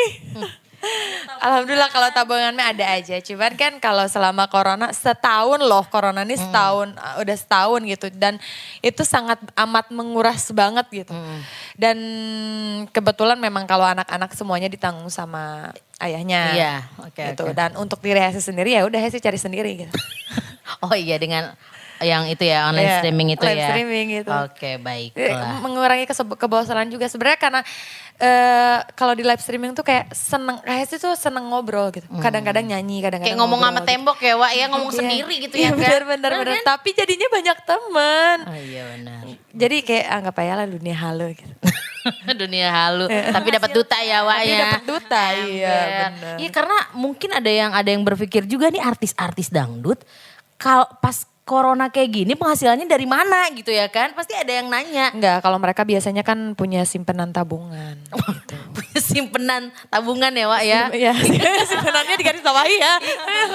Alhamdulillah 1.39 1.88
kalau 1.88 2.12
tabungannya 2.12 2.76
ada 2.76 2.86
aja. 2.99 3.15
Cuman 3.23 3.56
kan 3.56 3.80
kalau 3.80 4.04
selama 4.12 4.52
corona 4.52 4.91
setahun 4.91 5.63
loh, 5.63 5.88
corona 5.88 6.28
ini 6.28 6.36
setahun, 6.36 6.91
uh, 6.99 7.23
udah 7.23 7.38
setahun 7.39 7.82
gitu. 7.88 8.12
Dan 8.12 8.36
itu 8.84 8.99
sangat 9.08 9.39
amat 9.56 9.88
menguras 9.95 10.52
banget 10.52 10.84
gitu. 10.91 11.15
Dan 11.80 11.97
kebetulan 12.91 13.39
memang 13.39 13.63
kalau 13.63 13.88
anak-anak 13.88 14.36
semuanya 14.36 14.67
ditanggung 14.67 15.08
sama 15.08 15.71
ayahnya. 15.99 16.41
Iya, 16.51 16.73
oke, 16.99 17.23
gitu. 17.29 17.43
oke. 17.45 17.53
Dan 17.53 17.75
untuk 17.75 17.99
diri 17.99 18.17
Hesi 18.17 18.39
sendiri 18.39 18.71
ya 18.71 18.82
udah 18.82 18.97
Hesi 18.97 19.17
cari 19.17 19.38
sendiri 19.38 19.71
gitu. 19.79 19.93
Oh 20.79 20.95
iya 20.95 21.15
dengan 21.15 21.53
yang 21.99 22.23
itu 22.25 22.43
ya 22.43 22.67
online 22.67 22.84
Iya, 22.86 22.97
streaming 22.99 23.27
itu 23.32 23.43
live 23.45 23.56
ya. 23.58 23.67
streaming 23.69 24.06
gitu. 24.13 24.32
Oke 24.34 24.69
Eh, 24.69 24.77
baiklah. 24.77 25.60
mengurangi 25.60 26.03
kebosanan 26.10 26.88
juga 26.88 27.08
sebenarnya 27.08 27.38
karena 27.38 27.60
eh 28.15 28.77
kalau 28.93 29.12
di 29.12 29.23
live 29.23 29.39
streaming 29.39 29.71
tuh 29.71 29.82
kayak 29.82 30.12
seneng 30.12 30.60
kayak 30.60 30.86
sih 30.86 30.97
tuh 30.97 31.15
seneng 31.15 31.43
ngobrol 31.45 31.89
gitu 31.89 32.06
kadang-kadang 32.15 32.63
nyanyi 32.65 32.99
kadang-kadang 32.99 33.25
Kayak 33.27 33.39
ngomong 33.39 33.60
sama 33.60 33.79
gitu. 33.79 33.88
tembok 33.89 34.17
ya 34.19 34.34
Wak 34.36 34.51
ya 34.53 34.65
ngomong 34.67 34.91
Iya. 34.91 34.99
sendiri 34.99 35.36
gitu 35.41 35.56
Iya, 35.56 35.63
ya 35.63 35.69
kan. 35.69 35.79
benar 35.79 36.01
benar 36.06 36.32
kan? 36.47 36.63
tapi 36.67 36.89
jadinya 36.91 37.27
banyak 37.27 37.58
temen 37.63 38.38
Oh 38.45 38.58
iya 38.58 38.82
benar. 38.88 39.21
jadi 39.51 39.75
kayak 39.82 40.06
anggap 40.12 40.36
aja 40.38 40.53
lah 40.56 40.67
dunia 40.67 40.95
halo 40.95 41.25
gitu 41.29 41.53
Dunia 42.42 42.70
halu. 42.70 43.06
Tapi 43.08 43.48
dapat 43.52 43.70
duta 43.72 43.98
ya 44.00 44.24
Wak 44.24 44.38
Tapi 44.38 44.50
ya. 44.50 44.60
dapat 44.66 44.84
duta, 44.84 45.24
iya, 45.46 45.78
benar. 46.12 46.36
Iya 46.39 46.50
karena 46.50 46.78
mungkin 46.94 47.30
ada 47.32 47.52
yang 47.52 47.72
ada 47.72 47.89
yang 47.89 48.04
berpikir 48.04 48.44
juga 48.46 48.68
nih 48.68 48.82
artis-artis 48.82 49.50
dangdut 49.50 50.02
kalau 50.56 50.88
pas 51.00 51.24
corona 51.44 51.92
kayak 51.92 52.24
gini 52.24 52.34
penghasilannya 52.39 52.88
dari 52.88 53.04
mana 53.04 53.52
gitu 53.52 53.68
ya 53.68 53.92
kan? 53.92 54.16
Pasti 54.16 54.32
ada 54.32 54.48
yang 54.48 54.72
nanya. 54.72 55.12
enggak 55.12 55.44
kalau 55.44 55.60
mereka 55.60 55.84
biasanya 55.84 56.24
kan 56.24 56.56
punya 56.56 56.88
simpenan 56.88 57.36
tabungan 57.36 58.00
gitu. 58.16 58.56
Punya 58.72 59.00
simpenan 59.04 59.63
tabungan 59.92 60.32
ya 60.32 60.46
Wak 60.48 60.63
ya. 60.63 60.82
Iya, 60.88 61.12
simpenannya 61.72 62.16
di 62.16 62.24
garis 62.24 62.39
bawahi 62.39 62.76
ya. 62.80 62.94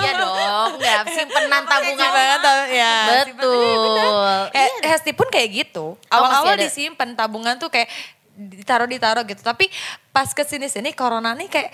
iya 0.05 0.13
dong, 0.21 0.77
enggak 0.77 1.01
simpenan 1.17 1.63
tabungan. 1.65 1.97
Simpenan 2.13 2.61
ya, 2.69 2.95
Betul. 3.25 4.53
Eh, 4.53 4.69
Hesti 4.85 5.17
pun 5.17 5.33
kayak 5.33 5.49
gitu. 5.57 5.97
Oh, 5.97 6.13
Awal-awal 6.13 6.61
ada. 6.61 6.69
disimpan 6.69 7.17
tabungan 7.17 7.57
tuh 7.57 7.73
kayak 7.73 7.89
ditaruh-ditaruh 8.38 9.27
gitu. 9.27 9.42
Tapi 9.42 9.66
pas 10.09 10.31
ke 10.31 10.42
sini-sini 10.42 10.94
corona 10.94 11.35
nih 11.35 11.51
kayak 11.51 11.70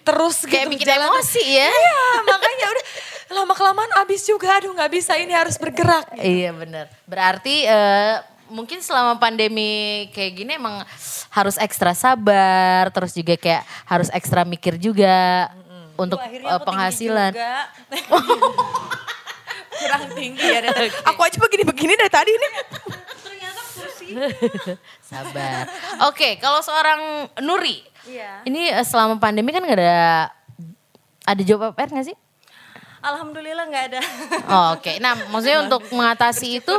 terus 0.00 0.40
Kayak 0.42 0.72
gitu 0.72 0.72
bikin 0.74 0.88
jalan. 0.88 1.08
emosi 1.12 1.42
ya. 1.44 1.68
Iya, 1.84 2.00
makanya 2.24 2.66
udah 2.66 2.84
lama 3.30 3.52
kelamaan 3.52 3.92
abis 4.00 4.24
juga. 4.24 4.56
Aduh 4.56 4.72
nggak 4.72 4.88
bisa 4.90 5.12
ini 5.14 5.30
harus 5.30 5.54
bergerak. 5.54 6.08
Iya 6.16 6.50
benar. 6.50 6.88
Berarti 7.04 7.62
eh, 7.62 8.16
mungkin 8.48 8.80
selama 8.80 9.20
pandemi 9.20 10.08
kayak 10.10 10.32
gini 10.34 10.56
emang 10.56 10.80
harus 11.28 11.60
ekstra 11.60 11.92
sabar, 11.92 12.88
terus 12.88 13.12
juga 13.12 13.36
kayak 13.36 13.60
harus 13.84 14.08
ekstra 14.08 14.42
mikir 14.42 14.80
juga 14.80 15.52
untuk 15.94 16.16
eh, 16.18 16.40
aku 16.40 16.40
tinggi 16.40 16.64
penghasilan. 16.64 17.32
Kurang 19.78 20.04
tinggi 20.10 20.42
ya. 20.42 20.60
dari- 20.64 20.90
Aku 21.04 21.20
aja 21.20 21.36
begini-begini 21.36 21.94
dari 21.94 22.10
tadi 22.10 22.30
ini. 22.32 22.48
Sabar. 25.08 25.68
Oke, 26.08 26.36
kalau 26.38 26.60
seorang 26.60 27.28
Nuri, 27.40 27.84
Iya. 28.08 28.42
ini 28.44 28.72
eh, 28.72 28.84
selama 28.84 29.20
pandemi 29.20 29.52
kan 29.52 29.60
nggak 29.60 29.78
ada 29.78 29.96
ada 31.28 31.42
job 31.44 31.60
apa 31.60 31.84
nggak 31.84 32.08
sih? 32.08 32.16
Alhamdulillah 32.98 33.64
nggak 33.70 33.84
ada. 33.94 34.00
Oh, 34.50 34.66
Oke, 34.74 34.98
nah 34.98 35.14
maksudnya 35.30 35.62
untuk 35.62 35.86
mengatasi 35.94 36.58
itu, 36.58 36.74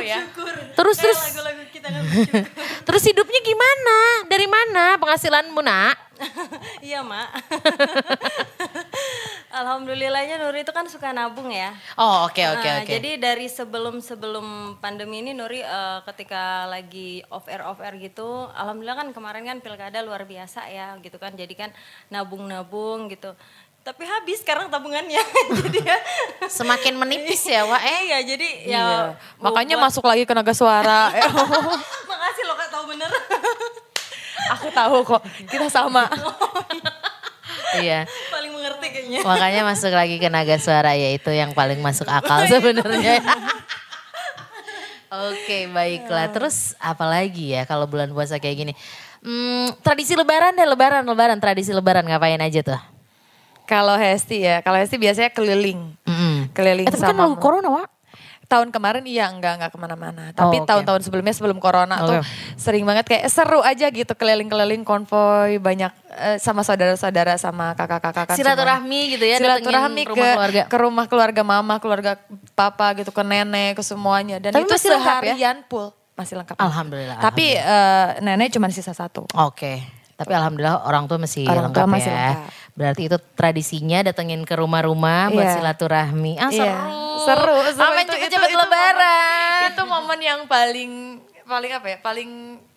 terus 0.75 0.99
terus 0.99 1.15
Lagu-lagu 1.15 1.63
kita 1.71 1.87
kan 1.87 2.01
terus 2.87 3.03
hidupnya 3.07 3.39
gimana? 3.39 3.97
Dari 4.27 4.47
mana 4.49 4.99
penghasilanmu 4.99 5.61
nak? 5.63 5.95
Iya 6.83 6.99
mak. 6.99 7.31
Alhamdulillahnya 9.59 10.39
Nuri 10.39 10.63
itu 10.63 10.71
kan 10.71 10.87
suka 10.87 11.11
nabung 11.11 11.51
ya. 11.51 11.75
Oh 11.93 12.23
oke 12.25 12.39
oke 12.39 12.63
Nah, 12.63 12.79
oke. 12.79 12.89
Jadi 12.89 13.19
dari 13.19 13.45
sebelum 13.45 13.99
sebelum 13.99 14.45
pandemi 14.79 15.19
ini 15.19 15.35
Nuri 15.35 15.59
eh, 15.59 15.99
ketika 16.05 16.63
lagi 16.65 17.19
off 17.27 17.43
air 17.45 17.59
off 17.61 17.79
air 17.79 17.99
gitu, 17.99 18.23
alhamdulillah 18.49 18.95
kan 18.97 19.07
kemarin 19.11 19.43
kan 19.45 19.57
pilkada 19.59 19.99
luar 19.99 20.23
biasa 20.23 20.63
ya 20.67 20.95
gitu 20.99 21.15
kan. 21.15 21.35
Jadi 21.35 21.53
kan 21.53 21.69
nabung-nabung 22.07 23.07
gitu. 23.07 23.35
Tapi 23.79 24.03
habis 24.03 24.39
sekarang 24.39 24.67
tabungannya. 24.67 25.19
jadi 25.63 25.79
ya 25.81 25.97
Semakin 26.47 26.95
menipis 26.95 27.43
ya, 27.43 27.63
Wak. 27.63 27.81
Eh, 27.81 27.99
iya 28.07 28.19
jadi 28.21 28.47
ya 28.65 28.83
Makanya 29.39 29.75
buat- 29.75 29.87
masuk 29.87 30.03
lagi 30.03 30.23
ke 30.23 30.31
naga 30.31 30.51
suara. 30.51 31.11
Makasih 32.11 32.43
loh 32.43 32.55
Kak 32.55 32.69
tahu 32.69 32.83
bener. 32.91 33.11
Aku 34.49 34.67
tahu 34.71 34.97
kok, 35.05 35.21
kita 35.47 35.67
sama. 35.67 36.07
Iya. 37.77 38.09
Paling 38.33 38.51
mengerti 38.55 38.87
kayaknya. 38.89 39.19
Makanya 39.21 39.61
masuk 39.67 39.91
lagi 39.93 40.15
ke 40.17 40.29
naga 40.31 40.57
suara 40.57 40.97
ya 40.97 41.13
itu 41.13 41.29
yang 41.29 41.53
paling 41.53 41.77
masuk 41.83 42.09
akal 42.09 42.49
sebenarnya. 42.49 43.21
Oke 45.29 45.65
baiklah. 45.69 46.29
Terus 46.29 46.77
apa 46.77 47.05
lagi 47.09 47.53
ya 47.57 47.65
kalau 47.65 47.89
bulan 47.89 48.13
puasa 48.13 48.37
kayak 48.37 48.57
gini? 48.57 48.73
Hmm, 49.19 49.73
tradisi 49.81 50.13
lebaran 50.13 50.53
deh 50.55 50.63
lebaran 50.69 51.03
lebaran 51.03 51.37
tradisi 51.41 51.73
lebaran 51.73 52.05
ngapain 52.05 52.39
aja 52.39 52.61
tuh? 52.61 52.81
Kalau 53.65 53.97
Hesti 53.97 54.41
ya, 54.41 54.65
kalau 54.65 54.81
Hesti 54.81 54.97
biasanya 54.97 55.29
keliling. 55.29 55.93
Mm-mm. 56.01 56.49
Keliling 56.57 56.89
Eh, 56.89 56.93
tapi 56.93 57.05
kan 57.05 57.13
sama 57.13 57.29
lagu 57.29 57.37
corona 57.37 57.69
Wak. 57.69 57.98
Tahun 58.49 58.67
kemarin 58.69 59.05
iya 59.05 59.29
enggak 59.29 59.55
enggak 59.55 59.69
ke 59.69 59.77
mana-mana 59.77 60.33
tapi 60.33 60.57
Oh, 60.57 60.65
tahun-tahun 60.65 61.01
sebelumnya 61.01 61.31
sebelum 61.31 61.57
corona 61.57 62.01
tuh 62.01 62.17
Oke. 62.17 62.25
sering 62.55 62.81
banget 62.81 63.05
kayak 63.05 63.29
seru 63.29 63.61
aja 63.61 63.85
gitu 63.87 64.09
keliling-keliling 64.11 64.81
konvoy 64.81 65.55
banyak 65.55 65.93
eh, 66.11 66.35
sama 66.35 66.59
saudara-saudara 66.59 67.37
sama 67.37 67.71
kakak-kakak 67.73 68.25
kan 68.25 68.35
Silaturahmi 68.35 69.13
gitu 69.13 69.23
ya, 69.23 69.37
silaturahmi 69.37 70.01
ke 70.01 70.11
rumah 70.11 70.33
keluarga. 70.33 70.61
ke 70.65 70.77
rumah 70.77 71.05
keluarga 71.05 71.41
mama 71.43 71.75
keluarga 71.77 72.11
papa 72.51 72.97
gitu 72.97 73.09
ke 73.09 73.21
nenek 73.21 73.77
ke 73.77 73.83
semuanya 73.83 74.41
dan 74.41 74.49
Tapi 74.51 74.65
itu 74.65 74.73
masih 74.73 74.89
lengkap 74.91 75.13
ya? 75.13 75.21
seharian 75.29 75.57
full 75.69 75.87
masih 76.15 76.35
lengkap 76.35 76.55
Alhamdulillah, 76.57 77.15
tapi 77.21 77.53
eh, 77.53 78.07
nenek 78.19 78.49
cuma 78.49 78.67
sisa 78.67 78.91
satu 78.91 79.29
Oke. 79.39 79.98
Tapi 80.19 80.31
alhamdulillah 80.31 80.83
orang 80.83 81.07
tua 81.07 81.15
masih 81.17 81.47
Orang 81.47 81.71
lengkap 81.71 81.79
tua 81.79 81.87
masih 81.89 82.11
ya. 82.11 82.19
lengkap. 82.35 82.51
Berarti 82.75 83.01
itu 83.05 83.17
tradisinya 83.33 83.99
datengin 84.03 84.43
ke 84.43 84.53
rumah-rumah 84.53 85.31
buat 85.31 85.43
Iya. 85.45 85.55
silaturahmi. 85.57 86.33
Ah 86.35 86.49
seru. 86.49 86.59
Iya, 86.61 86.75
seru, 87.21 87.55
seru. 87.65 87.77
Sampai 87.77 88.03
Itu- 88.03 88.11
cepet-cepet 88.13 88.49
lebaran. 88.53 89.61
itu 89.69 89.83
momen 89.85 90.19
yang 90.19 90.39
paling 90.45 90.91
paling 91.41 91.71
apa 91.73 91.87
ya 91.87 91.97
paling 91.97 92.29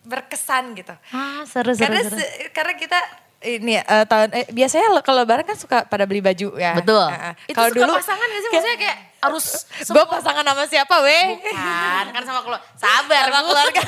berkesan 0.03 0.73
gitu 0.73 0.97
Ah 1.07 1.45
seru 1.45 1.71
seru 1.71 1.83
karena 1.85 2.01
seru. 2.01 2.17
se- 2.17 2.49
karena 2.49 2.73
kita 2.73 2.97
ini 3.43 3.75
eh, 3.77 4.05
tahun 4.07 4.29
eh, 4.31 4.45
biasanya 4.49 5.03
kalau 5.03 5.21
lebaran 5.21 5.43
kan 5.43 5.53
suka 5.53 5.83
pada 5.83 6.03
beli 6.03 6.19
baju 6.19 6.55
ya. 6.55 6.73
Betul. 6.73 7.03
Heeh. 7.05 7.33
Itu 7.45 7.55
Kalau 7.55 7.69
suka 7.69 7.79
dulu 7.79 7.91
pasangan 7.95 8.25
gak 8.25 8.39
sih? 8.39 8.49
Maksudnya 8.49 8.77
kayak 8.79 8.97
harus 9.23 9.45
gue 9.95 10.05
pasangan 10.05 10.43
sama 10.43 10.63
siapa 10.67 10.95
weh? 10.99 11.25
Bukan, 11.39 12.05
kan 12.11 12.23
sama 12.23 12.39
keluarga. 12.41 12.65
Sabar, 12.83 13.23
Sama 13.27 13.41
keluarga. 13.43 13.81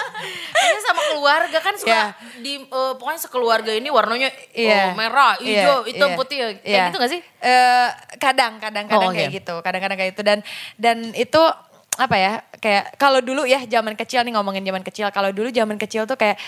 Ini 0.60 0.80
sama 0.84 1.02
keluarga 1.08 1.58
kan 1.58 1.74
suka 1.74 1.90
Iya. 1.90 2.04
di 2.38 2.52
eh, 2.60 2.92
pokoknya 2.94 3.20
sekeluarga 3.20 3.72
ini 3.72 3.88
warnanya 3.88 4.28
Iya. 4.52 4.92
oh, 4.92 4.96
merah, 4.96 5.34
hijau, 5.40 5.84
Iya, 5.84 5.88
hitam, 5.88 6.08
iya. 6.12 6.16
putih. 6.16 6.36
ya. 6.36 6.48
Kayak 6.52 6.64
Iya. 6.68 6.84
gitu 6.86 6.96
gak 7.00 7.10
sih? 7.10 7.20
Eh, 7.40 7.88
kadang, 8.16 8.52
kadang-kadang 8.56 9.08
Oh, 9.08 9.12
oke. 9.12 9.16
kayak 9.16 9.32
gitu, 9.32 9.54
kadang-kadang 9.60 9.96
kayak 9.96 10.10
gitu 10.12 10.22
dan 10.22 10.38
dan 10.76 10.96
itu 11.12 11.40
apa 11.96 12.16
ya 12.16 12.32
kayak 12.56 12.96
kalau 12.96 13.20
dulu 13.20 13.44
ya 13.44 13.60
zaman 13.64 13.92
kecil 13.92 14.24
nih 14.24 14.32
ngomongin 14.32 14.64
zaman 14.64 14.80
kecil 14.80 15.08
kalau 15.10 15.28
dulu 15.32 15.52
zaman 15.52 15.76
kecil 15.76 16.08
tuh 16.08 16.16
kayak 16.16 16.40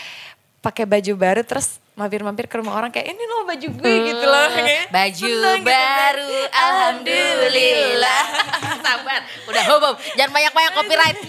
pakai 0.60 0.88
baju 0.88 1.12
baru 1.12 1.42
terus 1.44 1.76
mampir-mampir 2.02 2.50
ke 2.50 2.58
rumah 2.58 2.74
orang 2.74 2.90
kayak 2.90 3.14
ini 3.14 3.22
loh 3.22 3.46
baju 3.46 3.68
gue 3.70 3.94
gitu 4.10 4.26
loh 4.26 4.46
kayak 4.50 4.90
Baju 4.90 5.22
seneng 5.22 5.62
gitu 5.62 5.62
kan. 5.62 5.70
baru, 5.70 6.34
alhamdulillah. 6.50 8.22
Sabar, 8.84 9.20
udah 9.46 9.62
hop. 9.70 9.94
jangan 10.18 10.32
banyak-banyak 10.34 10.72
copyright. 10.74 11.18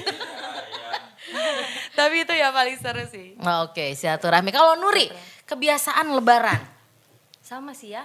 tapi 1.97 2.25
itu 2.25 2.33
ya 2.33 2.49
paling 2.49 2.77
seru 2.77 3.05
sih 3.05 3.37
Oke, 3.65 3.93
silaturahmi. 3.93 4.49
Kalau 4.49 4.73
Nuri, 4.75 5.07
kebiasaan 5.45 6.09
lebaran. 6.09 6.57
Sama 7.39 7.77
sih 7.77 7.93
ya. 7.93 8.03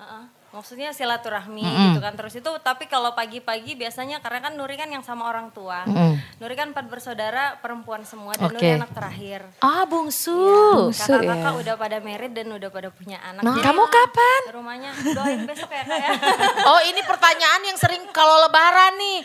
Heeh. 0.00 0.37
Maksudnya 0.48 0.90
silaturahmi 0.90 1.60
gitu 1.60 2.00
kan 2.00 2.12
terus 2.12 2.32
itu 2.32 2.48
tapi 2.58 2.84
kalau 2.84 3.12
pagi-pagi 3.12 3.76
biasanya 3.76 4.16
karena 4.18 4.40
kan 4.40 4.52
Nuri 4.52 4.74
kan 4.74 4.88
yang 4.88 5.02
sama 5.02 5.24
orang 5.24 5.52
tua. 5.52 5.84
Nuri 6.36 6.54
kan 6.54 6.72
empat 6.72 6.88
bersaudara 6.88 7.56
perempuan 7.58 8.00
semua 8.02 8.32
dan 8.32 8.48
Oke. 8.48 8.56
Nuri 8.56 8.70
anak 8.74 8.90
terakhir. 8.90 9.44
Ah, 9.58 9.84
bungsu. 9.84 10.32
Bungsu 10.32 11.04
Kakak-kakak 11.04 11.52
ya. 11.52 11.60
udah 11.60 11.74
pada 11.76 11.96
married 11.98 12.32
dan 12.32 12.48
udah 12.48 12.68
pada 12.68 12.88
punya 12.88 13.20
anak. 13.20 13.44
Nah, 13.44 13.54
Jadi 13.54 13.60
kamu 13.62 13.82
kapan? 13.84 14.40
Rumahnya 14.50 14.90
doain 15.10 15.40
besok 15.44 15.68
ya 15.68 15.82
kak 15.84 15.98
ya. 15.98 16.10
Oh, 16.70 16.80
ini 16.82 17.00
pertanyaan 17.02 17.62
yang 17.62 17.76
sering 17.76 18.02
kalau 18.08 18.40
lebaran 18.40 18.96
nih. 18.96 19.18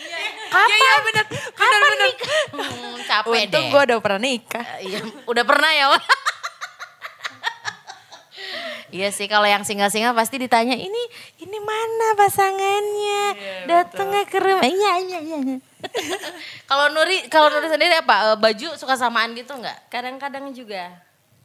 Kapan? 0.50 0.70
Iya, 0.70 0.84
iya, 0.84 0.96
bener. 1.02 1.26
Kapan 1.32 1.72
Bener, 1.74 1.80
bener. 1.86 2.04
nikah? 2.04 2.42
Hmm, 2.52 2.96
capek 3.02 3.32
untung 3.42 3.64
deh. 3.64 3.72
gue 3.72 3.82
udah 3.86 3.98
pernah 4.00 4.22
nikah 4.22 4.66
Iya, 4.80 5.00
udah 5.24 5.44
pernah 5.44 5.72
ya? 5.72 5.88
Iya 8.94 9.10
sih 9.10 9.26
kalau 9.26 9.50
yang 9.50 9.66
single-single 9.66 10.14
pasti 10.14 10.38
ditanya 10.38 10.78
ini 10.78 11.04
ini 11.42 11.58
mana 11.58 12.14
pasangannya? 12.14 13.24
Datangnya 13.66 14.22
ke 14.30 14.38
rumah 14.38 14.62
iya 14.70 15.02
iya 15.02 15.20
iya. 15.20 15.40
Kalau 16.70 16.94
Nuri 16.94 17.26
kalau 17.28 17.50
Nuri 17.50 17.68
sendiri 17.74 17.98
apa? 17.98 18.32
Eh, 18.32 18.38
baju 18.38 18.78
suka 18.78 18.94
samaan 18.94 19.34
gitu 19.34 19.58
nggak? 19.58 19.90
Kadang-kadang 19.90 20.54
juga. 20.54 20.94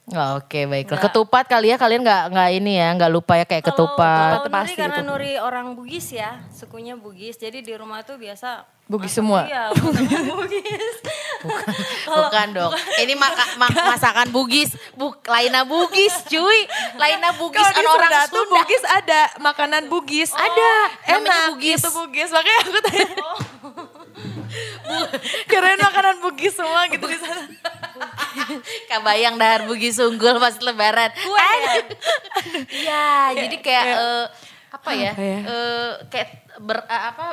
Oh, 0.09 0.41
Oke 0.41 0.65
baiklah 0.65 0.97
ketupat 0.99 1.45
kali 1.47 1.69
ya 1.69 1.77
kalian 1.77 2.01
nggak 2.01 2.33
nggak 2.33 2.49
ini 2.55 2.73
ya 2.75 2.89
nggak 2.93 3.11
lupa 3.11 3.37
ya 3.37 3.45
kayak 3.45 3.61
ketupat 3.63 4.41
Kalau 4.41 4.43
Nuri 4.43 4.57
pasti 4.57 4.73
karena 4.75 4.97
itu. 4.97 5.05
Nuri 5.05 5.33
orang 5.37 5.67
Bugis 5.73 6.07
ya, 6.09 6.31
sukunya 6.49 6.97
Bugis. 6.97 7.37
Jadi 7.37 7.61
di 7.61 7.73
rumah 7.73 8.01
tuh 8.01 8.17
biasa 8.17 8.65
Bugis 8.85 9.13
semua? 9.13 9.45
Iya, 9.45 9.69
Bugis. 9.77 10.97
bukan 12.05 12.47
dong 12.51 12.73
ini 12.99 13.13
maka, 13.13 13.45
ma- 13.55 13.69
masakan 13.87 14.29
Bugis 14.29 14.73
buk 14.95 15.21
lainnya 15.23 15.63
Bugis 15.63 16.25
cuy 16.25 16.65
lainnya 16.97 17.37
Bugis 17.37 17.61
Kalau 17.63 17.77
kan 17.77 17.85
orang 17.87 18.11
Sunda 18.11 18.23
tuh 18.25 18.43
Sunda 18.43 18.53
Bugis 18.57 18.83
ada 18.87 19.21
makanan 19.39 19.83
Bugis. 19.87 20.31
Ada, 20.33 20.73
namanya 21.05 21.21
Enak 21.21 21.41
Bugis. 21.53 21.79
itu 21.79 21.91
Bugis. 21.93 22.29
Makanya 22.31 22.59
aku 22.59 22.79
tanya. 22.81 23.07
Keren 25.47 25.79
makanan 25.79 26.17
Bugis 26.19 26.53
semua 26.53 26.87
gitu 26.87 27.05
di 27.05 27.17
sana. 27.17 27.45
Kabayang 28.87 29.37
dahar 29.37 29.65
Bugis 29.65 29.99
unggul 29.99 30.37
pas 30.37 30.57
lebaran. 30.57 31.11
Iya, 32.69 33.07
jadi 33.37 33.57
kayak 33.59 33.85
eh, 33.87 34.25
apa 34.71 34.91
ya? 34.93 35.13
Apa 35.13 35.23
ya? 35.23 35.39
eh, 35.43 35.91
kayak 36.09 36.29
ber 36.59 36.79
eh, 36.83 37.03
apa? 37.09 37.25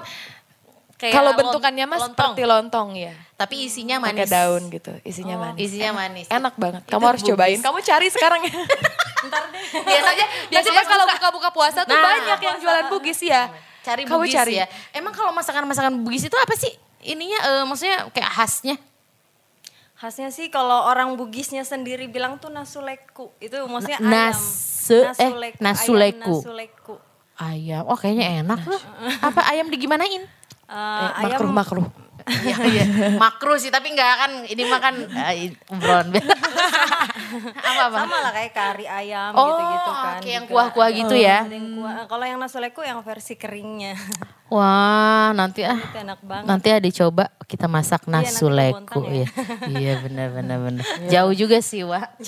Kayak 0.96 1.12
Kalau 1.14 1.32
bentukannya 1.36 1.86
mas 1.86 2.00
lontong. 2.02 2.32
seperti 2.32 2.44
lontong 2.46 2.90
ya. 2.96 3.12
tapi 3.36 3.68
isinya 3.68 4.00
Pakai 4.00 4.16
manis. 4.16 4.32
daun 4.32 4.64
gitu. 4.70 4.92
Isinya 5.04 5.36
manis. 5.38 5.60
Isinya 5.62 5.92
manis. 5.92 6.28
Enak 6.30 6.56
banget. 6.56 6.82
Itu 6.82 6.92
Kamu 6.96 7.04
harus 7.06 7.20
Bugis. 7.20 7.32
cobain. 7.36 7.60
Kamu 7.60 7.78
cari 7.84 8.08
sekarang 8.08 8.42
ya. 8.42 8.54
Ntar 9.28 9.44
deh. 9.52 9.66
Biasanya 9.84 10.26
Biasanya 10.48 10.84
kalau 10.86 11.06
buka-buka 11.06 11.50
puasa 11.52 11.80
tuh 11.84 11.92
Nah. 11.92 12.04
banyak 12.06 12.40
yang 12.42 12.58
jualan 12.58 12.86
Bugis 12.88 13.20
ya. 13.22 13.52
cari 13.84 14.02
Kamu 14.02 14.24
Bugis 14.24 14.34
cari. 14.34 14.54
ya. 14.56 14.66
Emang 14.92 15.12
kalau 15.12 15.30
masakan-masakan 15.30 16.00
Bugis 16.00 16.24
itu 16.24 16.38
apa 16.40 16.56
sih? 16.56 16.72
Ininya 17.06 17.40
eh, 17.40 17.64
maksudnya 17.64 18.10
kayak 18.10 18.32
khasnya. 18.32 18.76
Khasnya 19.96 20.28
sih 20.28 20.50
kalau 20.50 20.84
orang 20.84 21.16
Bugisnya 21.16 21.62
sendiri 21.62 22.06
bilang 22.06 22.36
tuh 22.36 22.50
nasuleku. 22.50 23.32
Itu 23.38 23.64
maksudnya 23.66 24.00
Na- 24.00 24.30
ayam. 24.30 24.36
nasu- 24.36 25.06
eh, 25.16 25.32
ayam 25.32 25.56
nasuleku. 25.62 26.20
nasuleku. 26.36 26.96
Ayam. 27.36 27.84
Oh, 27.86 27.96
kayaknya 27.96 28.42
enak 28.42 28.60
tuh. 28.62 28.80
Apa 29.22 29.42
ayam 29.48 29.68
digimanain? 29.68 30.24
Eh, 30.24 30.28
Eh, 30.68 31.10
ayam 31.22 31.40
makruh 31.46 31.54
makruh. 31.54 31.88
Iya, 32.26 32.58
iya. 32.66 32.84
Makro 33.16 33.54
sih, 33.56 33.70
tapi 33.70 33.94
enggak 33.94 34.18
kan 34.18 34.32
ini 34.44 34.66
makan 34.66 34.98
uh, 35.06 35.34
obrolan 35.70 36.10
apa 37.70 37.82
apa? 37.86 37.98
sama 38.00 38.18
lah 38.20 38.32
kayak 38.34 38.50
kari 38.52 38.86
ayam 38.88 39.30
Oh, 39.32 39.46
gitu-gitu 39.46 39.92
kan. 39.92 40.16
oke, 40.16 40.26
yang 40.28 40.44
juga. 40.44 40.54
kuah-kuah 40.56 40.90
gitu 40.92 41.16
ya. 41.16 41.46
Yang 41.46 41.68
kuah. 41.78 41.94
Kalau 42.08 42.26
yang 42.26 42.40
nasuleku 42.40 42.82
yang 42.82 43.00
versi 43.00 43.34
keringnya. 43.36 43.94
Wah, 44.46 45.34
nanti 45.34 45.66
ah. 45.66 45.74
Itu 45.74 45.98
enak 46.06 46.22
banget. 46.22 46.46
Nanti 46.46 46.70
ada 46.70 46.90
coba 46.94 47.34
kita 47.50 47.66
masak 47.66 48.06
Iya, 48.06 48.14
nasuleku 48.14 48.86
ke 48.86 48.94
Bontang 49.02 49.06
ya. 49.10 49.28
iya 49.74 49.94
benar 50.06 50.28
benar 50.38 50.58
benar. 50.62 50.86
Jauh 51.14 51.34
juga 51.34 51.58
sih, 51.66 51.82
Wak. 51.82 52.14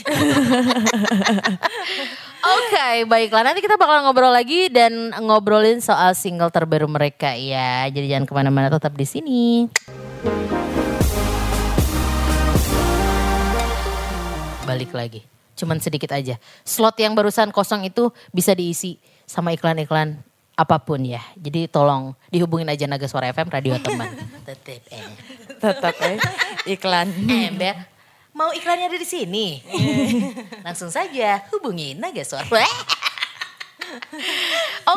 Oke, 2.57 3.05
baiklah. 3.05 3.45
Nanti 3.45 3.61
kita 3.61 3.77
bakal 3.77 4.01
ngobrol 4.01 4.33
lagi 4.33 4.65
dan 4.73 5.13
ngobrolin 5.21 5.77
soal 5.77 6.17
single 6.17 6.49
terbaru 6.49 6.89
mereka 6.89 7.37
ya. 7.37 7.85
Jadi 7.93 8.09
jangan 8.09 8.25
ke 8.25 8.33
mana-mana, 8.33 8.73
tetap 8.73 8.97
di 8.97 9.05
sini. 9.05 9.69
Balik 14.65 14.89
lagi. 14.97 15.21
Cuman 15.53 15.77
sedikit 15.77 16.09
aja. 16.17 16.41
Slot 16.65 16.97
yang 16.97 17.13
barusan 17.13 17.53
kosong 17.53 17.85
itu 17.85 18.09
bisa 18.33 18.57
diisi 18.57 18.97
sama 19.29 19.53
iklan-iklan 19.53 20.17
apa 20.57 20.81
pun 20.81 21.05
ya. 21.05 21.21
Jadi 21.37 21.69
tolong 21.69 22.17
dihubungin 22.33 22.65
aja 22.65 22.89
Naga 22.89 23.05
Suara 23.05 23.29
FM 23.29 23.47
radio 23.47 23.77
teman. 23.77 24.09
Tetep 24.49 24.81
eh. 24.89 25.05
Tetap 25.61 25.93
ya. 26.01 26.17
Iklan. 26.65 27.13
Ember, 27.29 27.77
mau 28.33 28.49
iklannya 28.51 28.89
ada 28.89 28.97
di 28.97 29.05
sini. 29.05 29.61
Langsung 30.65 30.89
saja 30.89 31.45
hubungi 31.53 31.93
Naga 31.93 32.25
Suara. 32.25 32.65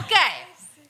Oke. 0.01 0.27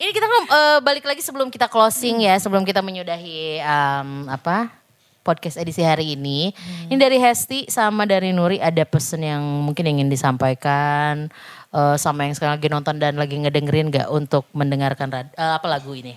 Ini 0.01 0.17
kita 0.17 0.25
ngom- 0.25 0.49
eh, 0.49 0.79
balik 0.81 1.05
lagi 1.05 1.21
sebelum 1.21 1.53
kita 1.53 1.69
closing 1.69 2.25
ya, 2.25 2.41
sebelum 2.41 2.65
kita 2.65 2.81
menyudahi 2.81 3.61
em, 3.61 4.09
apa 4.33 4.73
podcast 5.21 5.61
edisi 5.61 5.85
hari 5.85 6.17
ini. 6.17 6.57
Ini 6.89 6.97
dari 6.97 7.21
Hesti 7.21 7.69
sama 7.69 8.09
dari 8.09 8.33
Nuri 8.33 8.57
ada 8.57 8.81
pesan 8.89 9.21
yang 9.21 9.45
mungkin 9.45 9.85
ingin 9.85 10.09
disampaikan 10.09 11.29
eh, 11.71 11.97
sama 11.97 12.27
yang 12.27 12.35
sekarang 12.35 12.59
lagi 12.59 12.69
nonton 12.69 12.97
dan 12.99 13.15
lagi 13.17 13.39
ngedengerin 13.39 13.91
nggak 13.91 14.09
untuk 14.11 14.47
mendengarkan 14.53 15.09
rad- 15.11 15.35
eh, 15.35 15.53
apa 15.57 15.67
lagu 15.67 15.95
ini? 15.95 16.15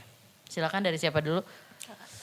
Silakan 0.49 0.85
dari 0.85 0.97
siapa 1.01 1.21
dulu? 1.21 1.41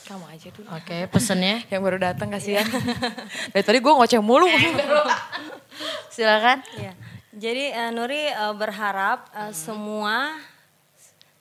Kamu 0.07 0.27
aja 0.27 0.49
dulu. 0.51 0.67
Oke, 0.75 1.07
pesannya. 1.07 1.63
Yang 1.73 1.83
baru 1.87 1.99
datang 2.03 2.35
kasihan. 2.35 2.67
Dari 3.55 3.63
tadi 3.63 3.79
gue 3.79 3.93
ngoceh 3.95 4.19
mulu. 4.19 4.51
silakan. 6.15 6.67
Iya. 6.75 6.93
Jadi 7.31 7.65
eh, 7.71 7.91
Nuri 7.95 8.27
eh, 8.27 8.55
berharap 8.59 9.31
eh, 9.31 9.55
semua 9.55 10.35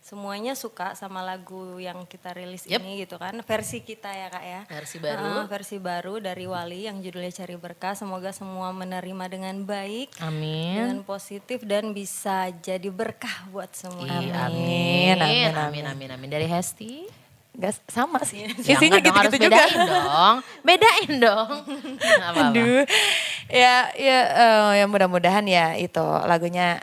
semuanya 0.09 0.57
suka 0.57 0.97
sama 0.97 1.21
lagu 1.21 1.77
yang 1.77 2.01
kita 2.03 2.33
rilis 2.33 2.65
Yep. 2.65 2.81
ini 2.81 3.05
gitu 3.05 3.21
kan. 3.21 3.37
Versi 3.45 3.85
kita 3.85 4.09
ya 4.09 4.27
Kak 4.27 4.41
ya. 4.41 4.61
Versi 4.65 4.97
baru. 4.97 5.21
Heeh, 5.21 5.43
versi 5.45 5.77
baru 5.77 6.17
dari 6.17 6.49
Wali 6.49 6.89
yang 6.89 6.97
judulnya 6.97 7.29
Cari 7.29 7.53
Berkah. 7.53 7.93
Semoga 7.93 8.33
semua 8.33 8.73
menerima 8.73 9.25
dengan 9.29 9.61
baik, 9.61 10.17
Amin. 10.17 10.73
dengan 10.73 10.99
positif 11.05 11.61
dan 11.61 11.93
bisa 11.93 12.49
jadi 12.57 12.89
berkah 12.89 13.45
buat 13.53 13.69
semua. 13.69 14.09
Iya, 14.09 14.49
Amin, 14.49 15.13
amin, 15.13 15.17
amin, 15.21 15.53
amin, 15.53 15.83
amin, 15.85 16.09
amin. 16.17 16.27
Dari 16.27 16.49
Hesti. 16.49 17.05
Gak 17.53 17.75
sama 17.85 18.23
sih. 18.23 18.47
Ya, 18.63 18.77
Isinya 18.79 18.97
enggak 18.97 19.03
dong, 19.03 19.17
harus 19.19 19.33
gitu-gitu 19.35 19.51
juga. 19.51 19.61
bedain 19.67 19.85
dong. 19.85 20.35
Bedain 20.67 21.11
dong. 21.19 21.49
Nggak 21.99 22.29
apa-apa. 22.31 22.49
Aduh. 22.49 22.81
Ya, 23.51 23.75
ya, 23.93 24.19
eh, 24.25 24.69
ya 24.79 24.85
mudah-mudahan 24.87 25.45
ya 25.45 25.75
itu 25.75 26.05
lagunya 26.25 26.79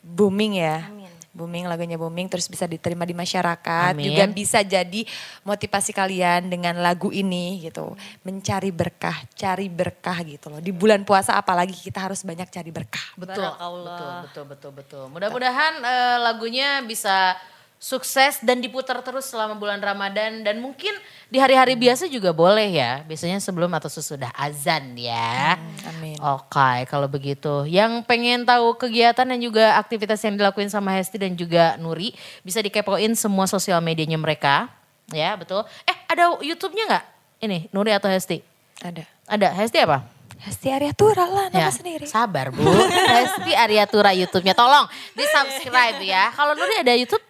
booming 0.00 0.60
ya. 0.60 0.86
Amin. 0.86 0.99
Booming 1.30 1.70
lagunya 1.70 1.94
booming 1.94 2.26
terus 2.26 2.50
bisa 2.50 2.66
diterima 2.66 3.06
di 3.06 3.14
masyarakat. 3.14 3.94
Amin. 3.94 4.10
Juga 4.10 4.24
bisa 4.26 4.58
jadi 4.66 5.06
motivasi 5.46 5.94
kalian 5.94 6.50
dengan 6.50 6.78
lagu 6.82 7.14
ini 7.14 7.62
gitu. 7.62 7.94
Mencari 8.26 8.74
berkah, 8.74 9.14
cari 9.38 9.70
berkah 9.70 10.18
gitu 10.26 10.50
loh. 10.50 10.58
Di 10.58 10.74
bulan 10.74 11.06
puasa 11.06 11.38
apalagi 11.38 11.74
kita 11.74 12.02
harus 12.02 12.26
banyak 12.26 12.50
cari 12.50 12.70
berkah. 12.74 13.06
Betul, 13.14 13.46
Barakallah. 13.46 13.86
betul, 13.86 14.10
betul, 14.10 14.44
betul, 14.44 14.70
betul. 14.74 15.04
Mudah-mudahan 15.14 15.72
eh, 15.78 16.18
lagunya 16.18 16.82
bisa 16.82 17.38
sukses 17.80 18.44
dan 18.44 18.60
diputar 18.60 19.00
terus 19.00 19.32
selama 19.32 19.56
bulan 19.56 19.80
Ramadan 19.80 20.44
dan 20.44 20.60
mungkin 20.60 20.92
di 21.32 21.40
hari-hari 21.40 21.80
biasa 21.80 22.12
juga 22.12 22.28
boleh 22.36 22.68
ya. 22.68 23.00
Biasanya 23.08 23.40
sebelum 23.40 23.72
atau 23.72 23.88
sesudah 23.88 24.28
azan 24.36 24.92
ya. 25.00 25.56
Amin. 25.88 26.20
Oke, 26.20 26.84
kalau 26.92 27.08
begitu. 27.08 27.64
Yang 27.64 28.04
pengen 28.04 28.44
tahu 28.44 28.76
kegiatan 28.76 29.24
dan 29.24 29.40
juga 29.40 29.80
aktivitas 29.80 30.20
yang 30.20 30.36
dilakuin 30.36 30.68
sama 30.68 30.92
Hesti 30.92 31.16
dan 31.16 31.32
juga 31.32 31.80
Nuri, 31.80 32.12
bisa 32.44 32.60
dikepoin 32.60 33.16
semua 33.16 33.48
sosial 33.48 33.80
medianya 33.80 34.20
mereka. 34.20 34.68
Ya, 35.08 35.32
betul. 35.40 35.64
Eh, 35.88 35.96
ada 36.06 36.36
YouTube-nya 36.44 36.84
nggak? 36.84 37.04
Ini, 37.48 37.58
Nuri 37.72 37.96
atau 37.96 38.12
Hesti? 38.12 38.44
Ada. 38.84 39.08
Ada, 39.24 39.48
Hesti 39.56 39.80
apa? 39.80 40.04
Hesti 40.40 40.68
Aryatura 40.72 41.24
lah 41.28 41.46
nama 41.52 41.68
Ya, 41.68 41.72
sendiri. 41.72 42.04
Sabar 42.08 42.48
Bu, 42.52 42.64
Hesti 43.16 43.52
Aryatura 43.56 44.12
YouTube-nya. 44.12 44.52
Tolong 44.52 44.84
di 45.16 45.24
subscribe 45.24 46.00
ya. 46.04 46.28
Kalau 46.36 46.52
Nuri 46.52 46.76
ada 46.80 46.92
YouTube? 46.92 47.29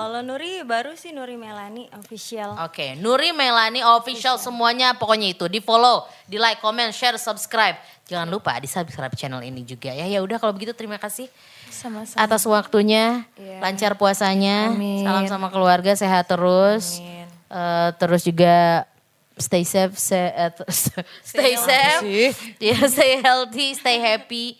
Kalau 0.00 0.24
Nuri 0.24 0.64
baru 0.64 0.96
sih 0.96 1.12
Nuri 1.12 1.36
Melani 1.36 1.84
official. 1.92 2.56
Oke, 2.64 2.96
Nuri 2.96 3.36
Melani 3.36 3.84
official 3.84 4.40
semuanya 4.40 4.96
pokoknya 4.96 5.36
itu 5.36 5.44
di 5.44 5.60
follow, 5.60 6.08
di 6.24 6.40
like, 6.40 6.56
comment, 6.64 6.88
share, 6.88 7.20
subscribe. 7.20 7.76
Jangan 8.08 8.32
lupa 8.32 8.56
di 8.56 8.64
subscribe 8.64 9.12
channel 9.12 9.44
ini 9.44 9.60
juga 9.60 9.92
ya. 9.92 10.08
Ya 10.08 10.24
udah 10.24 10.40
kalau 10.40 10.56
begitu 10.56 10.72
terima 10.72 10.96
kasih 10.96 11.28
Sama-sama. 11.68 12.16
atas 12.16 12.48
waktunya, 12.48 13.28
Iya. 13.36 13.60
lancar 13.60 13.92
puasanya, 14.00 14.72
Amin. 14.72 15.04
salam 15.04 15.28
sama 15.28 15.52
keluarga, 15.52 15.92
sehat 15.92 16.24
terus. 16.32 16.96
Amin. 17.04 17.28
Eh, 17.52 17.90
terus 18.00 18.24
juga 18.24 18.88
stay 19.36 19.68
safe, 19.68 19.92
eh, 20.16 20.48
stay 21.28 21.60
safe, 21.60 22.32
ya 22.56 22.88
stay 22.88 23.20
healthy, 23.20 23.76
stay 23.76 24.00
happy. 24.00 24.56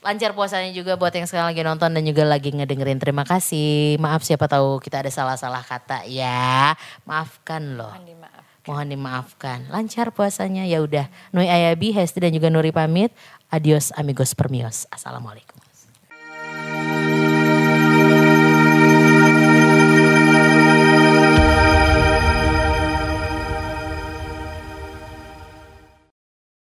Lancar 0.00 0.32
puasanya 0.32 0.72
juga 0.72 0.96
buat 0.96 1.12
yang 1.12 1.28
sekarang 1.28 1.52
lagi 1.52 1.60
nonton 1.60 1.92
dan 1.92 2.00
juga 2.00 2.24
lagi 2.24 2.48
ngedengerin. 2.56 2.96
Terima 2.96 3.20
kasih. 3.28 4.00
Maaf 4.00 4.24
siapa 4.24 4.48
tahu 4.48 4.80
kita 4.80 5.04
ada 5.04 5.12
salah-salah 5.12 5.60
kata 5.60 6.08
ya. 6.08 6.72
Maafkan 7.04 7.76
loh. 7.76 7.92
Mohon 7.92 8.08
dimaaf. 8.08 8.42
Mohon 8.64 8.86
dimaafkan. 8.96 9.58
Lancar 9.68 10.08
puasanya 10.08 10.64
ya 10.64 10.80
udah. 10.80 11.04
Nui 11.36 11.52
Ayabi, 11.52 11.92
Hesti 11.92 12.16
dan 12.16 12.32
juga 12.32 12.48
Nuri 12.48 12.72
pamit. 12.72 13.12
Adios 13.52 13.92
amigos 13.92 14.32
permios. 14.32 14.88
Assalamualaikum. 14.88 15.69